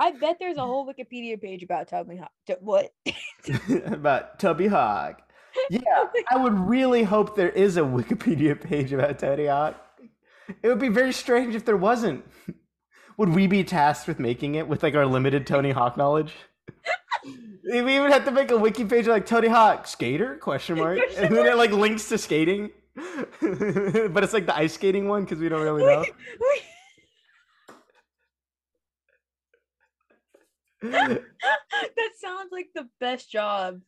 I 0.00 0.12
bet 0.12 0.36
there's 0.38 0.56
a 0.56 0.62
whole 0.62 0.86
Wikipedia 0.86 1.40
page 1.40 1.62
about 1.62 1.88
Tony 1.88 2.16
Hawk. 2.18 2.30
What? 2.60 2.92
about 3.86 4.38
Tubby 4.38 4.68
Hawk. 4.68 5.22
Yeah, 5.70 6.04
I 6.30 6.36
would 6.36 6.56
really 6.56 7.02
hope 7.02 7.34
there 7.34 7.48
is 7.48 7.78
a 7.78 7.80
Wikipedia 7.80 8.60
page 8.60 8.92
about 8.92 9.18
Tony 9.18 9.46
Hawk. 9.46 9.74
It 10.62 10.68
would 10.68 10.78
be 10.78 10.88
very 10.88 11.12
strange 11.12 11.56
if 11.56 11.64
there 11.64 11.76
wasn't. 11.76 12.24
Would 13.18 13.30
we 13.30 13.46
be 13.48 13.64
tasked 13.64 14.08
with 14.08 14.18
making 14.20 14.54
it 14.54 14.66
with 14.68 14.82
like 14.82 14.94
our 14.94 15.04
limited 15.04 15.46
Tony 15.46 15.72
Hawk 15.72 15.96
knowledge? 15.96 16.32
we 17.64 17.96
even 17.96 18.10
have 18.12 18.24
to 18.24 18.30
make 18.30 18.50
a 18.50 18.56
wiki 18.56 18.84
page 18.84 19.06
like 19.06 19.26
Tony 19.26 19.48
Hawk 19.48 19.86
skater 19.86 20.36
question 20.36 20.78
mark, 20.78 21.00
and 21.16 21.34
then 21.34 21.46
it 21.46 21.56
like 21.56 21.72
links 21.72 22.08
to 22.08 22.16
skating, 22.16 22.70
but 22.94 24.22
it's 24.22 24.32
like 24.32 24.46
the 24.46 24.56
ice 24.56 24.74
skating 24.74 25.08
one 25.08 25.24
because 25.24 25.38
we 25.38 25.48
don't 25.48 25.62
really 25.62 25.84
know. 25.84 26.04
that 30.82 31.20
sounds 32.20 32.52
like 32.52 32.68
the 32.72 32.88
best 33.00 33.30
job. 33.30 33.80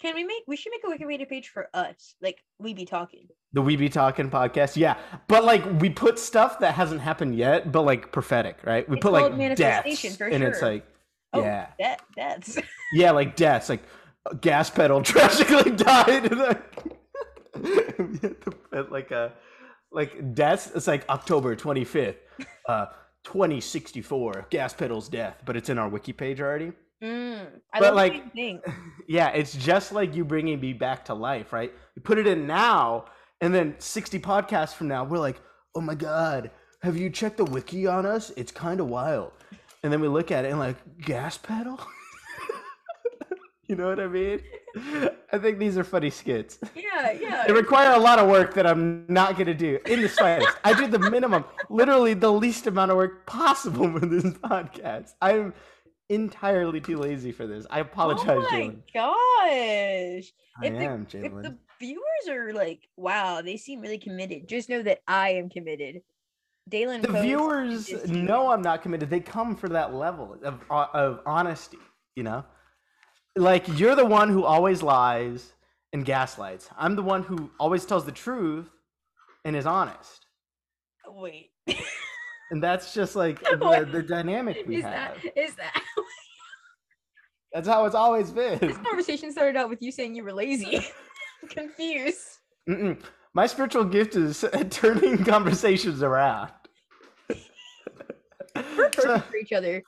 Can 0.00 0.14
we 0.14 0.24
make? 0.24 0.44
We 0.46 0.56
should 0.56 0.72
make 0.72 0.84
a 0.84 1.04
Wikipedia 1.04 1.28
page 1.28 1.48
for 1.48 1.68
us. 1.74 2.14
Like 2.22 2.38
we 2.58 2.74
be 2.74 2.84
talking. 2.84 3.28
The 3.54 3.62
We 3.62 3.76
Be 3.76 3.88
Talking 3.88 4.30
podcast, 4.30 4.76
yeah. 4.76 4.98
But 5.26 5.42
like 5.42 5.64
we 5.80 5.88
put 5.88 6.18
stuff 6.18 6.60
that 6.60 6.74
hasn't 6.74 7.00
happened 7.00 7.34
yet, 7.34 7.72
but 7.72 7.82
like 7.82 8.12
prophetic, 8.12 8.58
right? 8.62 8.86
We 8.86 8.96
It's 8.96 9.02
put 9.02 9.12
like 9.12 9.34
manifestation, 9.34 10.10
deaths, 10.10 10.34
and 10.34 10.44
it's 10.44 10.60
like, 10.60 10.84
Oh, 11.32 11.42
yeah, 11.42 11.68
that 11.78 12.02
that's. 12.16 12.58
yeah, 12.92 13.10
like 13.10 13.36
deaths, 13.36 13.68
like 13.68 13.82
gas 14.40 14.70
pedal 14.70 15.02
tragically 15.02 15.72
died, 15.72 16.32
like, 16.36 16.74
to 17.54 18.36
put 18.70 18.90
like 18.92 19.10
a 19.10 19.32
like 19.92 20.34
deaths. 20.34 20.70
It's 20.74 20.86
like 20.86 21.08
October 21.08 21.54
twenty 21.54 21.84
fifth, 21.84 22.16
uh, 22.66 22.86
twenty 23.24 23.60
sixty 23.60 24.00
four, 24.00 24.46
gas 24.50 24.72
pedal's 24.72 25.08
death, 25.08 25.42
but 25.44 25.56
it's 25.56 25.68
in 25.68 25.78
our 25.78 25.88
wiki 25.88 26.12
page 26.12 26.40
already. 26.40 26.72
Mm, 27.02 27.46
I 27.72 27.80
But, 27.80 27.94
like-. 27.94 28.24
Yeah, 29.08 29.28
it's 29.30 29.54
just 29.54 29.92
like 29.92 30.14
you 30.14 30.24
bringing 30.24 30.60
me 30.60 30.74
back 30.74 31.06
to 31.06 31.14
life, 31.14 31.52
right? 31.52 31.72
You 31.96 32.02
put 32.02 32.18
it 32.18 32.26
in 32.26 32.46
now, 32.46 33.06
and 33.40 33.54
then 33.54 33.74
60 33.78 34.18
podcasts 34.18 34.74
from 34.74 34.88
now, 34.88 35.04
we're 35.04 35.18
like, 35.18 35.40
oh 35.74 35.80
my 35.80 35.94
God, 35.94 36.50
have 36.82 36.96
you 36.96 37.08
checked 37.08 37.38
the 37.38 37.44
wiki 37.46 37.86
on 37.86 38.04
us? 38.04 38.30
It's 38.36 38.52
kind 38.52 38.80
of 38.80 38.88
wild. 38.88 39.32
And 39.82 39.90
then 39.92 40.00
we 40.00 40.08
look 40.08 40.30
at 40.30 40.44
it 40.44 40.50
and 40.50 40.58
like, 40.58 40.76
gas 40.98 41.38
pedal? 41.38 41.80
you 43.68 43.76
know 43.76 43.88
what 43.88 44.00
I 44.00 44.08
mean? 44.08 44.40
I 45.32 45.38
think 45.38 45.58
these 45.58 45.78
are 45.78 45.84
funny 45.84 46.10
skits. 46.10 46.58
Yeah, 46.74 47.12
yeah. 47.12 47.44
They 47.46 47.52
require 47.52 47.92
a 47.94 47.98
lot 47.98 48.18
of 48.18 48.28
work 48.28 48.54
that 48.54 48.66
I'm 48.66 49.04
not 49.08 49.34
going 49.34 49.46
to 49.46 49.54
do 49.54 49.78
in 49.86 50.02
the 50.02 50.08
slightest. 50.08 50.56
I 50.64 50.74
do 50.74 50.86
the 50.86 50.98
minimum, 50.98 51.44
literally 51.70 52.14
the 52.14 52.32
least 52.32 52.66
amount 52.66 52.90
of 52.90 52.96
work 52.96 53.26
possible 53.26 53.90
for 53.98 54.04
this 54.06 54.24
podcast. 54.24 55.12
I'm 55.22 55.54
entirely 56.08 56.80
too 56.80 56.96
lazy 56.98 57.32
for 57.32 57.46
this. 57.46 57.66
I 57.70 57.80
apologize, 57.80 58.26
oh 58.28 58.40
my 58.42 58.60
Jalen. 58.60 58.82
gosh. 58.94 60.32
I 60.60 60.66
If 60.66 60.72
the- 60.72 60.78
am, 60.78 61.06
If 61.12 61.32
the 61.42 61.58
viewers 61.78 62.28
are 62.28 62.52
like, 62.52 62.88
wow, 62.96 63.42
they 63.42 63.56
seem 63.56 63.80
really 63.80 63.98
committed, 63.98 64.48
just 64.48 64.68
know 64.68 64.82
that 64.82 65.02
I 65.06 65.30
am 65.30 65.48
committed. 65.48 66.02
Daylan 66.70 67.00
the 67.02 67.08
Post 67.08 67.22
viewers 67.22 68.08
know. 68.10 68.50
I'm 68.50 68.60
not 68.60 68.82
committed. 68.82 69.08
They 69.08 69.20
come 69.20 69.56
for 69.56 69.68
that 69.70 69.94
level 69.94 70.36
of 70.42 70.60
uh, 70.70 70.86
of 70.92 71.20
honesty, 71.24 71.78
you 72.14 72.22
know? 72.22 72.44
Like 73.36 73.66
you're 73.78 73.94
the 73.94 74.04
one 74.04 74.28
who 74.28 74.44
always 74.44 74.82
lies 74.82 75.54
and 75.94 76.04
gaslights. 76.04 76.68
I'm 76.76 76.94
the 76.94 77.02
one 77.02 77.22
who 77.22 77.50
always 77.58 77.86
tells 77.86 78.04
the 78.04 78.12
truth 78.12 78.68
and 79.46 79.56
is 79.56 79.64
honest. 79.64 80.26
Wait. 81.06 81.52
And 82.50 82.62
that's 82.62 82.94
just 82.94 83.14
like 83.16 83.40
the, 83.42 83.88
the 83.90 84.02
dynamic 84.02 84.64
we 84.66 84.76
is 84.76 84.82
have. 84.84 84.92
that 85.22 85.38
is 85.38 85.54
that 85.56 85.82
That's 87.52 87.66
how 87.66 87.84
it's 87.86 87.94
always 87.94 88.30
been. 88.30 88.58
this 88.58 88.76
conversation 88.78 89.32
started 89.32 89.56
out 89.56 89.70
with 89.70 89.80
you 89.82 89.90
saying 89.90 90.14
you 90.14 90.22
were 90.22 90.32
lazy? 90.34 90.86
Confused. 91.48 92.38
Mm-mm. 92.68 93.00
My 93.32 93.46
spiritual 93.46 93.84
gift 93.84 94.16
is 94.16 94.44
turning 94.70 95.24
conversations 95.24 96.02
around. 96.02 96.50
We're 98.54 98.92
So- 98.92 99.02
perfect 99.02 99.30
for 99.30 99.36
each 99.36 99.52
other. 99.52 99.82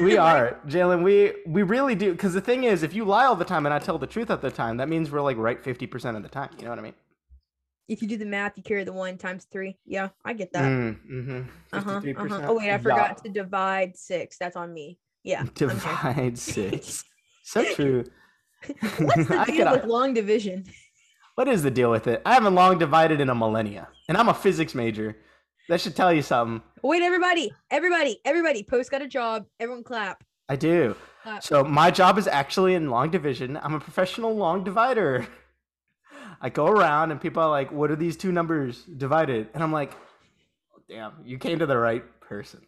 we 0.00 0.16
are 0.16 0.58
jalen 0.66 1.00
we 1.04 1.32
we 1.46 1.62
really 1.62 1.94
do 1.94 2.10
because 2.10 2.34
the 2.34 2.40
thing 2.40 2.64
is 2.64 2.82
if 2.82 2.92
you 2.92 3.04
lie 3.04 3.24
all 3.24 3.36
the 3.36 3.44
time 3.44 3.66
and 3.66 3.72
i 3.72 3.78
tell 3.78 3.98
the 3.98 4.06
truth 4.06 4.28
at 4.28 4.42
the 4.42 4.50
time 4.50 4.76
that 4.78 4.88
means 4.88 5.12
we're 5.12 5.20
like 5.20 5.36
right 5.36 5.62
50% 5.62 6.16
of 6.16 6.24
the 6.24 6.28
time 6.28 6.50
you 6.58 6.64
know 6.64 6.70
what 6.70 6.78
i 6.80 6.82
mean 6.82 6.94
If 7.90 8.00
you 8.02 8.08
do 8.08 8.16
the 8.16 8.24
math, 8.24 8.52
you 8.56 8.62
carry 8.62 8.84
the 8.84 8.92
one 8.92 9.18
times 9.18 9.46
three. 9.50 9.76
Yeah, 9.84 10.08
I 10.24 10.32
get 10.32 10.52
that. 10.52 10.64
mm, 10.64 10.96
hmm 11.02 11.40
Uh-huh, 11.72 12.00
uh-huh. 12.16 12.40
Oh 12.48 12.56
wait, 12.58 12.70
I 12.72 12.78
forgot 12.78 13.22
to 13.24 13.28
divide 13.30 13.96
six. 13.96 14.38
That's 14.38 14.56
on 14.56 14.72
me. 14.72 14.98
Yeah. 15.24 15.44
Divide 15.54 16.38
six 16.56 17.04
so 17.42 17.64
true 17.74 18.04
What's 18.98 19.26
the 19.28 19.36
I 19.40 19.44
deal 19.46 19.66
could- 19.66 19.72
with 19.72 19.84
long 19.84 20.14
division? 20.14 20.64
what 21.34 21.48
is 21.48 21.62
the 21.62 21.70
deal 21.70 21.90
with 21.90 22.06
it 22.06 22.20
i 22.26 22.34
haven't 22.34 22.54
long 22.54 22.78
divided 22.78 23.20
in 23.20 23.28
a 23.30 23.34
millennia 23.34 23.88
and 24.08 24.16
i'm 24.18 24.28
a 24.28 24.34
physics 24.34 24.74
major 24.74 25.16
that 25.68 25.80
should 25.80 25.96
tell 25.96 26.12
you 26.12 26.20
something 26.22 26.60
Wait, 26.82 27.02
everybody, 27.02 27.50
everybody, 27.70 28.18
everybody, 28.24 28.62
post 28.62 28.90
got 28.90 29.02
a 29.02 29.06
job. 29.08 29.46
Everyone 29.58 29.82
clap. 29.84 30.22
i 30.48 30.56
do 30.56 30.94
clap. 31.22 31.42
So 31.42 31.64
my 31.64 31.90
job 31.90 32.18
is 32.18 32.26
actually 32.26 32.74
in 32.74 32.88
long 32.90 33.10
division. 33.10 33.58
I'm 33.62 33.74
a 33.74 33.80
professional 33.80 34.34
long 34.34 34.64
divider. 34.64 35.26
I 36.40 36.48
go 36.48 36.66
around 36.66 37.10
and 37.10 37.20
people 37.20 37.42
are 37.42 37.50
like, 37.50 37.70
"What 37.70 37.90
are 37.90 37.96
these 37.96 38.16
two 38.16 38.32
numbers 38.32 38.84
divided?" 38.84 39.48
And 39.54 39.62
I'm 39.62 39.72
like, 39.72 39.92
oh, 40.74 40.80
"Damn, 40.88 41.12
you 41.24 41.38
came 41.38 41.58
to 41.58 41.66
the 41.66 41.76
right 41.78 42.02
person." 42.20 42.60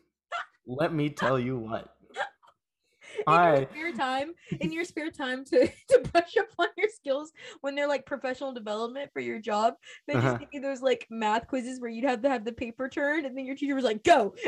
Let 0.67 0.93
me 0.93 1.11
tell 1.11 1.39
you 1.39 1.59
what. 1.59 1.95
in 3.27 3.33
your 3.35 3.67
spare 3.67 3.93
time, 3.93 4.33
in 4.61 4.73
your 4.73 4.85
spare 4.85 5.11
time 5.11 5.45
to 5.47 5.67
to 5.89 5.99
brush 6.13 6.37
up 6.37 6.49
on 6.59 6.69
your 6.77 6.89
skills 6.89 7.33
when 7.61 7.75
they're 7.75 7.89
like 7.89 8.07
professional 8.07 8.53
development 8.53 9.11
for 9.13 9.21
your 9.21 9.39
job, 9.41 9.75
they 10.07 10.15
just 10.15 10.27
Uh-huh. 10.27 10.39
give 10.39 10.49
you 10.53 10.61
those 10.61 10.83
like 10.83 11.07
math 11.11 11.47
quizzes 11.47 11.81
where 11.81 11.91
you'd 11.91 12.05
have 12.05 12.23
to 12.23 12.29
have 12.29 12.45
the 12.45 12.53
paper 12.53 12.89
turned, 12.89 13.27
and 13.27 13.37
then 13.37 13.45
your 13.47 13.57
teacher 13.57 13.75
was 13.75 13.85
like, 13.85 14.03
"Go." 14.05 14.35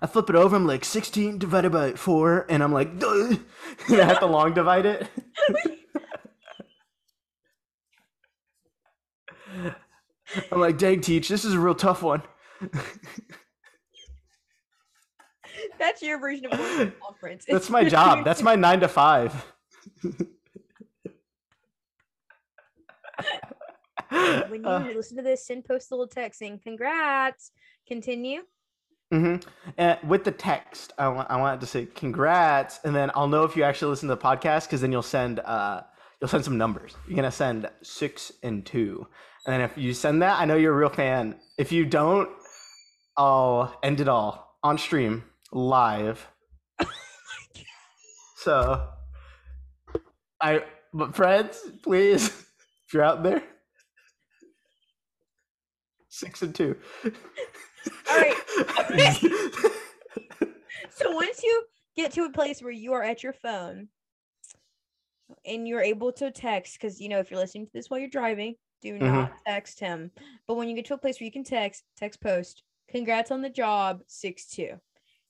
I 0.00 0.06
flip 0.06 0.30
it 0.30 0.36
over. 0.36 0.54
I'm 0.54 0.66
like 0.66 0.84
16 0.84 1.38
divided 1.38 1.72
by 1.72 1.92
four, 1.94 2.46
and 2.48 2.62
I'm 2.62 2.72
like, 2.72 2.98
Duh. 3.00 3.34
I 3.90 3.94
have 4.04 4.20
to 4.20 4.26
long 4.26 4.54
divide 4.54 4.86
it. 4.86 5.08
I'm 10.52 10.60
like, 10.60 10.78
dang, 10.78 11.00
teach, 11.00 11.28
this 11.28 11.44
is 11.44 11.54
a 11.54 11.60
real 11.60 11.74
tough 11.74 12.02
one. 12.02 12.22
That's 15.78 16.02
your 16.02 16.18
version 16.20 16.46
of 16.46 16.58
work 16.58 17.00
conference. 17.00 17.44
That's 17.48 17.70
my 17.70 17.84
job. 17.84 18.24
That's 18.24 18.42
my 18.42 18.54
nine 18.54 18.80
to 18.80 18.88
five. 18.88 19.44
when 24.10 24.64
you 24.64 24.94
listen 24.94 25.16
to 25.16 25.22
this, 25.22 25.46
send 25.46 25.64
post 25.64 25.90
a 25.90 25.94
little 25.94 26.08
text 26.08 26.38
saying 26.38 26.60
"Congrats." 26.62 27.52
Continue. 27.86 28.42
hmm 29.10 29.36
And 29.76 29.98
with 30.06 30.24
the 30.24 30.32
text, 30.32 30.92
I 30.98 31.08
want 31.08 31.30
I 31.30 31.36
wanted 31.36 31.60
to 31.60 31.66
say 31.66 31.86
congrats, 31.86 32.80
and 32.84 32.94
then 32.94 33.10
I'll 33.14 33.28
know 33.28 33.44
if 33.44 33.56
you 33.56 33.62
actually 33.62 33.90
listen 33.90 34.08
to 34.08 34.14
the 34.14 34.20
podcast 34.20 34.66
because 34.66 34.80
then 34.80 34.92
you'll 34.92 35.02
send 35.02 35.40
uh 35.40 35.82
you'll 36.20 36.28
send 36.28 36.44
some 36.44 36.58
numbers. 36.58 36.94
You're 37.06 37.16
gonna 37.16 37.30
send 37.30 37.68
six 37.82 38.32
and 38.42 38.64
two, 38.64 39.06
and 39.48 39.54
then 39.54 39.60
if 39.62 39.78
you 39.78 39.94
send 39.94 40.20
that, 40.20 40.38
I 40.38 40.44
know 40.44 40.56
you're 40.56 40.74
a 40.74 40.76
real 40.76 40.90
fan. 40.90 41.34
If 41.56 41.72
you 41.72 41.86
don't, 41.86 42.28
I'll 43.16 43.74
end 43.82 43.98
it 44.02 44.06
all 44.06 44.58
on 44.62 44.76
stream 44.76 45.24
live. 45.50 46.28
so, 48.36 48.86
I 50.42 50.64
but 50.92 51.16
friends, 51.16 51.62
please, 51.82 52.26
if 52.86 52.92
you're 52.92 53.02
out 53.02 53.22
there, 53.22 53.42
six 56.10 56.42
and 56.42 56.54
two. 56.54 56.76
All 57.06 58.18
right. 58.18 59.18
So 60.90 61.12
once 61.12 61.44
you 61.44 61.64
get 61.96 62.10
to 62.14 62.24
a 62.24 62.30
place 62.30 62.60
where 62.60 62.72
you 62.72 62.92
are 62.92 63.04
at 63.04 63.22
your 63.22 63.32
phone 63.32 63.88
and 65.44 65.66
you're 65.68 65.80
able 65.80 66.12
to 66.12 66.30
text, 66.30 66.74
because 66.80 67.00
you 67.00 67.08
know 67.08 67.18
if 67.18 67.30
you're 67.30 67.40
listening 67.40 67.66
to 67.66 67.72
this 67.72 67.88
while 67.90 68.00
you're 68.00 68.08
driving, 68.08 68.54
do 68.80 68.94
Mhm. 68.98 69.00
not 69.00 69.32
text 69.46 69.80
him. 69.80 70.10
But 70.46 70.54
when 70.54 70.68
you 70.68 70.74
get 70.76 70.84
to 70.86 70.94
a 70.94 70.98
place 70.98 71.20
where 71.20 71.26
you 71.26 71.32
can 71.32 71.44
text, 71.44 71.84
text 71.96 72.20
post, 72.20 72.62
congrats 72.88 73.30
on 73.30 73.42
the 73.42 73.50
job, 73.50 74.02
six 74.06 74.46
two. 74.46 74.80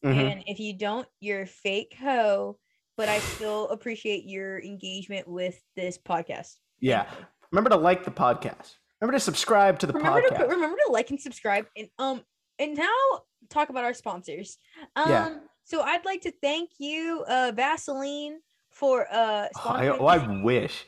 Mhm. 0.04 0.32
And 0.32 0.44
if 0.46 0.60
you 0.60 0.74
don't, 0.74 1.08
you're 1.20 1.42
a 1.42 1.46
fake 1.46 1.94
hoe. 1.98 2.58
But 2.96 3.08
I 3.08 3.20
still 3.20 3.68
appreciate 3.68 4.24
your 4.24 4.60
engagement 4.60 5.28
with 5.28 5.60
this 5.76 5.96
podcast. 5.98 6.56
Yeah. 6.80 7.08
Remember 7.52 7.70
to 7.70 7.76
like 7.76 8.04
the 8.04 8.10
podcast. 8.10 8.74
Remember 9.00 9.16
to 9.16 9.20
subscribe 9.20 9.78
to 9.78 9.86
the 9.86 9.92
remember 9.92 10.20
podcast. 10.22 10.38
to 10.38 10.44
remember 10.46 10.76
to 10.84 10.92
like 10.92 11.10
and 11.10 11.20
subscribe 11.20 11.66
and 11.76 11.88
um 11.98 12.24
and 12.58 12.74
now 12.76 13.22
talk 13.48 13.68
about 13.68 13.84
our 13.84 13.94
sponsors 13.94 14.58
um 14.96 15.08
Yeah. 15.08 15.38
so 15.62 15.80
i'd 15.82 16.04
like 16.04 16.22
to 16.22 16.32
thank 16.42 16.70
you 16.78 17.24
uh 17.28 17.52
vaseline 17.54 18.40
for 18.78 19.06
uh 19.12 19.48
Oh, 19.56 19.68
I, 19.68 19.88
oh, 19.88 20.06
I 20.06 20.42
wish. 20.42 20.86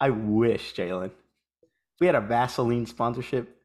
I 0.00 0.10
wish, 0.10 0.74
Jalen. 0.74 1.12
We 2.00 2.06
had 2.06 2.16
a 2.16 2.20
Vaseline 2.20 2.86
sponsorship, 2.86 3.56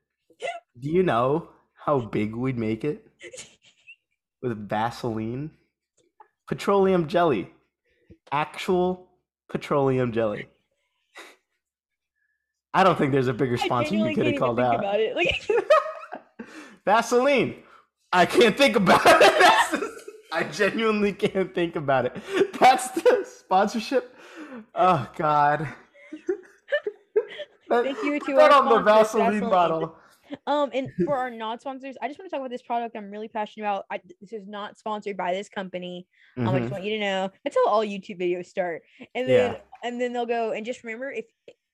do 0.79 0.89
you 0.89 1.03
know 1.03 1.49
how 1.85 1.99
big 1.99 2.35
we'd 2.35 2.57
make 2.57 2.83
it 2.85 3.05
with 4.41 4.69
Vaseline? 4.69 5.51
Petroleum 6.47 7.07
jelly. 7.07 7.51
Actual 8.31 9.07
petroleum 9.49 10.11
jelly. 10.13 10.47
I 12.73 12.83
don't 12.83 12.97
think 12.97 13.11
there's 13.11 13.27
a 13.27 13.33
bigger 13.33 13.57
sponsor 13.57 13.95
you 13.95 14.15
could 14.15 14.27
have 14.27 14.37
called 14.39 14.59
out. 14.59 14.83
like 14.83 15.47
Vaseline. 16.85 17.55
I 18.13 18.25
can't 18.25 18.57
think 18.57 18.75
about 18.75 19.01
it. 19.05 19.83
I 20.31 20.43
genuinely 20.43 21.13
can't 21.13 21.53
think 21.55 21.75
about 21.75 22.05
it. 22.05 22.15
That's 22.59 22.89
the 22.91 23.25
sponsorship. 23.27 24.15
Oh 24.75 25.09
God. 25.15 25.67
That- 27.69 27.83
Thank 27.83 27.97
you 28.03 28.19
to 28.19 28.33
that 28.35 28.51
our 28.51 28.63
on 28.63 28.69
the 28.69 28.79
Vaseline, 28.81 29.31
Vaseline. 29.33 29.49
bottle. 29.51 29.95
um 30.47 30.69
and 30.75 30.89
for 31.05 31.17
our 31.17 31.31
non-sponsors 31.31 31.95
i 32.03 32.07
just 32.07 32.19
want 32.19 32.29
to 32.29 32.35
talk 32.35 32.39
about 32.39 32.51
this 32.51 32.61
product 32.61 32.95
i'm 32.95 33.09
really 33.09 33.27
passionate 33.27 33.65
about 33.65 33.85
I, 33.89 33.99
this 34.21 34.31
is 34.31 34.47
not 34.47 34.77
sponsored 34.77 35.17
by 35.17 35.33
this 35.33 35.49
company 35.49 36.05
um, 36.37 36.49
i 36.49 36.59
just 36.59 36.71
want 36.71 36.83
you 36.83 36.91
to 36.91 36.99
know 36.99 37.31
that's 37.43 37.55
how 37.55 37.67
all 37.67 37.83
youtube 37.83 38.21
videos 38.21 38.45
start 38.45 38.83
and 39.15 39.27
then 39.27 39.55
and 39.83 39.99
then 39.99 40.13
they'll 40.13 40.27
go 40.27 40.51
and 40.51 40.63
just 40.67 40.83
remember 40.83 41.11
if 41.11 41.25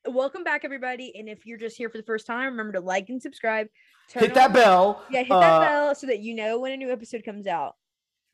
welcome 0.08 0.46
back 0.46 0.62
everybody 0.64 1.12
and 1.18 1.28
if 1.28 1.46
you're 1.46 1.58
just 1.58 1.76
here 1.76 1.90
for 1.90 1.98
the 1.98 2.04
first 2.06 2.26
time 2.26 2.46
remember 2.52 2.72
to 2.72 2.80
like 2.80 3.10
and 3.10 3.22
subscribe 3.22 3.68
Hit 4.14 4.34
that 4.36 4.48
on- 4.52 4.54
bell. 4.54 5.04
yeah 5.12 5.24
hit 5.24 5.32
uh, 5.32 5.40
that 5.42 5.60
bell 5.60 5.94
so 5.96 6.08
that 6.08 6.20
you 6.20 6.34
know 6.34 6.58
when 6.58 6.72
a 6.72 6.78
new 6.78 6.92
episode 6.94 7.26
comes 7.26 7.48
out 7.48 7.76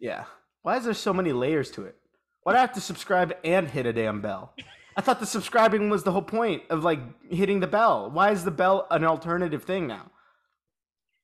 Yeah. 0.02 0.26
Why 0.64 0.76
is 0.78 0.84
there 0.84 0.94
so 0.94 1.14
many 1.14 1.32
layers 1.32 1.72
to 1.72 1.84
it? 1.86 1.96
Why 2.44 2.52
do 2.54 2.58
I 2.58 2.62
have 2.62 2.74
to 2.74 2.82
subscribe 2.82 3.34
and 3.44 3.70
hit 3.70 3.86
a 3.86 3.94
damn 3.94 4.20
bell? 4.20 4.54
I 4.98 5.02
thought 5.02 5.20
the 5.22 5.26
subscribing 5.26 5.90
was 5.90 6.04
the 6.04 6.12
whole 6.12 6.22
point 6.22 6.64
of 6.70 6.84
like 6.84 7.00
hitting 7.32 7.62
the 7.62 7.68
bell. 7.68 8.10
Why 8.12 8.32
is 8.32 8.44
the 8.44 8.52
bell 8.52 8.88
an 8.92 9.06
alternative 9.06 9.64
thing 9.64 9.88
now? 9.88 10.12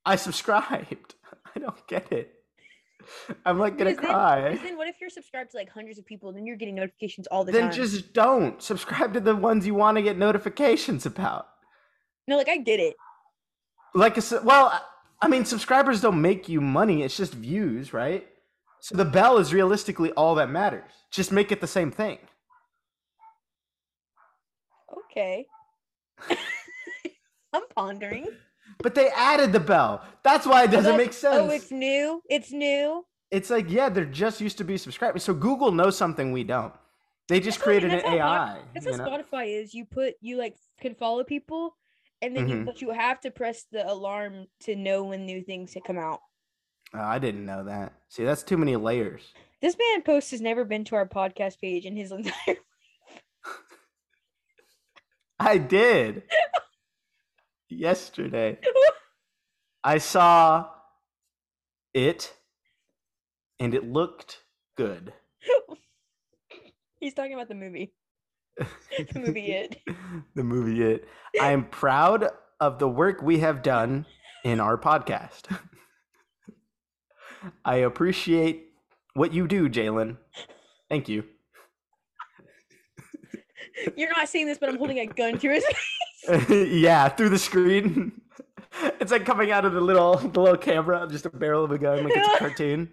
I 0.06 0.16
subscribed. 0.16 1.16
I 1.56 1.60
don't 1.60 1.86
get 1.88 2.12
it. 2.12 2.34
I'm 3.46 3.58
like 3.58 3.78
gonna 3.78 3.92
then- 3.96 4.04
cry. 4.04 4.60
then 4.62 4.78
what 4.78 4.88
if 4.88 4.96
you're 5.02 5.10
subscribed 5.10 5.52
to 5.52 5.58
like 5.58 5.70
hundreds 5.70 5.98
of 5.98 6.06
people 6.06 6.34
then 6.34 6.46
you're 6.46 6.58
getting 6.58 6.76
notifications 6.76 7.26
all 7.28 7.46
the 7.46 7.54
Then 7.54 7.62
time 7.64 7.72
Then 7.72 7.78
just 7.80 8.12
don't 8.14 8.62
subscribe 8.62 9.14
to 9.14 9.22
the 9.22 9.34
ones 9.36 9.66
you 9.66 9.74
want 9.76 9.96
to 9.98 10.02
get 10.02 10.18
notifications 10.18 11.06
about. 11.06 11.48
no 12.28 12.36
like 12.36 12.50
i 12.50 12.58
get 12.58 12.82
it 12.82 12.96
Like 13.96 14.18
I 14.18 14.20
said, 14.20 14.44
well, 14.44 14.74
I 15.22 15.28
mean, 15.30 15.46
subscribers 15.46 16.02
don't 16.02 16.22
make 16.22 16.50
you 16.50 16.60
money. 16.62 17.02
It's 17.02 17.16
just 17.18 17.34
views, 17.34 17.94
right? 17.94 18.28
So 18.88 18.96
the 18.96 19.04
bell 19.04 19.38
is 19.38 19.54
realistically 19.54 20.12
all 20.14 20.36
that 20.36 20.50
matters. 20.50 20.90
Just 21.12 21.34
make 21.34 21.52
it 21.52 21.60
the 21.60 21.68
same 21.68 21.92
thing. 21.92 22.20
okay 25.00 25.46
i'm 27.54 27.64
pondering 27.76 28.28
But 28.82 28.96
they 28.96 29.10
added 29.10 29.52
the 29.52 29.60
bell. 29.60 30.04
That's 30.24 30.46
why 30.46 30.64
it 30.64 30.72
doesn't 30.72 30.94
Oh, 30.94 30.98
make 30.98 31.12
sense. 31.12 31.36
oh 31.36 31.50
it's 31.50 31.70
new 31.72 32.22
it's 32.30 32.52
new 32.52 33.06
it's 33.30 33.50
like, 33.50 33.70
yeah, 33.70 33.90
they're 33.90 34.06
just 34.06 34.40
used 34.40 34.58
to 34.60 34.64
be 34.64 34.78
subscribers. 34.78 35.22
So 35.22 35.34
Google 35.34 35.74
knows 35.74 35.98
something 35.98 36.32
we 36.32 36.46
don't. 36.46 36.72
They 37.28 37.42
just 37.42 37.58
That's 37.58 37.58
how- 37.58 37.64
created 37.66 37.92
an 37.94 38.00
how 38.06 38.16
AI. 38.16 38.62
That's 38.74 38.86
you 38.86 38.92
what 38.94 39.00
know? 39.00 39.10
Spotify 39.10 39.62
is. 39.62 39.74
You 39.74 39.84
put 39.84 40.14
you 40.22 40.38
like 40.38 40.56
can 40.80 40.96
follow 40.96 41.26
people, 41.26 41.76
and 42.22 42.34
then 42.34 42.48
you 42.48 42.56
Mhm. 42.58 42.66
but 42.66 42.82
you 42.82 42.92
have 42.92 43.20
to 43.26 43.32
press 43.32 43.66
the 43.70 43.84
alarm 43.92 44.46
to 44.62 44.78
know 44.78 45.04
when 45.04 45.26
new 45.26 45.42
things 45.44 45.74
to 45.74 45.82
come 45.82 45.98
out. 45.98 46.22
Oh, 46.94 47.00
I 47.00 47.20
didn't 47.20 47.46
know 47.46 47.66
that. 47.66 47.94
See, 48.10 48.24
that's 48.24 48.44
too 48.44 48.58
many 48.58 48.76
layers. 48.76 49.34
This 49.62 49.76
man 49.78 50.04
post 50.04 50.32
has 50.32 50.42
never 50.42 50.64
been 50.66 50.84
to 50.86 50.96
our 50.96 51.08
podcast 51.08 51.60
page 51.60 51.86
in 51.86 51.96
his 51.96 52.12
entire. 52.14 52.34
Life. 52.48 52.58
I 55.40 55.58
did. 55.58 56.24
Yesterday. 57.70 58.60
I 59.84 59.98
saw 60.00 60.70
it 61.94 62.34
and 63.60 63.74
it 63.74 63.84
looked 63.92 64.42
good. 64.76 65.14
He's 67.00 67.14
talking 67.14 67.34
about 67.34 67.48
the 67.48 67.56
movie. 67.56 67.94
The 68.58 69.20
movie 69.20 69.52
It. 69.52 69.80
the 70.36 70.44
movie 70.44 70.82
It. 70.84 71.08
I 71.40 71.52
am 71.52 71.66
proud 71.66 72.30
of 72.60 72.80
the 72.80 72.88
work 72.90 73.22
we 73.22 73.40
have 73.40 73.62
done 73.62 74.06
in 74.44 74.60
our 74.60 74.78
podcast. 74.78 75.44
I 77.66 77.78
appreciate 77.78 78.72
what 79.14 79.34
you 79.34 79.48
do, 79.48 79.70
Jalen. 79.70 80.18
Thank 80.90 81.10
you. 81.10 81.24
You're 83.96 84.10
not 84.10 84.28
seeing 84.30 84.48
this, 84.48 84.58
but 84.58 84.70
I'm 84.70 84.78
holding 84.78 85.00
a 85.00 85.06
gun 85.06 85.38
to 85.38 85.50
his 85.50 85.66
face. 85.66 86.50
yeah, 86.72 87.10
through 87.10 87.30
the 87.30 87.40
screen. 87.40 88.22
It's 89.00 89.12
like 89.12 89.26
coming 89.26 89.52
out 89.52 89.66
of 89.66 89.74
the 89.74 89.82
little 89.82 90.18
the 90.18 90.40
little 90.40 90.58
camera, 90.58 91.08
just 91.10 91.26
a 91.26 91.30
barrel 91.30 91.64
of 91.64 91.72
a 91.72 91.78
gun, 91.78 92.04
like 92.04 92.14
it's 92.16 92.36
a 92.36 92.38
cartoon. 92.40 92.90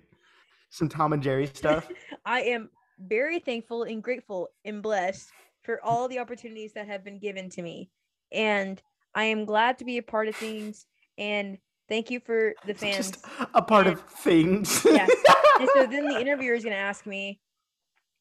Some 0.71 0.89
Tom 0.89 1.13
and 1.13 1.23
Jerry 1.23 1.47
stuff. 1.47 1.89
I 2.25 2.41
am 2.43 2.71
very 2.99 3.39
thankful 3.39 3.85
and 3.85 4.03
grateful 4.03 4.49
and 4.65 4.83
blessed 4.83 5.29
for 5.63 5.83
all 5.85 6.09
the 6.09 6.19
opportunities 6.19 6.73
that 6.75 6.87
have 6.87 7.05
been 7.05 7.19
given 7.19 7.49
to 7.51 7.63
me. 7.63 7.91
And 8.33 8.81
I 9.15 9.25
am 9.25 9.45
glad 9.45 9.79
to 9.79 9.85
be 9.85 9.99
a 9.99 10.03
part 10.03 10.29
of 10.29 10.37
things. 10.37 10.87
And 11.17 11.59
thank 11.89 12.11
you 12.11 12.21
for 12.21 12.55
the 12.67 12.75
fans. 12.75 12.97
Just 12.97 13.25
a 13.55 13.63
part 13.63 13.87
of 13.87 14.01
things. 14.03 14.85
Yeah. 14.85 15.07
and 15.61 15.69
so 15.75 15.87
then 15.87 16.07
the 16.09 16.21
interviewer 16.21 16.55
is 16.55 16.65
going 16.65 16.75
to 16.75 16.81
ask 16.81 17.07
me, 17.07 17.41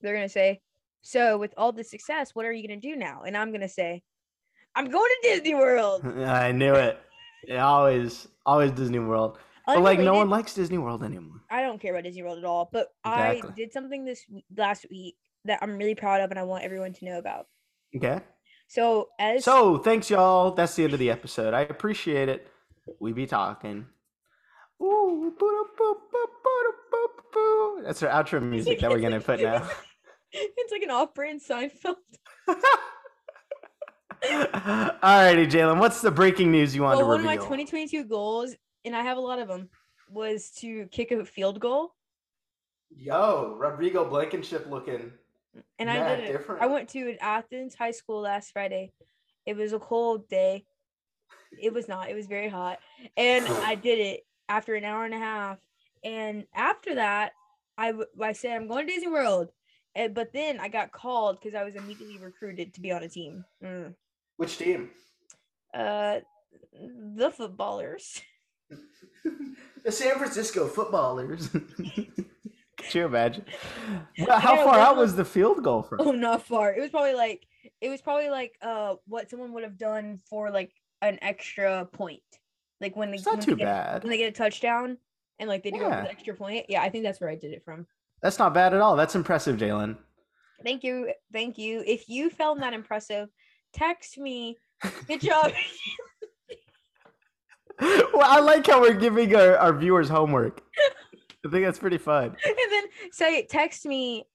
they're 0.02 0.14
going 0.14 0.26
to 0.26 0.34
say, 0.34 0.62
So, 1.02 1.38
with 1.38 1.54
all 1.58 1.72
the 1.72 1.84
success, 1.84 2.32
what 2.34 2.46
are 2.46 2.52
you 2.52 2.68
going 2.68 2.80
to 2.80 2.88
do 2.88 2.96
now? 2.96 3.24
And 3.26 3.36
I'm 3.38 3.50
going 3.50 3.62
to 3.62 3.70
say, 3.70 4.04
I'm 4.76 4.90
going 4.90 5.10
to 5.22 5.30
Disney 5.30 5.56
World. 5.56 6.06
I 6.26 6.52
knew 6.52 6.74
it. 6.74 7.00
Yeah, 7.48 7.66
always, 7.66 8.28
always 8.46 8.72
Disney 8.72 9.00
World. 9.00 9.38
But 9.66 9.82
like 9.82 10.00
no 10.00 10.16
one 10.16 10.30
likes 10.30 10.54
Disney 10.54 10.78
World 10.78 11.04
anymore. 11.04 11.42
I 11.50 11.62
don't 11.62 11.80
care 11.80 11.94
about 11.94 12.04
Disney 12.04 12.24
World 12.24 12.38
at 12.38 12.44
all, 12.44 12.70
but 12.72 12.90
Exactly. 13.06 13.50
I 13.50 13.54
did 13.54 13.72
something 13.72 14.04
this 14.04 14.26
last 14.58 14.86
week 14.92 15.16
that 15.46 15.60
I'm 15.62 15.78
really 15.78 15.96
proud 15.96 16.22
of 16.22 16.32
and 16.32 16.40
I 16.40 16.44
want 16.44 16.64
everyone 16.64 16.94
to 16.94 17.06
know 17.06 17.18
about. 17.18 17.48
Okay. 17.96 18.20
So 18.68 19.10
as 19.20 19.46
So 19.46 19.78
thanks 19.78 20.10
y'all. 20.10 20.52
That's 20.52 20.76
the 20.76 20.84
end 20.84 20.94
of 20.94 21.00
the 21.00 21.12
episode. 21.12 21.54
I 21.54 21.62
appreciate 21.62 22.28
it. 22.28 22.48
We 23.00 23.14
be 23.14 23.26
talking. 23.26 23.86
Ooh. 24.82 25.34
That's 27.84 28.04
our 28.04 28.24
outro 28.24 28.42
music 28.42 28.80
that 28.80 28.90
we're 28.90 29.00
gonna 29.00 29.22
put 29.22 29.42
now. 29.42 29.68
it's 30.32 30.72
like 30.72 30.82
an 30.84 30.92
off-brand 30.92 31.42
Seinfeld. 31.42 31.96
Alrighty, 34.24 35.50
Jalen. 35.50 35.80
What's 35.80 36.02
the 36.02 36.12
breaking 36.12 36.52
news 36.52 36.76
you 36.76 36.84
want 36.84 36.98
Well, 36.98 37.06
to 37.06 37.10
one 37.10 37.20
of 37.20 37.26
my 37.26 37.36
2022 37.36 38.06
goals, 38.06 38.56
and 38.86 38.96
I 38.96 39.04
have 39.04 39.18
a 39.18 39.22
lot 39.22 39.40
of 39.40 39.48
them, 39.48 39.70
was 40.10 40.52
to 40.60 40.86
kick 40.92 41.12
a 41.12 41.26
field 41.26 41.60
goal, 41.60 41.94
Yo, 42.96 43.56
Rodrigo 43.58 44.08
Blankenship 44.08 44.68
looking. 44.70 45.12
and 45.80 45.90
I 45.90 46.16
did 46.16 46.26
it. 46.26 46.32
different. 46.32 46.62
I 46.62 46.68
went 46.68 46.90
to 46.90 47.00
an 47.10 47.18
Athens 47.22 47.74
high 47.76 47.92
school 47.92 48.22
last 48.22 48.52
Friday. 48.52 48.92
It 49.46 49.58
was 49.58 49.74
a 49.74 49.80
cold 49.80 50.30
day. 50.30 50.64
It 51.62 51.74
was 51.74 51.88
not. 51.88 52.10
It 52.10 52.16
was 52.16 52.28
very 52.28 52.50
hot, 52.50 52.80
and 53.18 53.48
I 53.48 53.76
did 53.76 54.00
it 54.00 54.26
after 54.50 54.76
an 54.76 54.84
hour 54.84 55.06
and 55.06 55.14
a 55.14 55.20
half. 55.20 55.58
And 56.04 56.46
after 56.54 56.96
that, 56.96 57.32
I, 57.78 57.94
I 58.22 58.34
said 58.34 58.56
I'm 58.56 58.68
going 58.68 58.88
to 58.88 58.94
Disney 58.94 59.10
World, 59.10 59.50
and, 59.96 60.14
but 60.14 60.34
then 60.34 60.60
I 60.60 60.68
got 60.68 60.92
called 60.92 61.40
because 61.40 61.56
I 61.56 61.64
was 61.64 61.76
immediately 61.76 62.18
recruited 62.18 62.74
to 62.74 62.82
be 62.82 62.92
on 62.92 63.04
a 63.04 63.10
team. 63.10 63.46
Mm. 63.64 63.96
Which 64.38 64.58
team? 64.58 64.90
Uh, 65.74 66.20
the 67.16 67.32
footballers. 67.32 68.22
the 69.84 69.92
San 69.92 70.18
Francisco 70.18 70.68
Footballers. 70.68 71.50
Could 72.84 72.96
you 72.96 73.06
imagine? 73.06 73.46
Well, 74.28 74.40
how 74.40 74.56
far 74.58 74.80
out 74.80 74.98
was 74.98 75.16
the 75.16 75.26
field 75.26 75.64
goal 75.64 75.82
from? 75.82 76.02
Oh, 76.02 76.12
not 76.12 76.46
far. 76.46 76.74
It 76.74 76.80
was 76.80 76.92
probably 76.92 77.16
like 77.16 77.48
it 77.82 77.90
was 77.90 78.02
probably 78.02 78.30
like 78.30 78.56
uh 78.62 78.96
what 79.08 79.30
someone 79.30 79.54
would 79.54 79.64
have 79.64 79.78
done 79.78 80.20
for 80.30 80.52
like 80.52 80.72
an 81.04 81.20
extra 81.22 81.86
point, 81.86 82.22
like 82.82 82.96
when 82.96 83.12
they 83.12 83.18
It's 83.18 83.26
not 83.26 83.42
too 83.42 83.56
get, 83.56 83.66
bad. 83.66 84.04
when 84.04 84.12
they 84.12 84.18
get 84.18 84.30
a 84.30 84.32
touchdown 84.32 84.98
and 85.40 85.50
like 85.50 85.64
they 85.64 85.72
do 85.72 85.80
Yeah. 85.80 86.04
the 86.04 86.12
extra 86.12 86.34
point. 86.34 86.66
Yeah, 86.70 86.82
I 86.82 86.90
think 86.90 87.04
that's 87.04 87.20
where 87.20 87.30
I 87.30 87.36
did 87.36 87.52
it 87.54 87.64
from. 87.64 87.86
That's 88.22 88.40
not 88.40 88.54
bad 88.54 88.74
at 88.74 88.82
all. 88.82 88.96
That's 88.96 89.16
impressive, 89.16 89.58
Jalen. 89.58 89.98
Thank 90.64 90.84
you, 90.84 91.12
thank 91.34 91.58
you. 91.58 91.84
If 91.86 92.08
you 92.08 92.30
found 92.30 92.64
that 92.64 92.74
impressive, 92.74 93.30
text 93.74 94.18
me. 94.18 94.58
Good 95.08 95.22
job. 95.22 95.52
well, 97.82 98.22
I 98.24 98.40
like 98.40 98.68
how 98.68 98.82
we're 98.82 98.94
giving 98.94 99.36
our, 99.36 99.58
our 99.58 99.74
viewers 99.78 100.10
homework. 100.10 100.62
I 101.46 101.50
think 101.50 101.66
that's 101.66 101.80
pretty 101.80 101.98
fun. 101.98 102.36
and 102.46 102.56
then 102.72 102.84
say 103.12 103.46
text 103.46 103.86
me. 103.86 104.26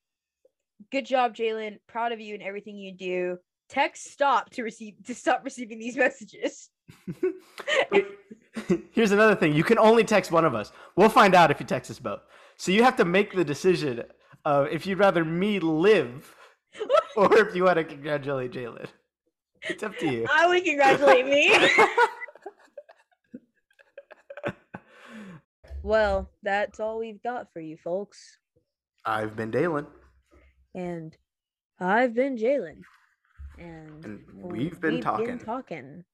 Good 0.93 1.07
job, 1.07 1.35
Jalen. 1.35 1.79
Proud 1.87 2.13
of 2.13 2.21
you 2.21 2.35
and 2.35 2.43
everything 2.43 2.77
you 2.77 2.93
do. 2.95 3.39
Text 3.69 4.11
stop 4.11 4.51
to 4.51 4.63
receive 4.63 4.95
to 5.07 5.15
stop 5.15 5.43
receiving 5.45 5.79
these 5.79 5.97
messages. 5.97 6.71
Here's 8.93 9.13
another 9.13 9.35
thing. 9.35 9.55
You 9.55 9.65
can 9.65 9.79
only 9.79 10.05
text 10.05 10.33
one 10.33 10.45
of 10.45 10.55
us. 10.55 10.73
We'll 10.97 11.09
find 11.09 11.35
out 11.35 11.51
if 11.51 11.61
you 11.61 11.67
text 11.67 11.91
us 11.91 11.99
both. 11.99 12.21
So 12.57 12.73
you 12.73 12.83
have 12.83 12.97
to 12.97 13.05
make 13.05 13.35
the 13.35 13.45
decision 13.45 14.05
of 14.45 14.69
if 14.69 14.87
you'd 14.87 14.99
rather 14.99 15.25
me 15.25 15.61
live 15.61 16.35
or 17.17 17.37
if 17.37 17.55
you 17.55 17.65
want 17.65 17.77
to 17.77 17.85
congratulate 17.85 18.53
Jalen. 18.53 18.87
It's 19.63 19.83
up 19.83 19.97
to 19.99 20.09
you. 20.09 20.27
I 20.33 20.47
would 20.47 20.65
congratulate 20.65 21.27
me. 21.27 21.53
well, 25.83 26.31
that's 26.43 26.81
all 26.81 26.99
we've 26.99 27.23
got 27.23 27.53
for 27.53 27.61
you 27.61 27.77
folks. 27.77 28.39
I've 29.05 29.37
been 29.37 29.51
Daylan, 29.51 29.87
And 30.75 31.17
I've 31.81 32.15
been 32.15 32.37
Jalen. 32.37 32.83
And 33.59 34.05
and 34.05 34.23
we've 34.43 34.81
been 34.81 35.01
talking. 35.01 35.27
been 35.27 35.39
talking. 35.39 36.05